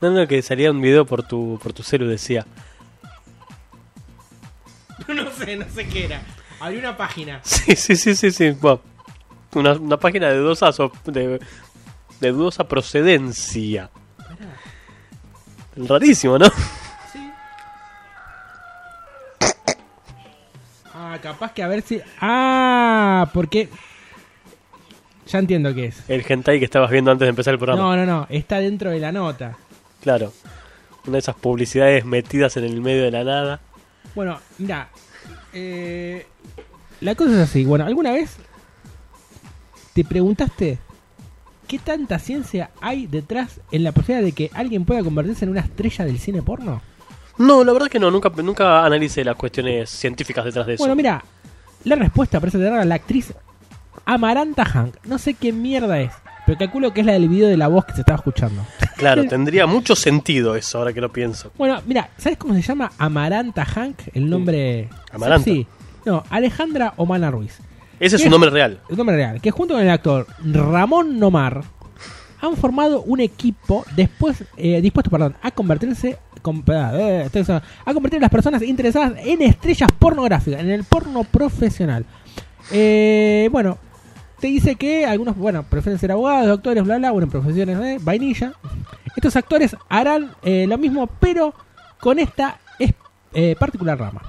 [0.00, 2.46] No, no, que salía un video por tu, por tu celu, decía.
[5.08, 6.22] no sé, no sé qué era.
[6.60, 7.40] Abrí una página.
[7.44, 8.50] Sí, sí, sí, sí, sí.
[8.52, 8.80] Bueno,
[9.54, 11.40] una, una página de dudosa, so- de,
[12.20, 13.90] de dudosa procedencia.
[15.76, 16.46] Rarísimo, ¿no?
[20.94, 22.00] Ah, capaz que a ver si.
[22.20, 23.68] Ah, porque.
[25.26, 26.08] Ya entiendo qué es.
[26.10, 27.82] El hentai que estabas viendo antes de empezar el programa.
[27.82, 28.26] No, no, no.
[28.30, 29.56] Está dentro de la nota.
[30.02, 30.32] Claro.
[31.04, 33.60] Una de esas publicidades metidas en el medio de la nada.
[34.14, 34.88] Bueno, mira.
[35.52, 36.26] eh,
[37.00, 37.64] la cosa es así.
[37.64, 38.36] Bueno, ¿alguna vez
[39.94, 40.78] te preguntaste
[41.70, 45.60] ¿qué tanta ciencia hay detrás en la posibilidad de que alguien pueda convertirse en una
[45.60, 46.82] estrella del cine porno?
[47.38, 50.82] No, la verdad que no, nunca, nunca analicé las cuestiones científicas detrás de eso.
[50.82, 51.24] Bueno, mira,
[51.84, 53.32] la respuesta parece tener a la actriz
[54.04, 54.96] Amaranta Hank.
[55.04, 56.12] No sé qué mierda es,
[56.50, 58.62] pero calculo que es la del video de la voz que se estaba escuchando.
[58.96, 61.52] Claro, tendría mucho sentido eso ahora que lo pienso.
[61.56, 64.00] Bueno, mira, ¿sabes cómo se llama Amaranta Hank?
[64.12, 64.88] El nombre.
[65.12, 65.44] Amaranta.
[65.44, 65.66] Sí.
[66.04, 67.56] No, Alejandra Omana Ruiz.
[67.98, 68.78] Ese es un nombre real.
[68.90, 69.40] El nombre real.
[69.40, 71.62] Que junto con el actor Ramón Nomar
[72.42, 77.28] han formado un equipo después eh, dispuesto perdón, a convertirse con- eh,
[77.86, 82.04] a convertir a las personas interesadas en estrellas pornográficas, en el porno profesional.
[82.70, 83.78] Eh, bueno,
[84.40, 87.98] te dice que algunos, bueno, prefieren ser abogados, doctores, bla, bla, bueno, en profesiones de
[88.00, 88.52] vainilla.
[89.16, 91.54] Estos actores harán eh, lo mismo, pero
[92.00, 92.94] con esta es-
[93.34, 94.22] eh, particular rama.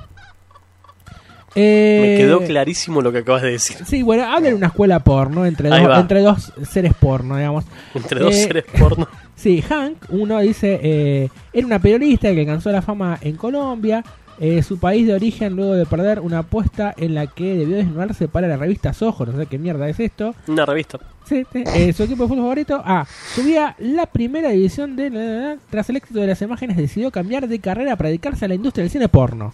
[1.53, 3.77] Me Eh, quedó clarísimo lo que acabas de decir.
[3.85, 7.65] Sí, bueno, habla de una escuela porno entre dos, entre dos seres porno, digamos.
[7.93, 9.07] Entre dos Eh, seres porno.
[9.35, 14.03] Sí, Hank, uno dice, eh, era una periodista que alcanzó la fama en Colombia,
[14.41, 18.27] eh, su país de origen luego de perder una apuesta en la que debió desnudarse
[18.27, 20.33] para la revista Soho, no sé qué mierda es esto.
[20.47, 20.99] Una revista.
[21.25, 22.81] Sí, sí, eh, su equipo de fútbol favorito.
[22.83, 23.05] Ah,
[23.35, 25.11] subía la primera división de...
[25.11, 25.57] la, la, la.
[25.69, 28.81] Tras el éxito de las imágenes decidió cambiar de carrera para dedicarse a la industria
[28.83, 29.53] del cine porno.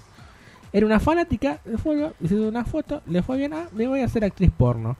[0.71, 4.05] Era una fanática de fútbol, hizo una foto, le fue bien, ah, me voy a
[4.05, 4.95] hacer actriz porno.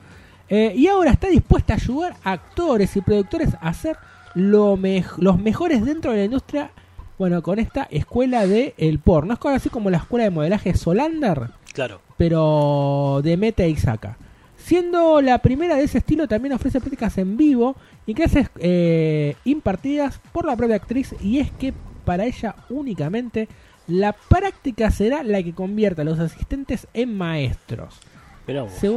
[0.50, 3.98] Eh, y ahora está dispuesta a ayudar a actores y productores a ser
[4.34, 4.78] lo
[5.18, 6.72] los mejores dentro de la industria,
[7.18, 9.34] bueno, con esta escuela de el porno.
[9.34, 12.02] Es así como la escuela de modelaje Solander, Claro.
[12.18, 14.18] pero de Meta y Saca.
[14.58, 17.76] Siendo la primera de ese estilo, también ofrece prácticas en vivo
[18.06, 21.16] y clases eh, impartidas por la propia actriz.
[21.22, 21.74] Y es que
[22.04, 23.48] para ella únicamente
[23.88, 27.96] la práctica será la que convierta a los asistentes en maestros.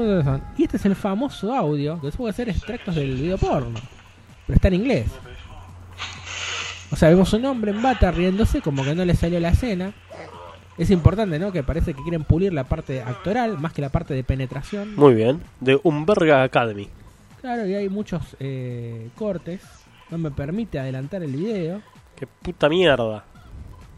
[0.08, 0.42] Lo que son.
[0.58, 3.78] Y este es el famoso audio que puede hacer extractos del video porno,
[4.46, 5.06] pero está en inglés.
[6.92, 9.92] O sea, vemos un hombre en bata riéndose como que no le salió la escena.
[10.76, 11.52] Es importante, ¿no?
[11.52, 14.96] Que parece que quieren pulir la parte actoral más que la parte de penetración.
[14.96, 15.40] Muy bien.
[15.60, 16.88] De Umberga Academy.
[17.40, 19.60] Claro, y hay muchos eh, cortes.
[20.10, 21.82] No me permite adelantar el video.
[22.16, 23.24] Qué puta mierda.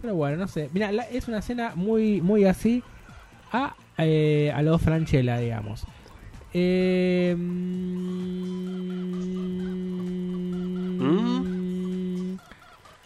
[0.00, 0.68] Pero bueno, no sé.
[0.72, 2.82] Mira, es una escena muy, muy así
[3.52, 5.84] a, eh, a los Franchella, digamos.
[6.52, 8.02] Eh, mm,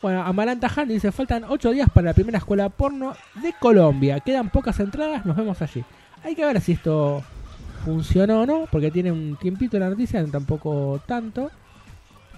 [0.02, 4.20] Bueno, Amaranta Han dice, faltan 8 días para la primera escuela porno de Colombia.
[4.20, 5.84] Quedan pocas entradas, nos vemos allí.
[6.22, 7.22] Hay que ver si esto
[7.84, 11.50] funcionó o no, porque tiene un tiempito la noticia, tampoco tanto.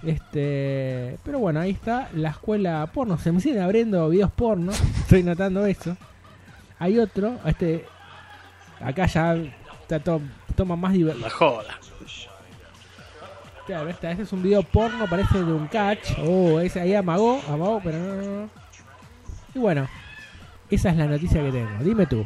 [0.03, 3.17] Este, pero bueno, ahí está la escuela porno.
[3.17, 4.71] Se me siguen abriendo videos porno.
[4.99, 5.97] Estoy notando eso.
[6.79, 7.85] Hay otro, este,
[8.79, 9.35] acá ya
[9.81, 10.21] está to-
[10.55, 11.27] toma más divertido.
[11.27, 11.77] La joda.
[13.69, 16.17] Claro, este es un video porno, parece de un catch.
[16.25, 18.49] Oh, ese ahí amagó, amagó, pero no, no, no.
[19.53, 19.87] Y bueno,
[20.71, 21.83] esa es la noticia que tengo.
[21.83, 22.25] Dime tú.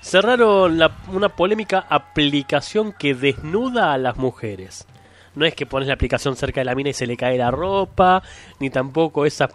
[0.00, 0.80] Cerraron
[1.12, 4.86] una polémica aplicación que desnuda a las mujeres.
[5.34, 7.50] No es que pones la aplicación cerca de la mina y se le cae la
[7.50, 8.22] ropa,
[8.60, 9.50] ni tampoco esas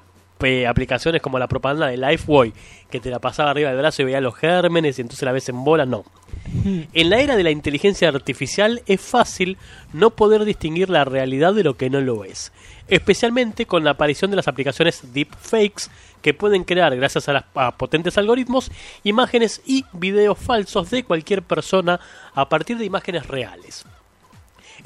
[0.68, 2.54] aplicaciones como la propaganda de Lifebuoy,
[2.90, 5.50] que te la pasaba arriba del brazo y veía los gérmenes y entonces la ves
[5.50, 5.86] en bola.
[5.86, 6.04] No.
[6.94, 9.58] En la era de la inteligencia artificial es fácil
[9.94, 12.52] no poder distinguir la realidad de lo que no lo es,
[12.88, 15.90] especialmente con la aparición de las aplicaciones deepfakes
[16.22, 18.72] que pueden crear, gracias a, las, a potentes algoritmos,
[19.04, 22.00] imágenes y videos falsos de cualquier persona
[22.34, 23.86] a partir de imágenes reales.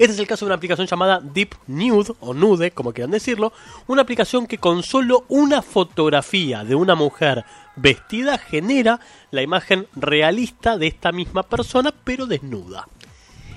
[0.00, 3.52] Este es el caso de una aplicación llamada Deep Nude o Nude, como quieran decirlo,
[3.86, 7.44] una aplicación que con solo una fotografía de una mujer
[7.76, 8.98] vestida genera
[9.30, 12.88] la imagen realista de esta misma persona, pero desnuda.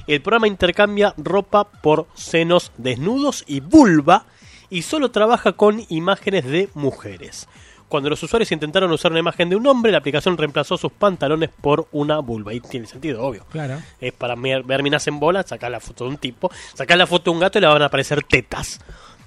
[0.05, 4.25] El programa intercambia ropa por senos desnudos y vulva
[4.69, 7.47] y solo trabaja con imágenes de mujeres.
[7.93, 11.51] Cuando los usuarios intentaron usar una imagen de un hombre, la aplicación reemplazó sus pantalones
[11.61, 12.51] por una vulva.
[12.51, 13.45] Y tiene sentido, obvio.
[13.51, 13.79] Claro.
[14.01, 17.29] Es para ver minas en bola, sacar la foto de un tipo, sacar la foto
[17.29, 18.79] de un gato y le van a aparecer tetas.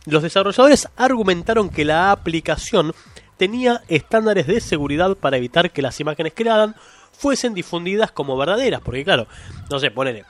[0.05, 2.93] Los desarrolladores argumentaron que la aplicación
[3.36, 6.74] tenía estándares de seguridad para evitar que las imágenes creadas
[7.12, 8.80] fuesen difundidas como verdaderas.
[8.80, 9.28] Porque claro,
[9.70, 10.24] no sé, ponele.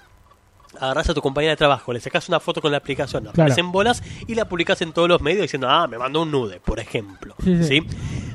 [0.78, 4.02] Agarrás a tu compañera de trabajo, le sacas una foto con la aplicación, aparecen bolas
[4.26, 7.34] y la publicas en todos los medios diciendo, ah, me mandó un nude, por ejemplo.
[7.42, 7.64] Sí, sí.
[7.64, 7.86] ¿Sí?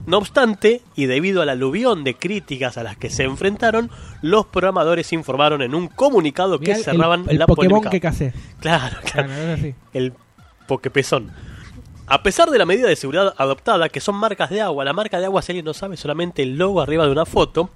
[0.07, 3.89] No obstante, y debido al aluvión de críticas a las que se enfrentaron,
[4.21, 7.89] los programadores informaron en un comunicado Mirá que el- cerraban el la Pokémon polémica.
[7.91, 8.33] que casé.
[8.59, 9.29] Claro, claro.
[9.53, 9.75] Así.
[9.93, 10.13] El
[10.67, 11.31] pokepezón.
[12.07, 15.19] A pesar de la medida de seguridad adoptada, que son marcas de agua, la marca
[15.19, 17.69] de agua, si alguien no sabe, solamente el logo arriba de una foto,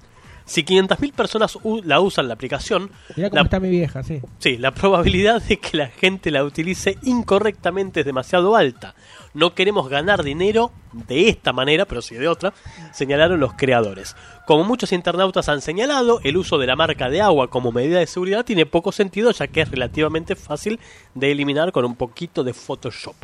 [0.46, 4.20] Si 500.000 personas la usan la aplicación, Mirá cómo la, está mi vieja, sí.
[4.38, 8.94] sí, la probabilidad de que la gente la utilice incorrectamente es demasiado alta.
[9.34, 12.54] No queremos ganar dinero de esta manera, pero sí de otra,
[12.92, 14.16] señalaron los creadores.
[14.46, 18.06] Como muchos internautas han señalado, el uso de la marca de agua como medida de
[18.06, 20.78] seguridad tiene poco sentido ya que es relativamente fácil
[21.14, 23.16] de eliminar con un poquito de Photoshop.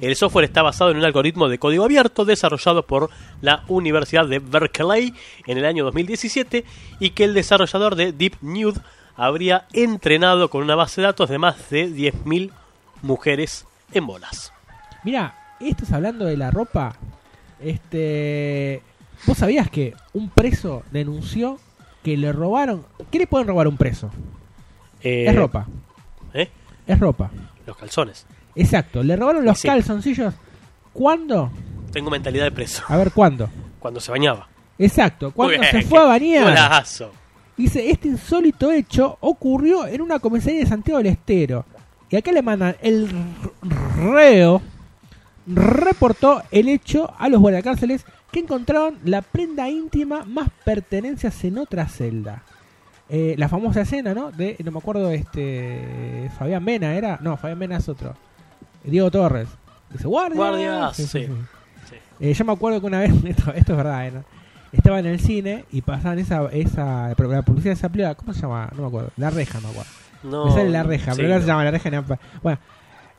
[0.00, 3.10] El software está basado en un algoritmo de código abierto desarrollado por
[3.40, 5.14] la Universidad de Berkeley
[5.46, 6.64] en el año 2017
[7.00, 8.80] y que el desarrollador de Deep Nude
[9.16, 12.50] habría entrenado con una base de datos de más de 10.000
[13.02, 14.52] mujeres en bolas.
[15.04, 16.96] Mira, estás hablando de la ropa.
[17.60, 18.82] Este.
[19.26, 21.58] ¿Vos sabías que un preso denunció
[22.06, 22.86] que le robaron.
[23.10, 24.12] ¿Qué le pueden robar a un preso?
[25.02, 25.66] Eh, Es ropa.
[26.34, 26.48] ¿eh?
[26.86, 27.32] Es ropa.
[27.66, 28.26] Los calzones.
[28.56, 29.02] Exacto.
[29.02, 29.68] Le robaron los Sí.
[29.68, 30.34] calzoncillos.
[30.92, 31.50] ¿Cuándo?
[31.92, 32.82] Tengo mentalidad de preso.
[32.88, 33.48] A ver, ¿cuándo?
[33.78, 34.48] Cuando se bañaba.
[34.78, 35.30] Exacto.
[35.30, 36.44] Cuando Muy se bien, fue a qué bañar.
[36.44, 37.12] golazo.
[37.56, 41.64] Dice, este insólito hecho ocurrió en una comisaría de Santiago del Estero.
[42.10, 43.08] Y acá le mandan el
[44.12, 44.60] reo
[45.46, 51.86] reportó el hecho a los guardacárceles que encontraron la prenda íntima más pertenencias en otra
[51.88, 52.42] celda.
[53.08, 54.32] Eh, la famosa escena, ¿no?
[54.32, 56.28] De, no me acuerdo, este.
[56.38, 57.18] Fabián Mena era.
[57.22, 58.14] No, Fabián Mena es otro.
[58.90, 59.48] Diego Torres.
[59.90, 60.36] Dice, guardia.
[60.36, 61.28] Guardias, sí.
[62.18, 64.12] Eh, yo me acuerdo que una vez, esto, esto es verdad.
[64.12, 64.36] ¿no?
[64.72, 68.32] estaba en el cine y pasaban esa, esa pero la publicidad de esa película, ¿cómo
[68.32, 68.68] se llama?
[68.74, 69.90] No me acuerdo, La Reja, me acuerdo.
[70.22, 72.04] No, me sale La Reja, pero no, se llama La Reja.
[72.42, 72.58] Bueno,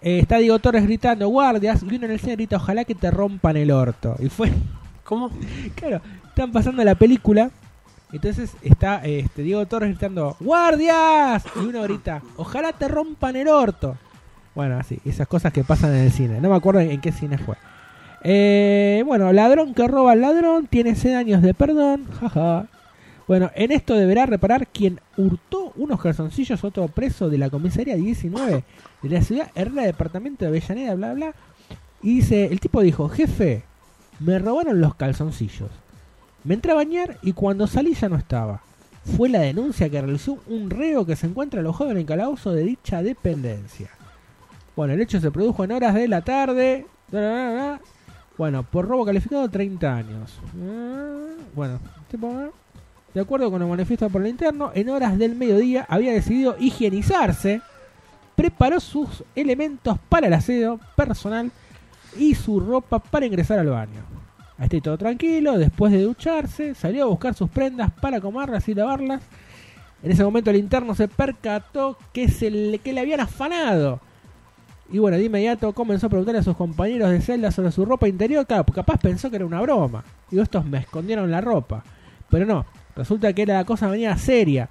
[0.01, 3.09] eh, está Diego Torres gritando, guardias, y uno en el cine grita, ojalá que te
[3.11, 4.15] rompan el orto.
[4.19, 4.51] Y fue...
[5.03, 5.31] ¿Cómo?
[5.75, 7.49] Claro, están pasando la película,
[8.11, 13.97] entonces está este, Diego Torres gritando, guardias, y uno grita, ojalá te rompan el orto.
[14.57, 16.41] Bueno, así, esas cosas que pasan en el cine.
[16.41, 17.55] No me acuerdo en, qué cine fue.
[18.23, 22.07] Eh, bueno, ladrón que roba al ladrón tiene 100 años de perdón.
[22.19, 22.65] Jaja.
[23.27, 27.97] Bueno, en esto deberá reparar quien hurtó unos calzoncillos a otro preso de la comisaría
[27.97, 28.63] 19
[29.03, 31.35] de la ciudad Herrera, departamento de Avellaneda, bla, bla.
[32.01, 33.61] Y dice, el tipo dijo, jefe,
[34.19, 35.69] me robaron los calzoncillos.
[36.43, 38.63] Me entré a bañar y cuando salí ya no estaba.
[39.15, 42.63] Fue la denuncia que realizó un reo que se encuentra alojado en el calabozo de
[42.63, 43.91] dicha dependencia.
[44.77, 46.85] Bueno, el hecho se produjo en horas de la tarde.
[48.37, 50.39] Bueno, por robo calificado 30 años.
[50.61, 51.79] Ah, Bueno,
[52.21, 52.49] ah.
[53.11, 57.59] de acuerdo con el manifiesto por el interno, en horas del mediodía había decidido higienizarse,
[58.35, 61.51] preparó sus elementos para el aseo personal
[62.15, 64.03] y su ropa para ingresar al baño.
[64.59, 69.23] Ahí todo tranquilo, después de ducharse, salió a buscar sus prendas para comerlas y lavarlas.
[70.03, 74.01] En ese momento el interno se percató que, se le, que le habían afanado.
[74.91, 78.07] Y bueno, de inmediato comenzó a preguntarle a sus compañeros de celda sobre su ropa
[78.07, 78.45] interior.
[78.45, 80.03] Claro, porque capaz pensó que era una broma.
[80.31, 81.83] Digo, estos me escondieron la ropa.
[82.29, 82.65] Pero no,
[82.95, 84.69] resulta que la cosa venía seria.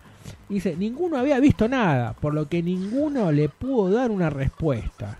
[0.49, 5.19] Dice, ninguno había visto nada, por lo que ninguno le pudo dar una respuesta.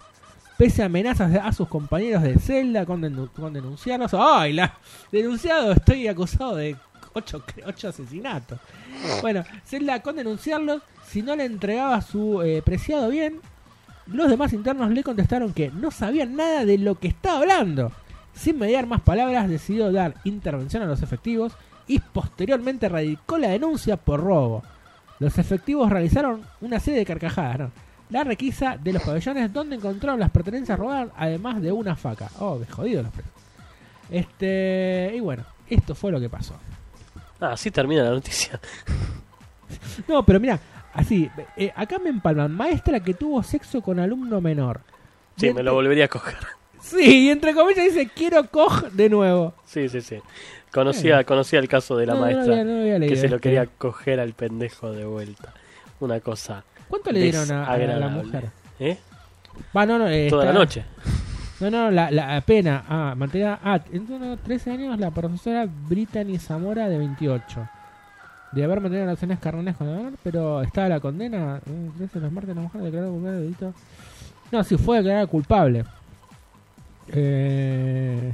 [0.57, 4.15] Pese a amenazas a sus compañeros de celda con, denu- con denunciarlos.
[4.15, 4.75] ¡Ay, la
[5.13, 5.73] denunciado!
[5.73, 6.75] Estoy acusado de
[7.13, 8.59] ocho, ocho asesinatos.
[9.21, 13.41] Bueno, celda con denunciarlos, si no le entregaba su eh, preciado bien,
[14.07, 17.93] los demás internos le contestaron que no sabían nada de lo que estaba hablando.
[18.35, 21.53] Sin mediar más palabras, decidió dar intervención a los efectivos
[21.87, 24.63] y posteriormente radicó la denuncia por robo.
[25.19, 27.71] Los efectivos realizaron una serie de carcajadas, ¿no?
[28.11, 32.31] La requisa de los pabellones donde encontraron las pertenencias robadas, además de una faca.
[32.39, 33.33] Oh, de jodido los presos.
[34.11, 36.55] Este, y bueno, esto fue lo que pasó.
[37.41, 38.61] Ah, así termina la noticia.
[40.07, 40.61] No, pero mira,
[40.97, 44.81] así, eh, acá me empalman, maestra que tuvo sexo con alumno menor.
[45.37, 46.37] Sí, me lo volvería a coger.
[46.81, 49.55] Sí, y entre comillas dice, quiero coj de nuevo.
[49.67, 50.19] Sí, sí, sí.
[50.73, 53.37] Conocía, conocía el caso de la No, no maestra había- no había que se lo
[53.37, 53.49] este.
[53.49, 55.53] quería coger al pendejo de vuelta.
[56.01, 56.65] Una cosa.
[56.89, 58.45] ¿Cuánto le dieron a, a la mujer?
[58.79, 58.99] ¿Eh?
[59.77, 60.85] Va, no, no, eh, Toda la noche.
[61.61, 62.85] No, no, la, la pena.
[62.89, 63.59] Ah, mantenida.
[63.65, 67.69] Ah, en unos 13 años la profesora Brittany Zamora de 28.
[68.57, 71.61] De haber mantenido relaciones carnales con el menor, pero estaba la condena.
[71.67, 73.75] eh, 13 los martes la mujer declarada culpable de delito.
[74.51, 75.85] No, sí, fue declarada culpable.
[77.09, 78.33] Eh,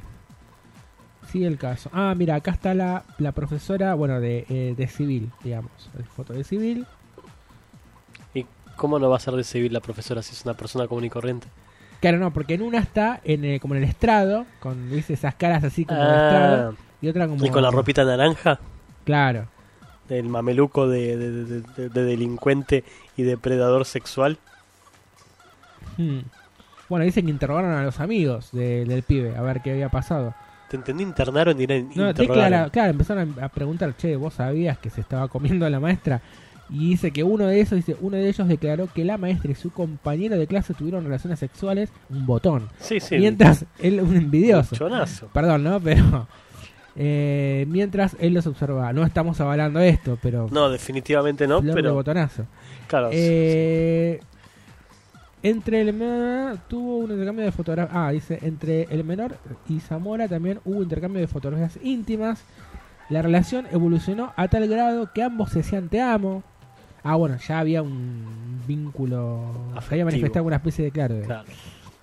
[1.31, 1.91] sigue el caso.
[1.93, 5.73] Ah, mira, acá está la, la profesora, bueno, de, eh, de civil, digamos.
[5.99, 6.87] El foto de civil.
[8.35, 8.47] ¿Y
[8.77, 11.11] cómo no va a ser de civil la profesora si es una persona común y
[11.11, 11.49] corriente?
[12.01, 15.13] Claro, no, porque en una está en el- como en el estrado, con ¿viste?
[15.15, 16.05] esas caras así como Ah.
[16.05, 17.45] estrado, y otra como...
[17.45, 18.59] ¿Y con la ropita naranja?
[19.05, 19.47] Claro.
[20.09, 22.85] Del mameluco de, de- de- de- de delincuente
[23.17, 24.39] y depredador sexual.
[25.97, 26.21] Hmm.
[26.89, 30.35] Bueno, dicen que interrogaron a los amigos de- del pibe, a ver qué había pasado.
[30.69, 34.91] Te entendí, internaron y No, declara- claro, empezaron a a preguntar, che, ¿vos sabías que
[34.91, 36.21] se estaba comiendo a la maestra?
[36.71, 39.55] Y dice que uno de esos, dice, uno de ellos declaró que la maestra y
[39.55, 42.69] su compañero de clase tuvieron relaciones sexuales, un botón.
[42.81, 43.19] Sí, sí.
[43.19, 44.75] Mientras él, un envidioso.
[44.75, 45.27] Chonazo.
[45.35, 45.79] Perdón, ¿no?
[45.81, 46.27] Pero,
[46.97, 48.93] eh, mientras él los observaba.
[48.93, 50.49] No estamos avalando esto, pero...
[50.51, 51.95] No, definitivamente no, pero.
[51.95, 52.47] botonazo.
[52.87, 53.11] Claro.
[53.13, 54.21] Eh,
[55.43, 57.97] entre el menor tuvo un intercambio de fotografías.
[57.97, 59.37] Ah, dice, entre el menor
[59.69, 62.45] y Zamora también hubo intercambio de fotografías íntimas.
[63.09, 66.43] La relación evolucionó a tal grado que ambos se decían te amo.
[67.03, 69.43] Ah, bueno, ya había un vínculo.
[69.89, 71.49] Se había manifestado una especie de, claro, de, Claro.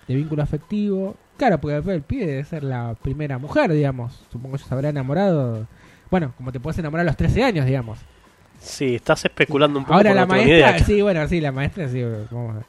[0.10, 1.16] De vínculo afectivo.
[1.38, 4.20] Claro, porque el pibe debe ser la primera mujer, digamos.
[4.32, 5.68] Supongo que se habrá enamorado.
[6.10, 8.00] Bueno, como te puedes enamorar a los 13 años, digamos.
[8.60, 9.94] Sí, estás especulando un poco.
[9.94, 10.80] Ahora la maestra, idea.
[10.80, 12.66] sí, bueno, sí, la maestra sí, vamos a ver.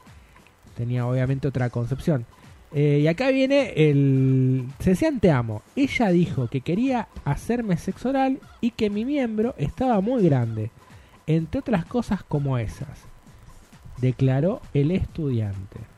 [0.77, 2.25] tenía obviamente otra concepción.
[2.73, 4.67] Eh, y acá viene el...
[4.79, 5.63] Se decían te amo.
[5.75, 10.69] Ella dijo que quería hacerme sexo oral y que mi miembro estaba muy grande.
[11.25, 13.05] Entre otras cosas como esas.
[13.97, 15.90] Declaró el estudiante.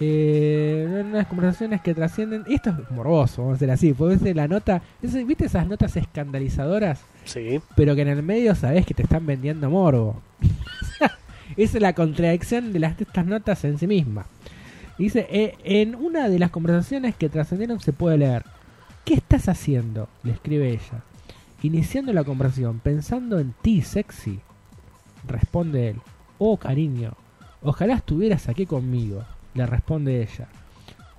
[0.00, 2.44] Eh, en unas conversaciones que trascienden...
[2.48, 3.92] Esto es morboso, vamos a decir así.
[3.94, 4.82] Puede ser la nota...
[5.02, 7.00] ¿Viste esas notas escandalizadoras?
[7.24, 7.60] Sí.
[7.76, 10.22] pero que en el medio sabes que te están vendiendo morbo.
[11.56, 14.26] Esa es la contradicción de las, de estas notas en sí misma.
[14.96, 18.44] Dice, "Eh, en una de las conversaciones que trascendieron se puede leer,
[19.04, 20.08] ¿qué estás haciendo?
[20.22, 21.02] Le escribe ella.
[21.62, 24.40] Iniciando la conversación, pensando en ti, sexy.
[25.26, 25.96] Responde él,
[26.38, 27.12] oh cariño,
[27.62, 29.24] ojalá estuvieras aquí conmigo.
[29.54, 30.46] Le responde ella.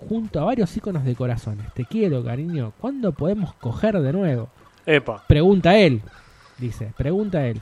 [0.07, 1.65] Junto a varios iconos de corazones.
[1.73, 2.71] Te quiero, cariño.
[2.79, 4.49] ¿Cuándo podemos coger de nuevo?
[4.85, 5.23] Epa.
[5.27, 6.01] Pregunta él.
[6.57, 7.61] Dice, pregunta él.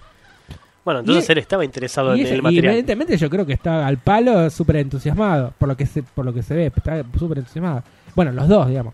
[0.85, 2.65] Bueno, entonces Y- él estaba interesado Y, en ella- el y material.
[2.73, 6.33] evidentemente yo creo que está al palo súper entusiasmado, por lo que se, por lo
[6.33, 7.83] que se ve, está súper entusiasmado.
[8.15, 8.93] Bueno, los dos, digamos.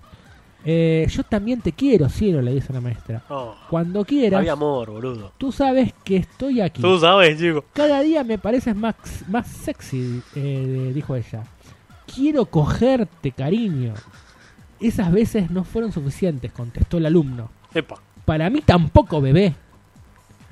[0.65, 3.21] Eh, yo también te quiero, cielo, le dice la maestra.
[3.29, 5.33] Oh, Cuando quieras, había amor, boludo.
[5.37, 6.81] tú sabes que estoy aquí.
[6.81, 7.65] Tú sabes, chico.
[7.73, 8.95] Cada día me pareces más,
[9.27, 11.43] más sexy, eh, dijo ella.
[12.05, 13.93] Quiero cogerte, cariño.
[14.79, 17.49] Esas veces no fueron suficientes, contestó el alumno.
[17.73, 17.95] Epa.
[18.25, 19.53] Para mí tampoco, bebé.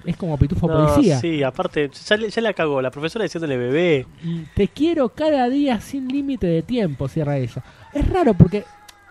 [0.05, 1.19] Es como pitufo No, policía.
[1.19, 2.81] sí, aparte, ya, le- ya la cagó.
[2.81, 4.07] La profesora diciéndole bebé.
[4.23, 7.63] Mm, Te quiero cada día sin límite de tiempo, cierra ella.
[7.93, 8.63] Es raro porque,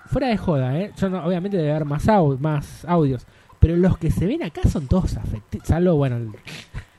[0.07, 0.91] fuera de joda, ¿eh?
[0.99, 3.25] Yo no- obviamente debe haber más, au- más audios,
[3.61, 6.33] pero los que se ven acá son todos afectivos, salvo, bueno,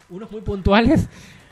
[0.10, 1.10] unos muy puntuales,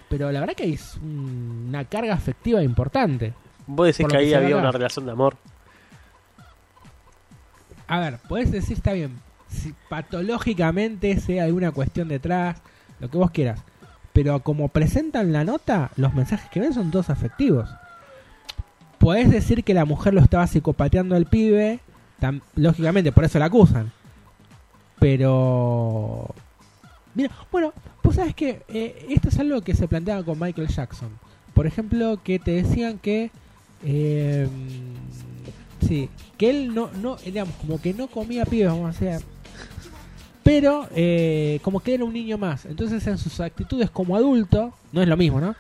[0.08, 3.34] pero la verdad que un- una carga afectiva importante.
[3.72, 4.58] Vos decís que ahí había acá.
[4.58, 5.38] una relación de amor.
[7.88, 12.58] A ver, puedes decir, está bien, si patológicamente sea alguna cuestión detrás,
[13.00, 13.62] lo que vos quieras,
[14.12, 17.70] pero como presentan la nota, los mensajes que ven son todos afectivos.
[18.98, 21.80] Podés decir que la mujer lo estaba psicopateando al pibe,
[22.56, 23.92] lógicamente, por eso la acusan.
[25.00, 26.34] Pero...
[27.14, 27.72] Mira, bueno,
[28.02, 28.64] pues sabes que
[29.10, 31.10] esto es algo que se planteaba con Michael Jackson.
[31.54, 33.30] Por ejemplo, que te decían que...
[33.84, 34.48] eh,
[35.88, 39.22] sí, que él no, no, digamos, como que no comía pibes, vamos a hacer.
[40.44, 42.66] Pero eh, como que era un niño más.
[42.66, 45.56] Entonces en sus actitudes como adulto, no es lo mismo, ¿no?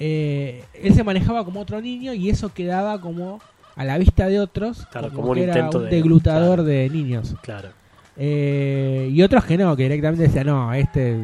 [0.00, 3.40] Eh, él se manejaba como otro niño y eso quedaba como
[3.74, 6.64] a la vista de otros Claro, como, como un era intento un deglutador claro.
[6.64, 7.34] de niños.
[7.42, 7.70] Claro.
[8.16, 11.16] Eh, y otros que no, que directamente decían, no, este...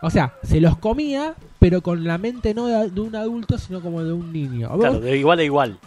[0.00, 1.34] O sea, se los comía,
[1.64, 4.68] pero con la mente no de, de un adulto, sino como de un niño.
[4.68, 5.78] ¿Vos- Claro, de igual a igual.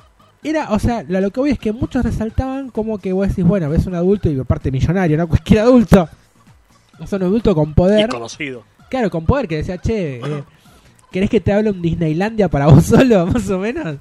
[0.43, 3.45] era, o sea, lo, lo que voy es que muchos resaltaban como que vos decís,
[3.45, 5.27] bueno, ves un adulto y aparte millonario, ¿no?
[5.27, 6.09] Cualquier adulto.
[6.99, 8.09] O sea, un adulto con Y poder.
[8.09, 8.63] conocido.
[8.89, 10.43] Claro, con poder, que decía, che, eh,
[11.11, 13.97] ¿querés que te hable un Disneylandia para vos solo, más o menos?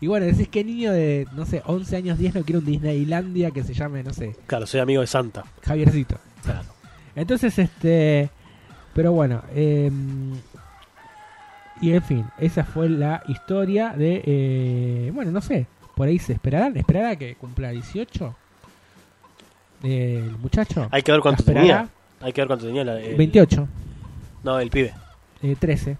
[0.00, 3.50] Y bueno, decís que niño de, no sé, 11 años, 10 no quiere un Disneylandia
[3.50, 5.44] que se llame, no sé, Claro, soy amigo de Santa.
[5.62, 6.16] Javiercito.
[6.42, 6.68] Claro.
[7.14, 8.30] Entonces, este.
[8.94, 9.88] Pero bueno, eh,
[11.80, 14.22] y en fin, esa fue la historia de.
[14.24, 16.76] eh, bueno, no sé, por ahí se esperarán.
[16.76, 18.34] ¿Esperará que cumpla 18?
[19.82, 20.88] eh, el muchacho.
[20.90, 21.88] Hay que ver cuánto tenía.
[22.20, 22.84] Hay que ver cuánto tenía.
[22.84, 23.66] la- el- 28,
[24.42, 24.92] No, el pibe.
[25.42, 25.96] eh, 13.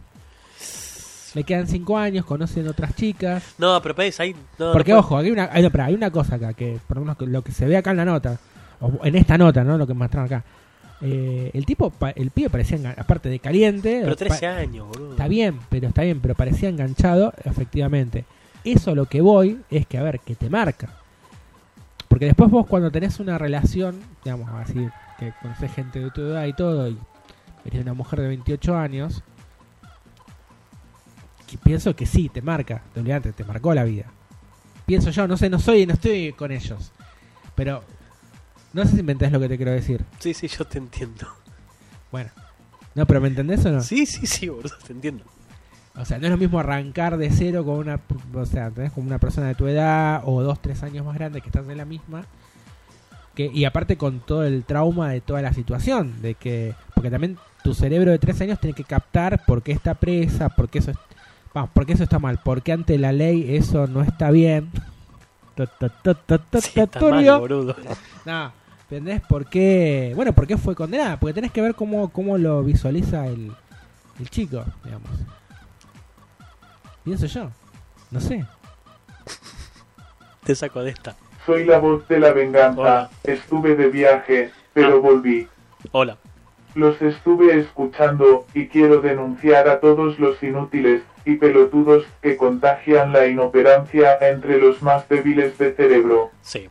[1.35, 3.55] Le quedan 5 años, conocen otras chicas.
[3.57, 4.35] No, pero pedís ahí.
[4.59, 6.97] No, Porque, no ojo, aquí hay una, hay, no, hay una cosa acá, que por
[6.97, 8.36] lo menos lo que se ve acá en la nota,
[8.81, 9.78] o en esta nota, ¿no?
[9.78, 10.44] Lo que mostraron acá.
[11.02, 14.01] Eh, el tipo, el pibe parecía, aparte de caliente.
[14.02, 15.10] Pero pa- 13 años, boludo.
[15.12, 18.24] Está bien, pero está bien, pero parecía enganchado, efectivamente.
[18.64, 20.90] Eso a lo que voy es que, a ver, que te marca.
[22.09, 24.86] Porque después vos cuando tenés una relación, digamos así,
[25.18, 26.98] que conocés gente de tu edad y todo, y
[27.64, 29.22] eres una mujer de 28 años,
[31.47, 34.05] que pienso que sí, te marca, te olvidaste, te marcó la vida.
[34.86, 36.93] Pienso yo, no sé, no soy, no estoy con ellos.
[37.55, 37.82] Pero
[38.72, 40.05] no sé si me entendés lo que te quiero decir.
[40.18, 41.26] Sí, sí, yo te entiendo.
[42.12, 42.30] Bueno.
[42.94, 43.80] No, pero ¿me entendés o no?
[43.82, 45.24] Sí, sí, sí, boludo, te entiendo.
[45.97, 48.01] O sea, no es lo mismo arrancar de cero con una,
[48.34, 51.40] o sea, tenés como una persona de tu edad o dos, tres años más grande
[51.40, 52.24] que estás en la misma.
[53.34, 57.38] Que, y aparte con todo el trauma de toda la situación, de que, porque también
[57.62, 60.90] tu cerebro de tres años tiene que captar por qué está presa, por qué eso,
[60.90, 60.97] es-
[61.55, 64.68] vamos, por qué eso está mal, por qué ante la ley eso no está bien.
[66.60, 67.76] Sí, está mal, boludo.
[68.24, 68.52] No,
[68.91, 70.12] ¿entendés por qué?
[70.17, 73.53] Bueno, por qué fue condenada, porque tenés que ver cómo, cómo lo visualiza el,
[74.19, 75.11] el chico, digamos.
[77.05, 77.51] Pienso yo.
[78.11, 78.45] No sé.
[80.45, 81.15] Te saco de esta.
[81.47, 82.81] Soy la voz de la venganza.
[82.81, 83.11] Hola.
[83.23, 85.47] Estuve de viaje, pero volví.
[85.93, 86.19] Hola.
[86.75, 93.27] Los estuve escuchando y quiero denunciar a todos los inútiles y pelotudos que contagian la
[93.27, 96.31] inoperancia entre los más débiles de cerebro.
[96.43, 96.69] Sí.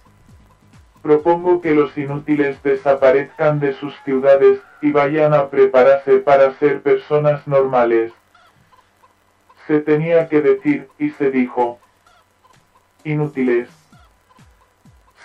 [1.02, 7.48] Propongo que los inútiles desaparezcan de sus ciudades y vayan a prepararse para ser personas
[7.48, 8.12] normales.
[9.68, 11.80] Se tenía que decir y se dijo.
[13.06, 13.70] Inútiles.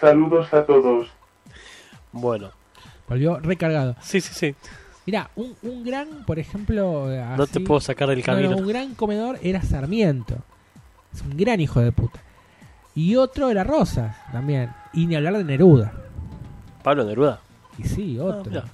[0.01, 1.09] Saludos a todos.
[2.13, 2.51] Bueno.
[3.09, 3.97] Volvió recargado.
[4.01, 4.55] Sí, sí, sí.
[5.07, 7.13] Mira, un, un gran, por ejemplo.
[7.13, 8.57] eh, No te puedo sacar del No, no, camino.
[8.57, 10.37] un gran comedor era Sarmiento.
[11.13, 12.21] Es un gran hijo de puta.
[12.95, 14.71] Y otro era Rosas también.
[14.95, 15.93] Y ni hablar de Neruda.
[16.83, 17.41] Pablo Neruda.
[17.79, 18.61] Y sí, otro.
[18.61, 18.69] Ah.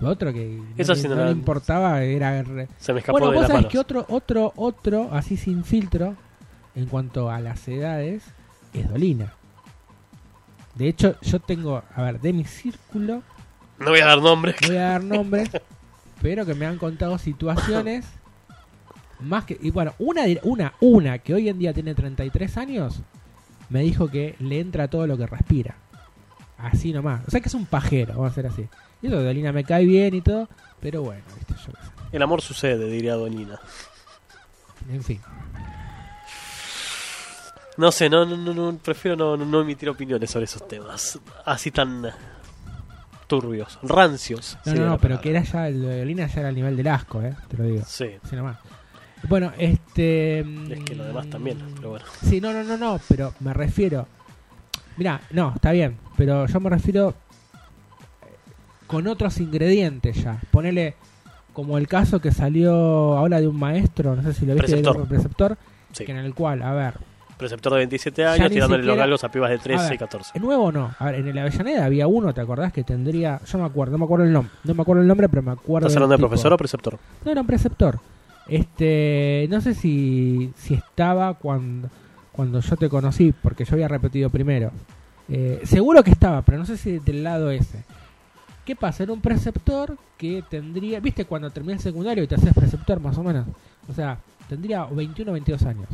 [0.00, 2.44] Lo otro que Eso no, no la- importaba era...
[2.78, 3.70] Se me escapó bueno, de vos sabés manos.
[3.72, 6.16] que otro, otro, otro, así sin filtro,
[6.74, 8.24] en cuanto a las edades,
[8.74, 9.32] es Dolina.
[10.74, 13.22] De hecho, yo tengo, a ver, de mi círculo,
[13.78, 14.56] No voy a dar nombres.
[14.62, 15.50] no voy a dar nombres,
[16.22, 18.04] pero que me han contado situaciones
[19.20, 19.56] más que...
[19.60, 23.02] Y bueno, una, una, una que hoy en día tiene 33 años,
[23.72, 25.76] me dijo que le entra todo lo que respira.
[26.58, 27.26] Así nomás.
[27.26, 28.68] O sea que es un pajero, vamos a hacer así.
[29.00, 31.92] Y eso de Dolina me cae bien y todo, pero bueno, viste, yo qué sé.
[32.12, 33.58] El amor sucede, diría Donina.
[34.90, 35.20] En fin.
[37.78, 41.18] No sé, no, no, no, no, prefiero no, no, emitir opiniones sobre esos temas.
[41.46, 42.12] Así tan
[43.26, 44.58] turbios, rancios.
[44.66, 46.88] No, no, no, pero que era ya, el de Dolina ya era el nivel del
[46.88, 47.82] asco, eh, te lo digo.
[47.86, 48.10] Sí.
[48.22, 48.58] Así nomás.
[49.28, 50.40] Bueno, este...
[50.40, 52.04] Es que lo demás también, pero bueno.
[52.22, 54.06] Sí, no, no, no, no, pero me refiero.
[54.96, 58.26] Mira, no, está bien, pero yo me refiero eh,
[58.86, 60.40] con otros ingredientes ya.
[60.50, 60.94] Ponele
[61.52, 62.72] como el caso que salió
[63.16, 64.96] ahora de un maestro, no sé si lo viste, Preceptor.
[64.96, 65.56] de un preceptor,
[65.92, 66.04] Sí.
[66.04, 66.94] que en el cual, a ver,
[67.38, 69.98] Preceptor de 27 Ya años, tirándole los galgos a pibas de 13 a ver, y
[69.98, 70.30] 14.
[70.34, 70.94] ¿Es nuevo no?
[70.96, 72.72] A ver, en el Avellaneda había uno, ¿te acordás?
[72.72, 73.40] Que tendría.
[73.44, 74.52] Yo me acuerdo, no me acuerdo el nombre.
[74.62, 75.88] No me acuerdo el nombre, pero me acuerdo.
[75.88, 76.98] ¿Estás hablando de profesor o preceptor?
[77.24, 77.98] No, era un preceptor.
[78.48, 79.46] Este.
[79.50, 81.88] No sé si, si estaba cuando,
[82.32, 84.70] cuando yo te conocí, porque yo había repetido primero.
[85.28, 87.84] Eh, seguro que estaba, pero no sé si del lado ese.
[88.64, 89.02] ¿Qué pasa?
[89.02, 91.00] Era un preceptor que tendría.
[91.00, 93.46] ¿Viste cuando terminé el secundario y te haces preceptor, más o menos?
[93.88, 95.88] O sea, tendría 21 o 22 años.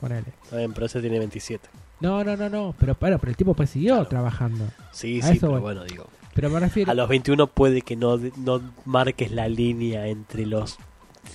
[0.00, 0.26] Ponele.
[0.42, 1.68] Está bien, pero ese tiene 27.
[2.00, 2.74] No, no, no, no.
[2.78, 4.66] Pero, pero, pero el tipo pues siguió trabajando.
[4.92, 5.60] Sí, A sí, eso pero voy.
[5.60, 6.06] bueno, digo.
[6.34, 6.90] Pero me refiero.
[6.90, 10.78] A los 21 puede que no, no marques la línea entre los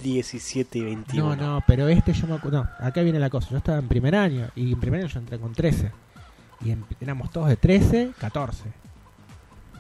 [0.02, 1.36] 17 y 21.
[1.36, 2.64] No, no, pero este yo me acuerdo.
[2.64, 3.50] No, acá viene la cosa.
[3.52, 5.92] Yo estaba en primer año y en primer año yo entré con 13.
[6.64, 8.64] Y en- éramos todos de 13, 14.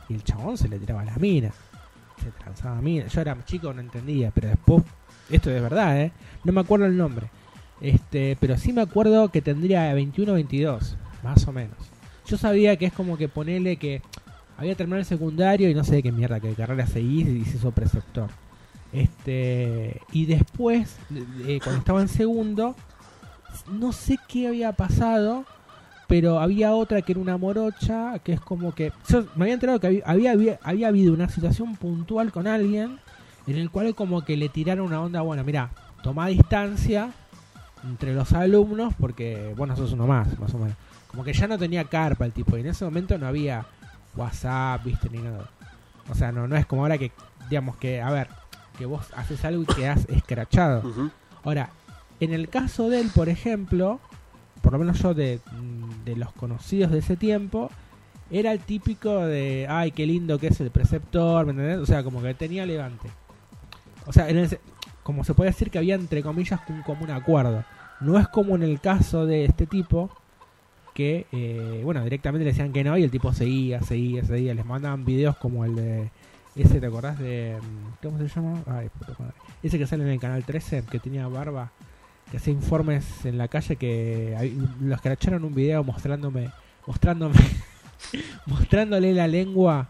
[0.09, 1.53] Y el chabón se le tiraba las minas.
[2.21, 3.11] Se transaba minas.
[3.13, 4.83] Yo era chico, no entendía, pero después.
[5.29, 6.11] Esto es verdad, ¿eh?
[6.43, 7.29] No me acuerdo el nombre.
[7.79, 11.77] Este, pero sí me acuerdo que tendría 21 o 22, más o menos.
[12.27, 14.01] Yo sabía que es como que ponerle que
[14.57, 17.57] había terminado el secundario y no sé de qué mierda, qué carrera seguís y se
[17.57, 18.29] hizo preceptor.
[18.93, 20.97] Este, y después,
[21.63, 22.75] cuando estaba en segundo,
[23.71, 25.45] no sé qué había pasado,
[26.07, 28.91] pero había otra que era una morocha, que es como que...
[29.07, 32.99] Yo me había enterado que había, había, había, había habido una situación puntual con alguien
[33.47, 35.71] en el cual como que le tiraron una onda, bueno, mira,
[36.03, 37.11] toma distancia
[37.83, 40.75] entre los alumnos porque, bueno, sos uno más, más o menos.
[41.07, 43.65] Como que ya no tenía carpa el tipo, y en ese momento no había
[44.15, 45.49] WhatsApp, viste, ni nada.
[46.09, 47.11] O sea, no, no es como ahora que,
[47.49, 48.27] digamos que, a ver,
[48.81, 50.81] que vos haces algo y quedás escrachado.
[51.43, 51.69] Ahora,
[52.19, 53.99] en el caso de él, por ejemplo,
[54.63, 57.69] por lo menos yo de, mm, de los conocidos de ese tiempo,
[58.31, 61.77] era el típico de, ay, qué lindo que es el preceptor, ¿me entendés?
[61.77, 63.07] O sea, como que tenía levante.
[64.07, 64.59] O sea, en el se-
[65.03, 67.63] como se puede decir que había, entre comillas, un común acuerdo.
[67.99, 70.09] No es como en el caso de este tipo,
[70.95, 74.53] que, eh, bueno, directamente le decían que no y el tipo seguía, seguía, seguía.
[74.53, 76.11] Les mandaban videos como el de,
[76.55, 78.61] ese, ¿te acordás de, mm, ¿cómo se llama?
[78.67, 79.33] Ay, puta madre.
[79.63, 81.71] Ese que sale en el canal 13, que tenía barba,
[82.29, 86.51] que hacía informes en la calle, que los que echaron un video mostrándome,
[86.87, 87.35] mostrándome
[88.45, 89.89] mostrándole la lengua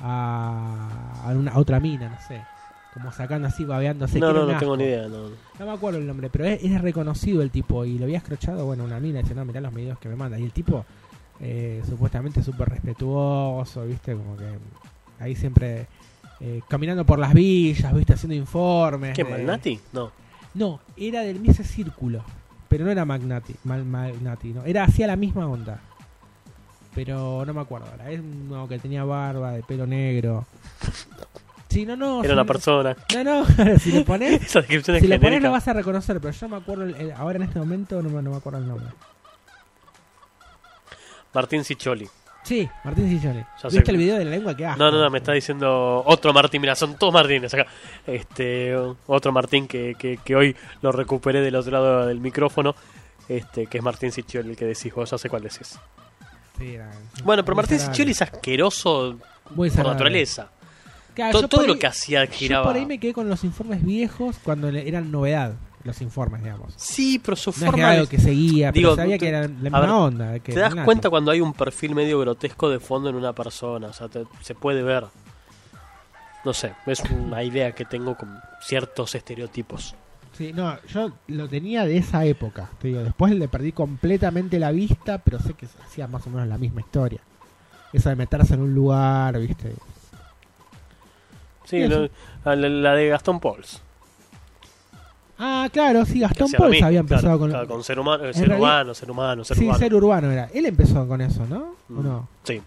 [0.00, 2.42] a, a una, a otra mina, no sé.
[2.94, 4.20] Como sacando así, babeándose.
[4.20, 5.08] No, no, no tengo ni idea.
[5.08, 5.30] No.
[5.58, 8.64] No me acuerdo el nombre, pero es, es reconocido el tipo y lo había escrochado,
[8.66, 10.38] bueno, una mina dice, no, mirá los videos que me manda.
[10.38, 10.84] Y el tipo,
[11.40, 14.46] eh, supuestamente súper respetuoso, viste, como que
[15.24, 15.86] ahí siempre
[16.40, 19.14] eh, caminando por las villas, viste, haciendo informes.
[19.14, 19.80] ¿Qué, de- Malnati?
[19.92, 20.12] No.
[20.54, 22.22] No, era del mismo círculo,
[22.68, 25.80] pero no era Magnati, Mal, Magnati, no, era hacia la misma onda.
[26.94, 30.46] Pero no me acuerdo ahora, es uno que tenía barba, de pelo negro.
[31.66, 32.20] Sí, no, no.
[32.20, 32.96] Era si- una persona.
[33.16, 34.42] No, no, si le pones.
[34.44, 36.94] Esa descripción es si le pones lo vas a reconocer, pero yo me acuerdo, el-
[36.94, 38.86] el- ahora en este momento no me, no me acuerdo el nombre.
[41.32, 42.08] Martín Ciccioli.
[42.44, 43.20] Sí, Martín.
[43.20, 43.32] Ya
[43.70, 43.76] sé.
[43.76, 44.54] ¿Viste el video de la lengua?
[44.54, 44.78] Qué asco.
[44.82, 46.60] No, no, no, me está diciendo otro Martín.
[46.60, 47.66] Mira, son todos Martínez acá.
[48.06, 48.76] Este,
[49.06, 52.74] otro Martín que, que, que hoy lo recuperé del otro lado del micrófono.
[53.28, 55.78] Este, que es Martín Ciccioli, el que decís vos, ya sé cuál decís.
[56.58, 56.90] Sí, era-
[57.24, 57.78] Bueno, pero Martín.
[57.80, 59.18] Ciccioli es asqueroso
[59.50, 60.50] Muy por naturaleza.
[61.14, 62.66] Claro, To- yo todo lo que hacía Yo giraba.
[62.66, 65.54] por ahí me quedé con los informes viejos cuando eran novedad,
[65.84, 66.72] los informes, digamos.
[66.76, 69.42] Sí, pero su No forma era algo que seguía, Digo, pero sabía te- que era
[69.42, 70.38] la misma ver, onda.
[70.40, 73.88] Que Te das cuenta cuando hay un perfil medio grotesco de fondo en una persona.
[73.88, 75.04] O sea, te- se puede ver.
[76.44, 79.94] No sé, es una idea que tengo con ciertos estereotipos.
[80.36, 82.68] Sí, no, yo lo tenía de esa época.
[82.80, 86.48] Te digo, después le perdí completamente la vista, pero sé que hacía más o menos
[86.48, 87.20] la misma historia.
[87.92, 89.72] Eso de meterse en un lugar, ¿viste?
[91.64, 92.08] Sí, lo-
[92.44, 93.80] la, la de Gastón Pauls.
[95.38, 97.50] Ah, claro, sí, Gastón mismo, había empezado claro, con...
[97.50, 99.78] claro, con ser humano, ser realidad- humano, ser humano, ser sí, urbano.
[99.78, 100.44] ser urbano era.
[100.54, 101.74] Él empezó con eso, ¿no?
[101.88, 102.28] ¿O Mm, no?
[102.44, 102.62] Sí.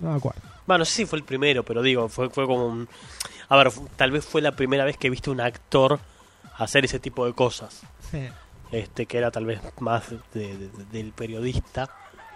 [0.00, 0.40] No me acuerdo.
[0.66, 2.88] Bueno, no sé si fue el primero, pero digo, fue, fue como un...
[3.48, 5.98] A ver, tal vez fue la primera vez que viste un actor
[6.58, 7.80] hacer ese tipo de cosas.
[8.10, 8.28] Sí.
[8.70, 11.88] Este, que era tal vez más de- de- del periodista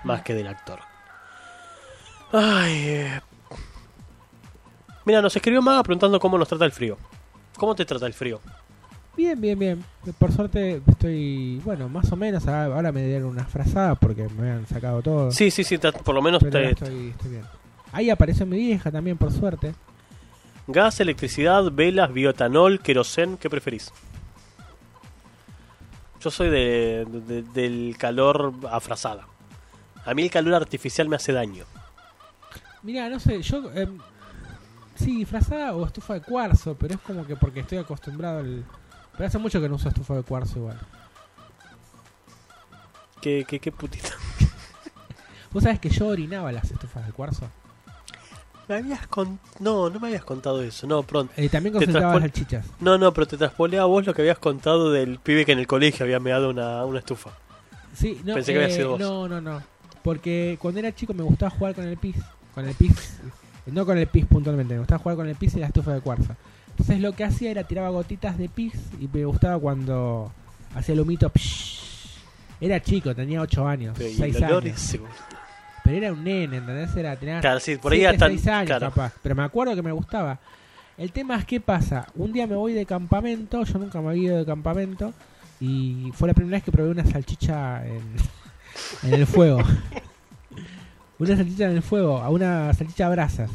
[0.04, 0.80] más que del actor.
[2.32, 2.72] Ay.
[2.88, 3.20] eh.
[5.04, 6.96] Mira, nos escribió Maga preguntando cómo nos trata el frío.
[7.56, 8.40] ¿Cómo te trata el frío?
[9.16, 9.84] Bien, bien, bien.
[10.18, 12.46] Por suerte estoy, bueno, más o menos.
[12.48, 15.30] ah, Ahora me dieron una frazada porque me habían sacado todo.
[15.32, 16.70] Sí, sí, sí, por lo menos te...
[16.70, 17.44] estoy, estoy bien.
[17.92, 19.74] Ahí apareció mi vieja también, por suerte.
[20.66, 23.92] Gas, electricidad, velas, bioetanol, querosén, ¿qué preferís?
[26.20, 29.26] Yo soy de, de- del calor a frazada.
[30.06, 31.64] A mí el calor artificial me hace daño.
[32.82, 33.70] Mira, no sé, yo.
[33.74, 33.98] em,
[34.94, 38.64] sí, frazada o estufa de cuarzo, pero es como que porque estoy acostumbrado al.
[39.16, 40.78] Pero hace mucho que no uso estufa de cuarzo igual.
[43.20, 44.08] ¿Qué, qué, qué putita?
[45.52, 47.48] ¿Vos sabés que yo orinaba las estufas de cuarzo?
[48.68, 49.38] Me habías con...
[49.60, 50.86] No, no me habías contado eso.
[50.86, 51.32] No, pronto.
[51.36, 52.66] Eh, también traspol- las salchichas.
[52.80, 55.58] No, no, pero te traspolé a vos lo que habías contado del pibe que en
[55.58, 57.30] el colegio había meado una, una estufa.
[57.94, 59.00] Sí, no, Pensé que había eh, sido vos.
[59.00, 59.62] no, no, no.
[60.02, 62.16] Porque cuando era chico me gustaba jugar con el pis.
[62.54, 63.18] Con el pis.
[63.66, 66.00] No con el pis puntualmente, me gustaba jugar con el pis y la estufa de
[66.00, 66.34] cuarzo.
[66.72, 70.32] Entonces lo que hacía era tiraba gotitas de pis y me gustaba cuando
[70.74, 71.30] hacía el humito.
[71.34, 71.80] psh.
[72.60, 74.98] Era chico, tenía 8 años, Pero, y 6 el olor años.
[75.84, 76.94] Pero era un nene, ¿entendés?
[76.96, 78.88] Era, tenía Claro, sí, por ahí siete, hasta- seis años claro.
[78.90, 79.12] capaz.
[79.22, 80.38] Pero me acuerdo que me gustaba.
[80.96, 82.06] El tema es qué pasa.
[82.14, 85.12] Un día me voy de campamento, yo nunca me había ido de campamento.
[85.60, 88.02] Y fue la primera vez que probé una salchicha en,
[89.02, 89.58] en el fuego.
[91.18, 93.50] una salchicha en el fuego, a una salchicha a brasas.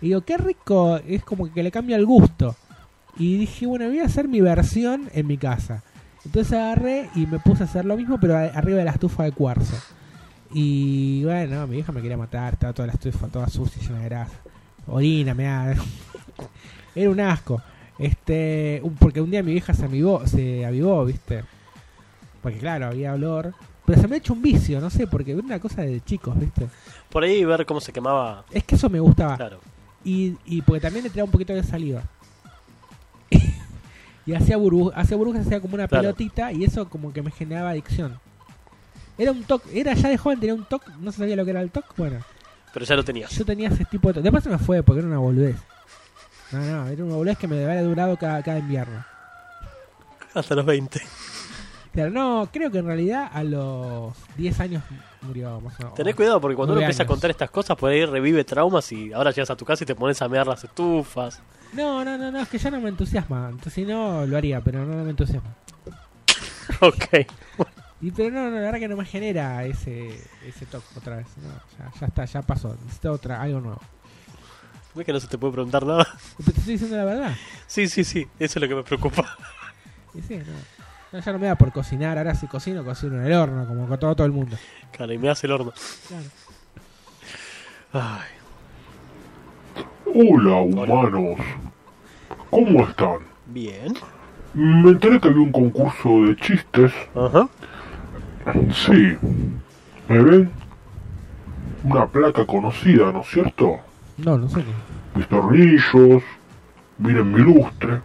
[0.00, 2.56] Y digo, qué rico, es como que le cambia el gusto.
[3.16, 5.82] Y dije, bueno, voy a hacer mi versión en mi casa.
[6.24, 9.32] Entonces agarré y me puse a hacer lo mismo, pero arriba de la estufa de
[9.32, 9.76] cuarzo.
[10.52, 14.04] Y bueno, mi hija me quería matar, estaba toda la estufa, toda sucia, llena de
[14.06, 14.36] grasa.
[14.86, 15.74] Orina, me da.
[16.94, 17.62] Era un asco.
[17.98, 21.44] Este, porque un día mi vieja se avivó, se avivó, ¿viste?
[22.42, 23.54] Porque claro, había olor.
[23.84, 26.38] Pero se me ha hecho un vicio, no sé, porque era una cosa de chicos,
[26.38, 26.68] ¿viste?
[27.10, 28.44] Por ahí ver cómo se quemaba.
[28.50, 29.36] Es que eso me gustaba.
[29.36, 29.60] Claro.
[30.04, 32.02] Y, y porque también le tiraba un poquito de saliva.
[34.26, 36.02] y hacía burbujas, hacía burbujas, hacía como una Claro.
[36.02, 38.18] pelotita y eso como que me generaba adicción.
[39.18, 41.60] Era un toque, era ya de joven, tenía un toque, no sabía lo que era
[41.60, 42.18] el toque, bueno.
[42.72, 43.30] Pero ya lo tenías.
[43.32, 44.22] Yo tenía ese tipo de toque.
[44.24, 45.56] Después se me fue porque era una boludez.
[46.52, 49.04] No, no, era una boludez que me había durado cada, cada invierno.
[50.32, 51.00] Hasta los 20.
[51.92, 54.82] Pero no, creo que en realidad a los 10 años
[55.22, 55.94] murió más o menos.
[55.94, 59.12] Tenés cuidado porque cuando uno empieza a contar estas cosas, por ahí revive traumas y
[59.12, 61.40] ahora llegas a tu casa y te pones a mear las estufas.
[61.72, 63.48] No, no, no, no, es que ya no me entusiasma.
[63.50, 65.54] Entonces, si no, lo haría, pero no me entusiasma.
[66.80, 67.26] ok.
[68.00, 70.08] Y pero no, no, la verdad que no me genera ese
[70.46, 71.26] ese toque otra vez.
[71.36, 72.76] No, ya, ya está, ya pasó.
[72.82, 73.80] Necesito otra, algo nuevo.
[74.94, 76.06] ¿Ves que no se te puede preguntar nada?
[76.44, 77.36] Te estoy diciendo la verdad.
[77.66, 78.26] Sí, sí, sí.
[78.38, 79.36] Eso es lo que me preocupa.
[80.26, 80.79] Sí, no.
[81.12, 82.18] No, ya no me da por cocinar.
[82.18, 84.56] Ahora si cocino, cocino en el horno, como con todo, todo el mundo.
[84.92, 85.72] Claro, y me hace el horno.
[86.08, 86.24] Claro.
[87.92, 88.28] Ay,
[90.12, 91.38] Hola, humanos.
[92.50, 93.18] ¿Cómo están?
[93.46, 93.94] bien.
[94.52, 96.92] Me enteré que había un concurso de chistes.
[97.14, 97.48] Ajá.
[98.72, 99.16] Sí.
[100.08, 100.50] ¿Me ven?
[101.84, 103.78] Una placa conocida, ¿no es cierto?
[104.18, 105.18] No, no sé qué.
[105.18, 106.22] Mis tornillos.
[106.98, 108.00] Miren mi lustre.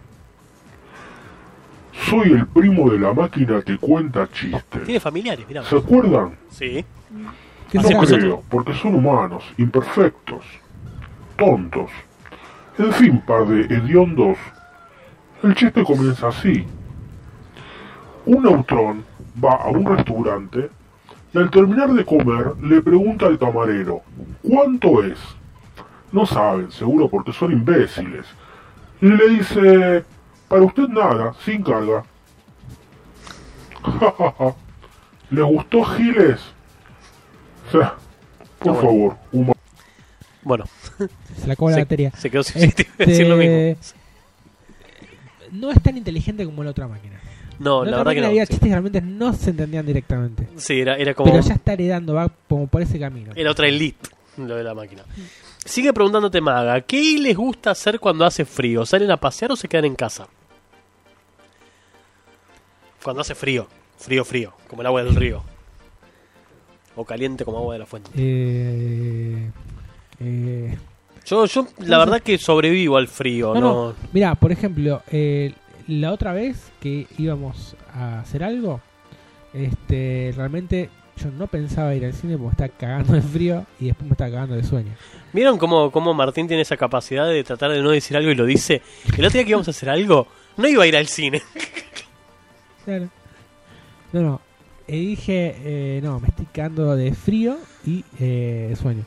[2.04, 4.84] Soy el primo de la máquina que cuenta chistes.
[4.84, 5.64] Tiene familiares, mirá.
[5.64, 6.36] ¿Se acuerdan?
[6.50, 6.84] Sí.
[7.70, 10.44] ¿Qué No creo, porque son humanos, imperfectos,
[11.36, 11.90] tontos.
[12.78, 14.36] En fin, par de hediondos.
[15.42, 16.64] El chiste comienza así.
[18.26, 19.04] Un neutrón
[19.42, 20.70] va a un restaurante
[21.32, 24.02] y al terminar de comer le pregunta al camarero,
[24.42, 25.18] ¿cuánto es?
[26.12, 28.26] No saben, seguro porque son imbéciles.
[29.00, 30.04] Y le dice,
[30.48, 32.04] para usted nada, sin carga.
[35.30, 36.40] ¿Les gustó Giles?
[37.68, 37.94] O sea,
[38.58, 38.80] por bueno.
[38.88, 39.54] favor, huma-
[40.42, 40.64] Bueno,
[41.40, 42.10] Se la acabó la Se- batería.
[42.16, 42.62] se quedó sin
[42.98, 43.76] a decir lo mismo.
[45.52, 47.20] No es tan inteligente como la otra máquina.
[47.58, 48.26] no, la la otra verdad que no.
[48.28, 48.50] había sí.
[48.52, 50.48] chistes que realmente no se entendían directamente.
[50.56, 51.30] Sí, era, era como.
[51.32, 53.32] Pero ya está heredando, va como por ese camino.
[53.34, 55.02] Era otra elite, lo de la máquina.
[55.64, 58.86] Sigue preguntándote, Maga, ¿qué les gusta hacer cuando hace frío?
[58.86, 60.28] ¿Salen a pasear o se quedan en casa?
[63.06, 63.68] Cuando hace frío,
[63.98, 65.40] frío, frío, como el agua del río.
[66.96, 68.10] O caliente como agua de la fuente.
[68.16, 69.48] Eh,
[70.18, 70.76] eh,
[71.24, 73.88] Yo, yo la verdad que sobrevivo al frío, no, ¿no?
[73.90, 73.94] no.
[74.12, 75.52] Mira, por ejemplo, eh,
[75.86, 78.80] la otra vez que íbamos a hacer algo,
[79.54, 84.06] este, realmente yo no pensaba ir al cine porque estaba cagando de frío y después
[84.08, 84.90] me estaba cagando de sueño.
[85.32, 88.46] ¿Vieron cómo, cómo Martín tiene esa capacidad de tratar de no decir algo y lo
[88.46, 88.82] dice?
[89.16, 90.26] El otro día que íbamos a hacer algo,
[90.56, 91.40] no iba a ir al cine.
[92.86, 93.08] Claro.
[94.12, 94.40] No, no.
[94.86, 99.02] Y dije, eh, no, me estoy cagando de frío y eh, sueño.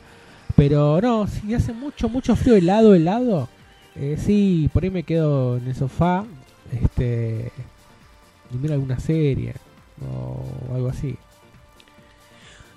[0.54, 3.48] Pero no, si hace mucho, mucho frío, helado, helado,
[3.96, 6.26] eh, sí, por ahí me quedo en el sofá,
[6.70, 7.50] este,
[8.52, 9.54] y miro alguna serie
[10.02, 11.16] o algo así.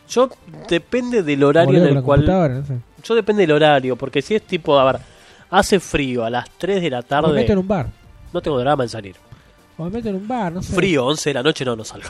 [0.08, 0.30] Yo
[0.70, 2.26] depende del horario leo en el cual...
[2.26, 2.78] no sé.
[3.04, 5.02] Yo depende del horario, porque si es tipo, a ver,
[5.50, 7.88] hace frío a las 3 de la tarde, me meto en un bar.
[8.32, 9.16] no tengo drama en salir.
[9.78, 10.74] O me meto en un bar, no sé.
[10.74, 12.10] Frío, 11 de la noche, no, no salgo.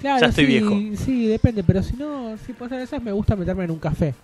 [0.00, 0.70] Claro, ya estoy sí, viejo.
[1.04, 4.14] Sí, depende, pero si no, si pasa esas, me gusta meterme en un café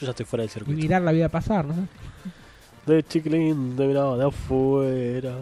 [0.00, 0.80] Yo ya estoy fuera del y circuito.
[0.80, 1.74] mirar la vida pasar, ¿no?
[2.86, 5.34] De chiquilín, de mirada de afuera.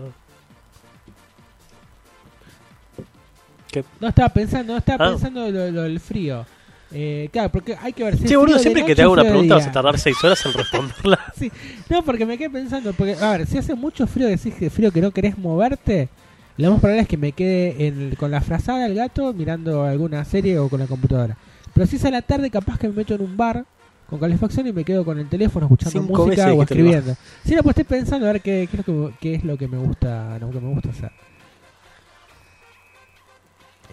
[3.70, 3.84] ¿Qué?
[4.00, 5.10] No estaba pensando, no estaba Ah.
[5.10, 6.46] pensando lo, lo del frío.
[6.96, 9.22] Eh, claro, porque hay que ver si Che, es boludo, siempre que te hago una
[9.24, 11.18] pregunta vas a tardar 6 horas en responderla.
[11.36, 11.50] Sí,
[11.90, 14.92] no, porque me quedé pensando, porque, a ver, si hace mucho frío, decís que frío
[14.92, 16.08] que no querés moverte,
[16.56, 20.24] lo más probable es que me quede en- con la frazada del gato mirando alguna
[20.24, 21.36] serie o con la computadora.
[21.72, 23.64] Pero si es a la tarde, capaz que me meto en un bar
[24.08, 27.16] con calefacción y me quedo con el teléfono escuchando Cinco música o el escribiendo.
[27.44, 29.56] Sí, no, pues estoy pensando a ver qué, qué es lo que, qué es lo
[29.58, 31.10] que me gusta, lo que me gusta hacer.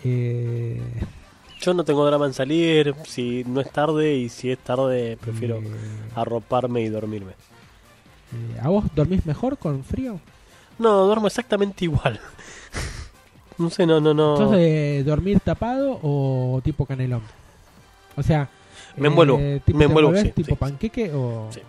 [0.04, 0.80] Eh,
[1.62, 5.58] Yo no tengo drama en salir, si no es tarde y si es tarde prefiero
[5.58, 5.62] Eh.
[6.16, 7.34] arroparme y dormirme.
[8.34, 10.20] eh, ¿A vos dormís mejor con frío?
[10.80, 12.20] No, duermo exactamente igual.
[13.60, 14.38] no sé, no, no, no.
[14.38, 17.22] ¿Sos de dormir tapado o tipo canelón?
[18.18, 18.50] O sea,
[18.98, 21.62] Me envuelvo, tipo, me ¿te envuelvo, sí, tipo sí, panqueque o Sí.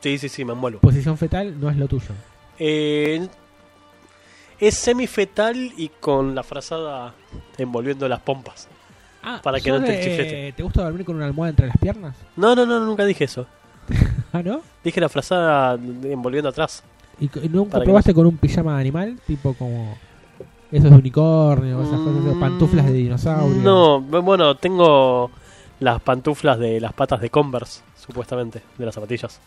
[0.00, 0.80] Sí, sí, sí, me envuelvo.
[0.80, 2.08] posición fetal no es lo tuyo?
[2.58, 3.26] Eh,
[4.66, 7.14] es semifetal y con la frazada
[7.58, 8.68] envolviendo las pompas.
[9.22, 10.52] Ah, para que no ¿sos entre el de- chiflete.
[10.52, 12.14] ¿Te gusta dormir con una almohada entre las piernas?
[12.36, 13.46] No, no, no, nunca dije eso.
[14.32, 14.60] ¿Ah, no?
[14.82, 16.82] Dije la frazada envolviendo atrás.
[17.20, 19.18] ¿Y, nunca probaste con un pijama de animal?
[19.26, 19.96] Tipo como
[20.72, 23.60] esos de unicornio, esas cosas, o pantuflas de dinosaurio.
[23.60, 25.30] Mm, No, bueno, tengo
[25.80, 29.40] las pantuflas de las patas de Converse, supuestamente, de las zapatillas.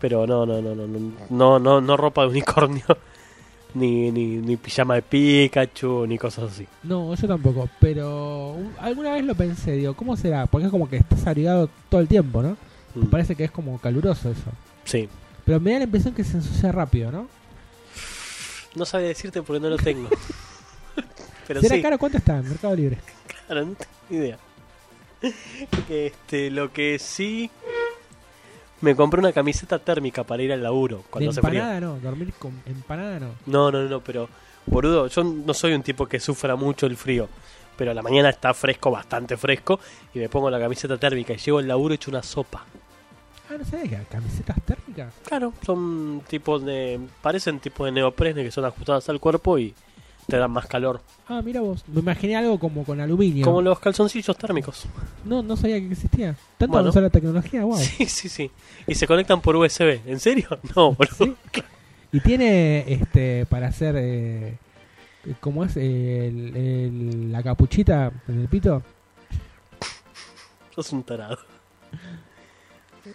[0.00, 2.84] Pero no, no, no, no, no, no, no, no ropa de unicornio,
[3.74, 6.66] ni, ni, ni pijama de Pikachu, ni cosas así.
[6.82, 10.46] No, yo tampoco, pero un- alguna vez lo pensé, digo, ¿cómo será?
[10.46, 12.56] Porque es como que estás abrigado todo el tiempo, ¿no?
[12.94, 13.10] Me Mm.
[13.10, 14.50] parece que es como caluroso eso.
[14.84, 15.08] Sí.
[15.44, 17.28] Pero me da la impresión que se ensucia rápido, ¿no?
[18.74, 20.08] No sabía decirte porque no lo tengo.
[21.46, 21.82] Pero ¿Será sí.
[21.82, 21.98] caro?
[21.98, 22.98] ¿Cuánto está en Mercado Libre?
[23.46, 24.38] Claro, no tengo ni idea.
[25.90, 27.50] Este, lo que sí.
[28.80, 31.60] Me compré una camiseta térmica para ir al laburo De cuando hace frío.
[31.60, 33.30] empanada no, dormir con empanada no.
[33.46, 34.28] No, no, no, pero.
[34.66, 37.28] Boludo, yo no soy un tipo que sufra mucho el frío.
[37.76, 39.80] Pero a la mañana está fresco, bastante fresco.
[40.14, 42.64] Y me pongo la camiseta térmica y llego al laburo hecho una sopa.
[43.50, 45.12] Ah, no sabés que camisetas térmicas.
[45.26, 47.00] Claro, son tipos de.
[47.20, 49.74] Parecen tipos de neoprene que son ajustadas al cuerpo y
[50.26, 51.00] te dan más calor.
[51.28, 51.84] Ah, mira vos.
[51.88, 53.44] Me imaginé algo como con aluminio.
[53.44, 54.86] Como los calzoncillos térmicos.
[55.24, 56.34] No, no sabía que existía.
[56.58, 56.78] Tanto Bueno.
[56.78, 57.76] avanzó la tecnología, wow.
[57.78, 58.50] Sí, sí, sí.
[58.86, 60.00] Y se conectan por USB.
[60.06, 60.48] ¿En serio?
[60.76, 61.36] No, boludo.
[62.12, 64.56] Y tiene este para hacer eh,
[65.40, 68.82] ¿cómo es el- el- la capuchita en el pito?
[70.74, 71.38] Sos un tarado.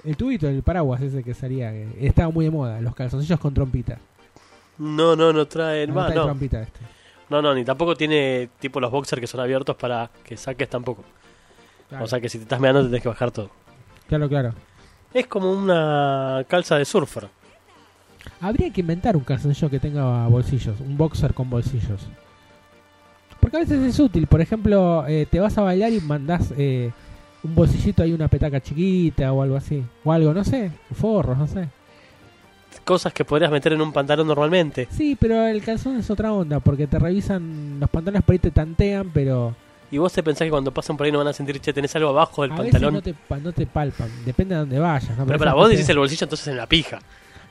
[0.04, 3.54] El tubito, el paraguas ese que salía, que estaba muy de moda, los calzoncillos con
[3.54, 3.98] trompita.
[4.78, 5.88] No, no, no trae.
[5.88, 6.26] No va, trae no.
[6.26, 6.80] trompita este.
[7.30, 11.04] No, no, ni tampoco tiene tipo los boxers que son abiertos para que saques tampoco.
[11.90, 12.06] Claro.
[12.06, 13.50] O sea que si te estás meando te tenés que bajar todo.
[14.08, 14.54] Claro, claro.
[15.14, 17.28] Es como una calza de surfer.
[18.42, 22.08] Habría que inventar un calzoncillo que tenga bolsillos, un boxer con bolsillos.
[23.40, 26.92] Porque a veces es útil, por ejemplo, eh, te vas a bailar y mandás eh,
[27.44, 29.84] un bolsillito ahí, una petaca chiquita o algo así.
[30.04, 31.70] O algo, no sé, forros, no sé.
[32.86, 34.88] Cosas que podrías meter en un pantalón normalmente.
[34.92, 38.52] Sí, pero el calzón es otra onda, porque te revisan los pantalones por ahí te
[38.52, 39.54] tantean, pero
[39.92, 41.96] Y vos te pensás que cuando pasan por ahí no van a sentir, che, tenés
[41.96, 42.94] algo abajo del a veces pantalón.
[42.96, 43.14] no te,
[43.44, 45.16] no te palpan, depende de dónde vayas.
[45.18, 45.26] ¿no?
[45.26, 47.00] Pero para esas vos decís el bolsillo entonces en la pija.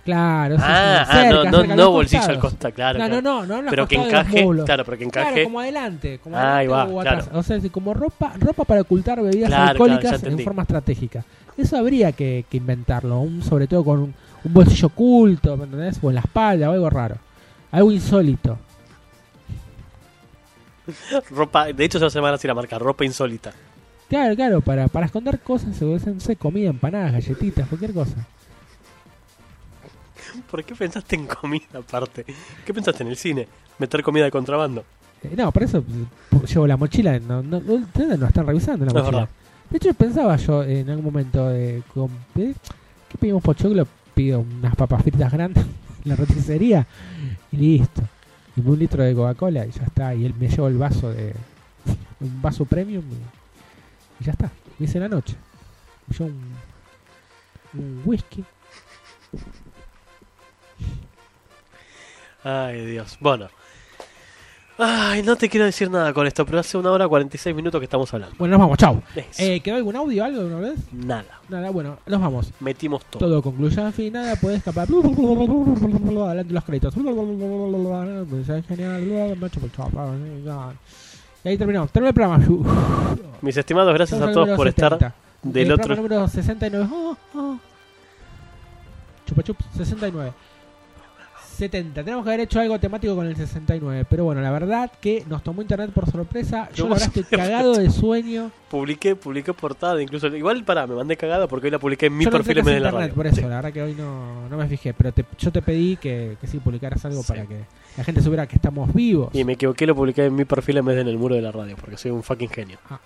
[0.04, 2.50] Claro, Ah, sí, ah, cerca, no, no, no bolsillo al costados.
[2.52, 2.98] costa, claro.
[2.98, 3.20] No, claro.
[3.22, 5.32] no, no, no, Pero que encaje, claro, pero que encaje.
[5.32, 7.24] Claro, como adelante, como Ahí adelante va, o atrás.
[7.24, 7.38] claro.
[7.38, 11.24] O sea, sí, como ropa, ropa para ocultar bebidas Claro, alcohólicas en forma estratégica.
[11.58, 14.14] Eso habría que, que inventarlo, un, sobre todo con
[14.48, 15.98] un, bolsillo oculto, ¿me entendés?
[16.02, 17.16] O en la espalda o algo raro.
[17.70, 18.58] Algo insólito.
[21.30, 23.52] Ropa, de hecho, se van a decir la marca, ropa insólita.
[24.08, 28.26] Claro, claro, para, para esconder cosas, se no sé, comida, empanadas, galletitas, cualquier cosa.
[30.50, 32.24] ¿Por qué pensaste en comida aparte?
[32.64, 33.46] ¿Qué pensaste en el cine?
[33.78, 34.84] Meter comida de contrabando.
[35.22, 37.18] Eh, no, por eso eh, llevo la mochila.
[37.18, 39.28] No, no, no, ustedes no están revisando la mochila.
[39.68, 41.82] De hecho, pensaba yo en algún momento de.
[41.92, 42.54] com- ¿eh?
[43.08, 43.86] ¿Qué pedimos pochoclo?
[44.18, 45.64] Pido unas papas fritas grandes
[46.04, 46.84] en la roticería
[47.52, 48.02] y listo.
[48.56, 50.12] Y un litro de Coca-Cola y ya está.
[50.12, 51.34] Y él me llevo el vaso de.
[52.20, 53.04] Un vaso premium
[54.20, 54.50] y, ya está.
[54.76, 55.36] Me hice la noche.
[56.08, 56.40] Yo un.
[57.74, 58.44] Un whisky.
[62.42, 63.16] Ay, Dios.
[63.20, 63.48] Bueno.
[64.80, 67.84] Ay, no te quiero decir nada con esto, pero hace una hora 46 minutos que
[67.86, 68.36] estamos hablando.
[68.38, 69.02] Bueno, nos vamos, chau.
[69.16, 69.42] Eso.
[69.42, 70.78] Eh, ¿Quedó algún audio algo de una vez?
[70.92, 71.40] Nada.
[71.48, 72.52] Nada, bueno, nos vamos.
[72.60, 73.18] Metimos todo.
[73.26, 74.86] Todo concluye al fin, nada puede escapar.
[74.88, 76.94] Adelante los créditos.
[81.44, 81.90] Y ahí terminamos.
[81.90, 82.38] Terminó el programa.
[83.42, 84.94] Mis estimados, gracias a todos por 70.
[84.94, 85.96] estar del El otro.
[85.96, 86.88] número 69.
[86.92, 87.58] Oh, oh.
[89.26, 90.32] Chupa chup, 69.
[91.58, 92.02] 70.
[92.04, 94.06] Tenemos que haber hecho algo temático con el 69.
[94.08, 96.68] Pero bueno, la verdad que nos tomó internet por sorpresa.
[96.74, 98.50] Yo No la verdad estoy cagado de sueño.
[98.70, 100.28] Publiqué, publiqué portada, incluso.
[100.28, 102.64] Igual, pará, me mandé cagada porque hoy la publiqué en mi yo no perfil en
[102.64, 103.14] de la radio.
[103.14, 103.42] por eso, Sí.
[103.42, 104.94] la verdad que hoy no, no me fijé.
[104.94, 107.28] Pero te- yo te pedí que, que sí publicaras algo Sí.
[107.28, 107.56] para que
[107.96, 109.30] la gente supiera que estamos vivos.
[109.34, 111.42] Y me equivoqué, lo publiqué en mi perfil en vez de en el muro de
[111.42, 112.78] la radio, porque soy un fucking genio.
[112.90, 113.00] Ah.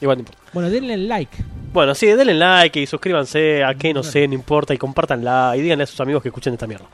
[0.00, 0.42] Igual no importa.
[0.52, 1.36] Bueno, denle like.
[1.72, 5.62] Bueno, sí, denle like y suscríbanse a que no sé, no importa, y compártanla y
[5.62, 6.86] díganle a sus amigos que escuchen esta mierda.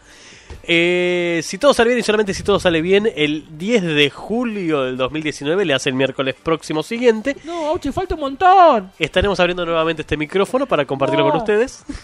[0.62, 4.82] Eh, si todo sale bien y solamente si todo sale bien, el 10 de julio
[4.84, 8.92] del 2019, le hace el miércoles próximo siguiente, No, Auchi, falta un montón.
[8.98, 11.30] estaremos abriendo nuevamente este micrófono para compartirlo No.
[11.32, 11.84] con ustedes.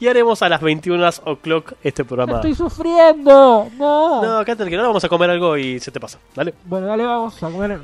[0.00, 2.36] Y haremos a las 21 o'clock este programa.
[2.36, 3.68] Estoy sufriendo.
[3.76, 4.22] No.
[4.22, 6.18] No, acá que no vamos a comer algo y se te pasa.
[6.34, 6.54] Dale.
[6.64, 7.78] Bueno, dale, vamos a comer.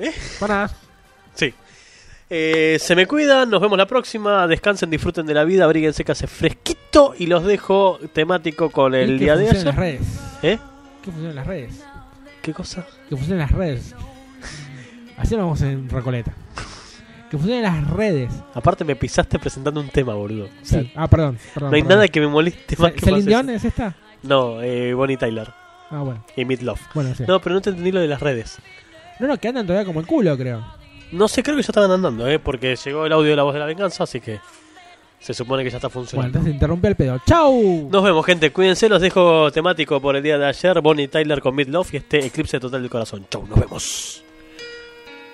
[0.00, 0.12] ¿Eh?
[0.40, 0.68] Para.
[2.36, 4.46] Eh, se me cuidan, nos vemos la próxima.
[4.48, 9.20] Descansen, disfruten de la vida, abríguense que hace fresquito y los dejo temático con el
[9.20, 9.64] día de ayer.
[9.66, 10.00] las redes.
[10.42, 10.58] ¿Eh?
[11.00, 11.84] Que funcionen las redes.
[12.42, 12.84] ¿Qué cosa?
[13.08, 13.94] Que funcionen las redes.
[15.16, 16.34] Así lo vamos en Recoleta.
[17.30, 18.32] Que funcionen las redes.
[18.52, 20.46] Aparte me pisaste presentando un tema, boludo.
[20.46, 20.92] O sea, Sí.
[20.96, 21.38] Ah, perdón.
[21.54, 21.98] perdón no hay perdón.
[21.98, 23.94] nada que me moleste más que ¿Celine más Dion es esta?
[24.24, 25.52] No, eh, Bonnie Tyler
[25.88, 26.24] Ah, bueno.
[26.34, 26.80] y Meat Love.
[26.94, 27.22] Bueno, sí.
[27.28, 28.58] No, pero no te entendí lo de las redes.
[29.20, 30.64] No, no, que andan todavía como el culo, creo.
[31.14, 32.38] No sé, creo que ya estaban andando, ¿eh?
[32.38, 34.40] Porque llegó el audio de la voz de la venganza, así que
[35.20, 36.26] se supone que ya está Bueno, funcionando.
[36.38, 37.18] entonces interrumpí el pedo.
[37.26, 37.88] ¡Chau!
[37.90, 38.50] Nos vemos, gente.
[38.52, 38.88] Cuídense.
[38.88, 40.80] Los dejo temático por el día de ayer.
[40.80, 43.26] Bonnie Tyler con Meat Love y este eclipse total del corazón.
[43.30, 44.22] Chau, nos vemos.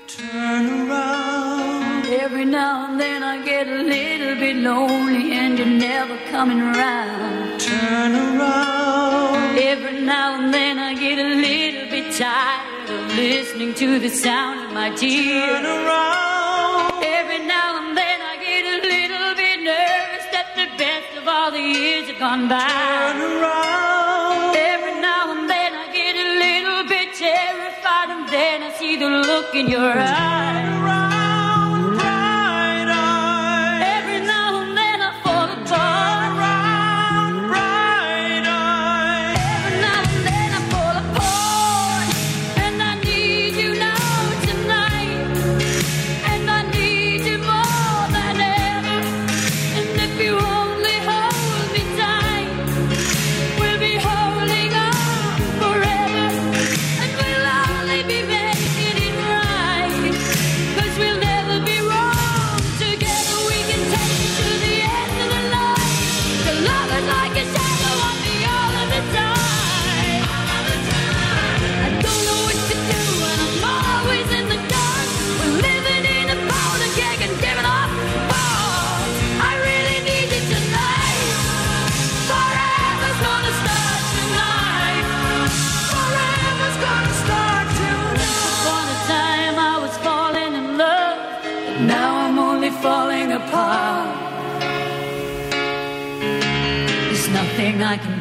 [0.07, 2.07] Turn around.
[2.07, 7.59] Every now and then I get a little bit lonely and you're never coming around.
[7.61, 9.57] Turn around.
[9.59, 14.61] Every now and then I get a little bit tired of listening to the sound
[14.67, 15.51] of my tears.
[15.51, 17.03] Turn around.
[17.03, 21.51] Every now and then I get a little bit nervous that the best of all
[21.51, 22.67] the years have gone by.
[22.67, 24.57] Turn around.
[24.57, 29.09] Every now and then I get a little bit terrified and then I see the
[29.09, 30.70] look in your eyes.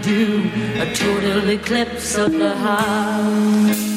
[0.10, 0.50] Do,
[0.82, 3.89] a total eclipse of the heart.